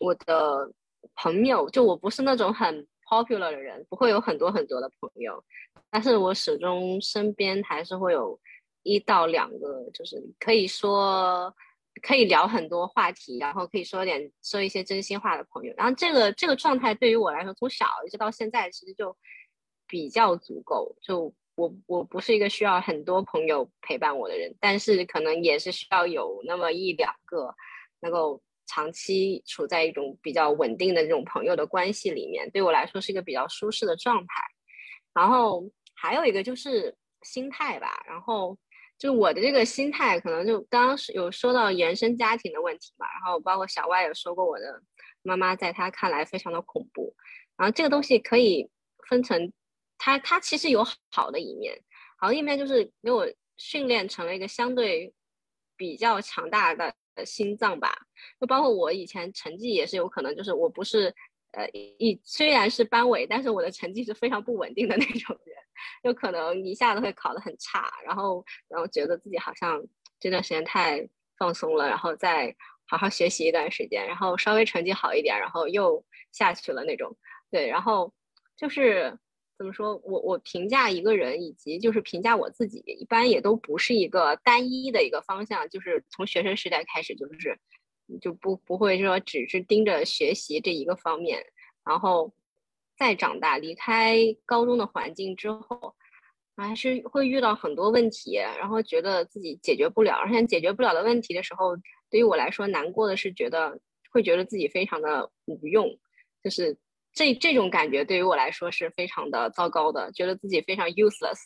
[0.00, 0.72] 我的
[1.14, 1.68] 朋友。
[1.70, 5.42] 就我不是那种很 popular 的人，不会有很多很多的朋友，
[5.90, 8.38] 但是我始终身边还是会有
[8.82, 11.54] 一到两个，就是可以说。
[12.00, 19.16] 可以聊很多话题，然后可以说点说一些真心话的朋友，然后这个这个状态对于我来说，从小一直到现在，其实就
[19.88, 20.94] 比较足够。
[21.02, 27.52] 就我我不是一个需要很多朋友陪伴我的人，但是可能也是需要有那么一两个
[27.98, 34.26] 能够长期处在一种比较稳定的这种朋友的关系里面，对我来说是一个比较舒适的状态。
[35.12, 38.56] 然后还有一个就是心态吧，然后。
[39.00, 44.82] 就我的这个心态，可能就刚刚有说到原生家庭的问题嘛，然后包括小外有说过我的
[45.22, 47.14] 妈妈在他看来非常的恐怖，
[47.56, 48.68] 然后这个东西可以
[49.08, 49.52] 分成，
[49.98, 51.80] 他他其实有好的一面，
[52.18, 53.24] 好的一面就是给我
[53.56, 55.14] 训练成了一个相对
[55.78, 56.94] 比较强大的
[57.24, 57.96] 心脏吧，
[58.38, 61.14] 就包括我以前成绩也是有可能就是我不是
[61.52, 65.56] 呃一虽然是班委，但是我的成绩是非常不稳定的那种人。
[66.02, 69.80] 有可能一下子会考得很差，然后然后觉得自己好像
[70.18, 72.54] 这段时间太放松了，然后再
[72.88, 77.16] 好好学习一段时间，然后稍微成绩好一点，然后又下去了那种。
[77.50, 78.12] 对，然后
[78.56, 79.16] 就是
[79.58, 87.58] 怎么说我我评价一个人，以及就是评价我自己，一般也都不是一个单一的一个方向，就是从学生时代开始就是
[88.20, 91.44] 就不不会说只是盯着学习这一个方面，
[91.84, 92.32] 然后。
[93.00, 95.94] 再长大，离开高中的环境之后，
[96.56, 101.76] 还是会遇到很多问题，然后觉得自己解决不了，而且解决不了的问题的时候，
[102.10, 103.78] 对于我来说，难过的是觉得
[104.10, 105.96] 会觉得自己非常的无用，
[106.42, 106.76] 就是
[107.18, 111.40] 这这种感觉对于我来说是非常的糟糕的，觉得自己非常 useless。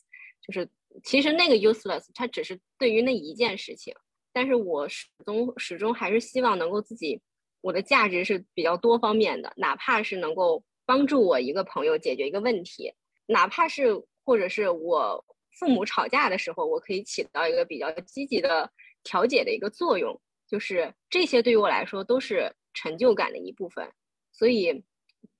[0.46, 0.68] 就是
[1.02, 3.94] 其实那个 useless 它只是对于那一件事情，
[4.32, 7.20] 但是我始终始终还是希望能够自己
[7.62, 10.62] 我的价值是比较多方面的，哪怕是能够。
[10.84, 12.92] 帮助我一个朋友解决一个问题，
[13.26, 13.94] 哪怕是
[14.24, 15.24] 或者是我
[15.56, 18.68] 父母吵架的时候，我可以起到一个比较积极的
[19.04, 23.88] 调解的一个作用，就是这些对于我来说都是成就感的一部分，
[24.32, 24.82] 所以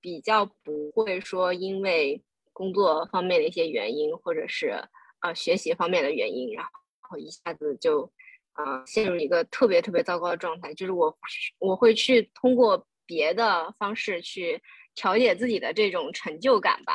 [0.01, 2.23] 比较不会说因为
[2.53, 4.83] 工作方面的一些原因，或者是
[5.21, 6.65] 呃学习方面的原因，然
[7.01, 8.13] 后一下子就
[8.55, 11.17] 呃陷入一个特别特别糟糕的状态，就是我
[11.59, 14.63] 我会去通过别的方式去。
[14.95, 16.93] 调节自己的这种成就感吧，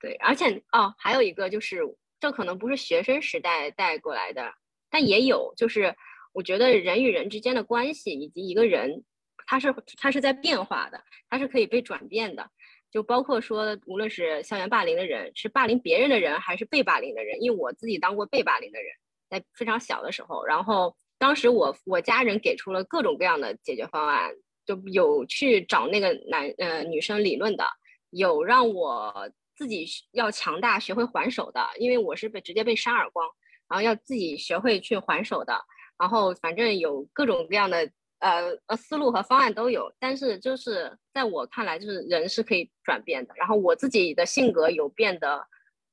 [0.00, 1.78] 对，而且哦，还有一个就是，
[2.18, 4.52] 这可能不是学生时代带过来的，
[4.90, 5.94] 但也有，就是
[6.32, 9.04] 我觉得人与人之间的关系，以及一个人，
[9.52, 10.98] 它是它是在变化的，
[11.28, 12.50] 它是可以被转变的，
[12.90, 18.90] 就包括说，无论是校园霸凌的人，是霸凌别人的人，还是被霸凌的人，因为我自己当过被霸凌的人，
[19.28, 24.32] 在非常小的时候，然后当时我我家人给出了各种各样的解决方案。
[24.64, 27.64] 就有去找那个男呃女生理论的，
[28.10, 33.28] 有让我自己要强大学会还手的，因为我是被直接被扇耳光，
[33.68, 35.60] 然后要自己学会去还手的，
[35.98, 37.90] 然后反正有各种各样的
[38.22, 45.46] 呃呃思路和方案都有，但是就是在我看来，就是人是可以转变的，然后我自己的性格有变得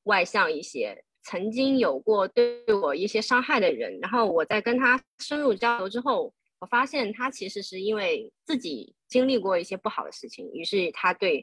[0.04, 6.32] 外向一些，曾经有过对我一些伤害的人，然后我在跟他深入交流之后。
[6.62, 11.42] 我发现他其实是因为自己经历过一些不好的事情，于是他对，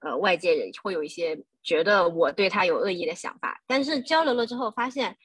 [0.00, 3.58] 呃，外界人会有一些觉得我对他有恶意的想法。
[3.66, 5.16] 但是交流了之后，发现，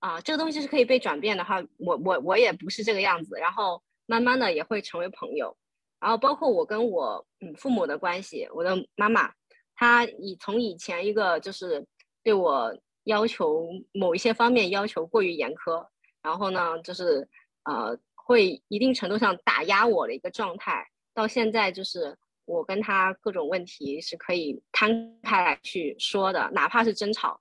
[0.00, 3.36] 啊，这个东西是可以被转变的哈，我我我也不是这个样子。
[3.38, 5.56] 然后慢慢的也会成为朋友。
[6.00, 9.32] 然后包括我跟我嗯父母的关系，我的妈妈，
[9.76, 11.86] 她以从以前一个就是
[12.24, 15.86] 对我要求某一些方面要求过于严苛，
[16.22, 17.28] 然后呢就是
[17.62, 17.96] 呃。
[18.28, 22.14] 会一定程度上打压我的一个状态，到现在就是
[22.44, 27.40] 我跟他各种问题是可以摊开来去说的，哪怕是争吵，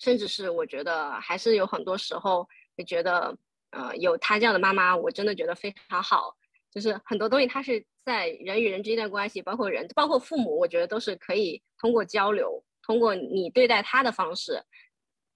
[0.00, 3.38] 甚至是我觉得还是有很多时候会觉得，
[3.74, 6.36] 呃，有他这样的妈妈，我真的觉得非常好。
[6.70, 14.62] 就是很多东西他是在人与人之间的关系，包括人，包括父母，我觉得都是可以通过交流，通过你对待他的方式，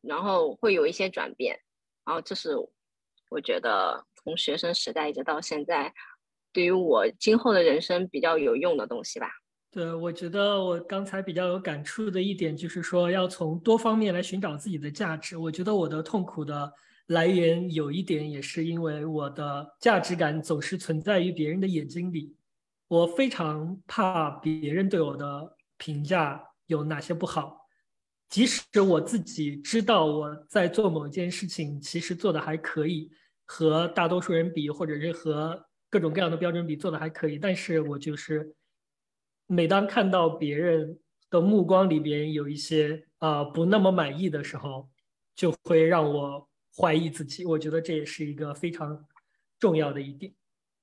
[0.01, 1.59] 然后会有一些转变。
[2.05, 2.57] 然后这是
[3.29, 5.93] 我觉得从学生时代一直到现在，
[6.53, 9.31] 对于我今后的人生比较有用的东西吧。
[9.71, 15.37] 对，我觉得我刚才比较有感触的一点就是说，要从多方面来寻找自己的价值。
[15.37, 16.73] 我觉得我的痛苦的。
[17.09, 22.37] 来源有一点也是因为我的价值感总是存在于别人的眼睛里，
[22.87, 27.67] 我非常怕别人对我的评价有哪些不好，
[28.29, 33.11] 即使我自己知道我在做某件事情其实做的还可以，
[33.47, 38.55] 和大多数人比，或者是和各种各样的标准比做的还可以，但是我就是
[39.47, 40.99] 每当看到别人
[41.31, 44.91] 的目光里边有一些啊不那么满意的时候，
[45.35, 46.48] 就会让我。
[46.81, 49.05] 怀疑自己，我觉得这也是一个非常
[49.59, 50.33] 重要的一点。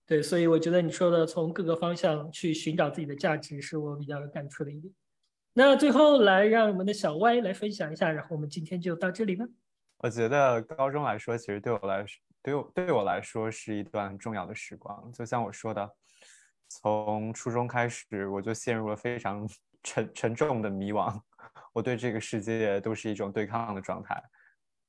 [0.06, 4.94] 对，所以我觉得你说的从各个方向去寻找自己的价值，是我比较有感触的一点。
[5.54, 9.46] 那最后来让我们的小歪来分享一下，然后我们今天就到这里吧。
[10.00, 15.12] 我觉得高中来说，其实对我来说，对我对我来说是一段很重要的时光。
[15.14, 15.90] 就像我说的，
[16.68, 19.50] 从初中开始，我就陷入了非常
[19.82, 21.20] 沉沉重的迷惘，
[21.74, 24.22] 我对这个世界都是一种对抗的状态。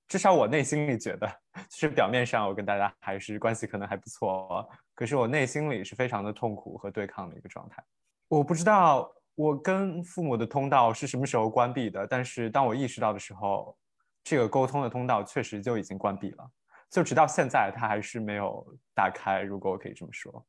[0.08, 1.26] 至少我内心里觉得，
[1.68, 7.82] 就是表面上我跟大家还是关系可能还不错，可是我内心里是非常的痛苦和对抗的一个状态。
[8.28, 13.76] 我不知道我跟父母的通道是什么时候关闭的，但是当我意识到的时候，
[14.22, 16.50] 这个沟通的通道确实就已经关闭了，
[16.90, 19.42] 就直到现在它还是没有打开。
[19.42, 20.44] 如果我可以这么说，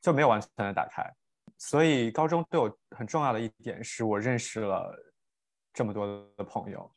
[0.00, 1.02] 就没有完全的打开。
[1.56, 4.94] 所以高中对我很重要的一点是我认识了
[5.72, 6.06] 这么多
[6.36, 6.90] 的朋友。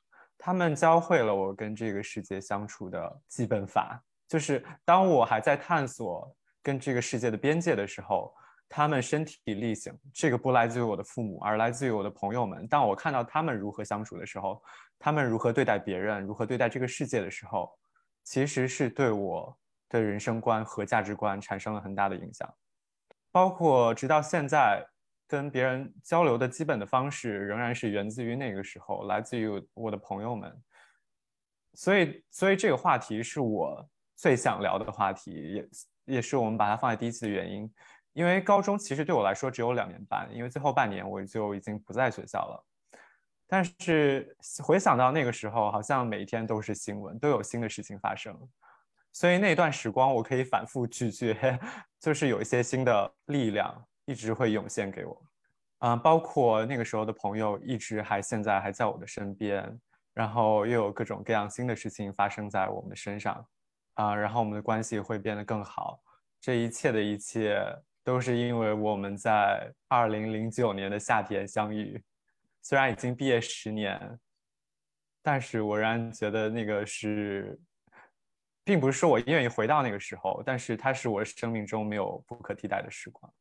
[0.44, 8.34] 他们教会了我跟这个世界相处的基本法，就是当我还在探索跟这个世界的边界的时候，
[8.68, 9.96] 他们身体力行。
[10.12, 12.68] 这个不来自于我的父母，而来自于我的朋友们。
[12.68, 14.60] 当我看到他们如何相处的时候，
[14.98, 17.72] 他们如何对待别人，如何对待这个世界的时候，
[18.24, 19.56] 其实是对我
[19.90, 22.52] 的人生观和价值观产生了很大的影响，
[23.32, 24.84] 包括直到现在。
[25.32, 30.54] 跟别人交流的基本的方式仍然是源自于那个时候，来自于我的朋友们，
[31.74, 35.70] 所以，所以这个话题是我最想聊的话题，也
[36.16, 37.74] 也是我们把它放在第一次的原因。
[38.12, 42.66] 因为高中其实对我来说只有两年半，因为最后半年我就已经不在学校了。
[43.48, 48.38] 但是回想到那个时候，好像每一天都是新闻，都有新的事情发生，
[49.14, 51.34] 所以那段时光我可以反复咀嚼，
[52.02, 53.88] 就是有一些新的力量。
[54.06, 55.22] 一直会涌现给我，
[55.78, 59.80] 啊，包括那个时候的朋友一直还现在还在我的身边，
[60.14, 63.46] 然后又有各种各样新的事情发生在我们的身上，
[63.94, 66.02] 啊，然后我们的关系会变得更好。
[66.40, 67.64] 这一切的一切
[68.04, 72.04] 都是因为我们在二零零九年的夏天相遇，
[72.64, 74.20] 虽然已经毕业十年，
[75.22, 77.60] 但是我仍然觉得那个是，
[78.64, 83.32] 并不是说我愿意回到那个时候，但是它是我生命中没有不可替代的时光。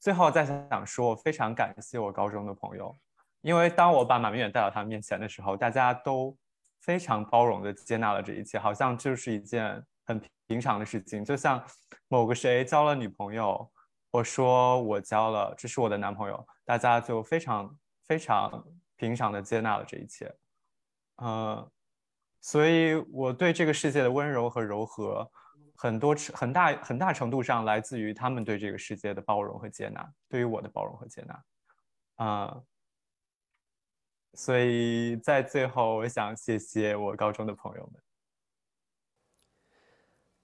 [0.00, 2.94] 最后再想想说，我非常感谢我高中的朋友，
[3.40, 6.36] 因为当我把马明远带到他们面前的时候，大家都
[6.80, 11.24] 非常包容的接纳了这一切，好像就是一件很平常的事情。
[11.24, 11.62] 就像
[12.06, 13.68] 某个谁交了女朋友，
[14.12, 17.76] 我说我交了，这是我的男朋友，大家就非常
[18.06, 18.64] 非常
[18.96, 20.32] 平常的接纳了这一切。
[21.16, 21.68] 嗯，
[22.40, 25.30] 所以我对这个世界的温柔和柔和。
[25.80, 31.44] 很多很大很大程度上来自于他们对这个世界的包容和接纳，对于我的包容和接纳，
[32.16, 32.62] 啊，
[34.34, 38.02] 所以在最后，我想谢谢我高中的朋友们。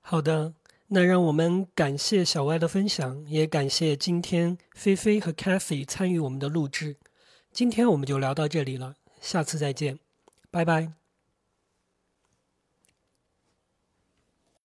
[0.00, 0.54] 好的，
[0.86, 6.98] 那让我们感谢小歪的分享，也感谢今天菲菲和 Cathy 参与我们的录制。
[7.50, 9.98] 今天我们就聊到这里了，下次再见，
[10.52, 11.03] 拜拜。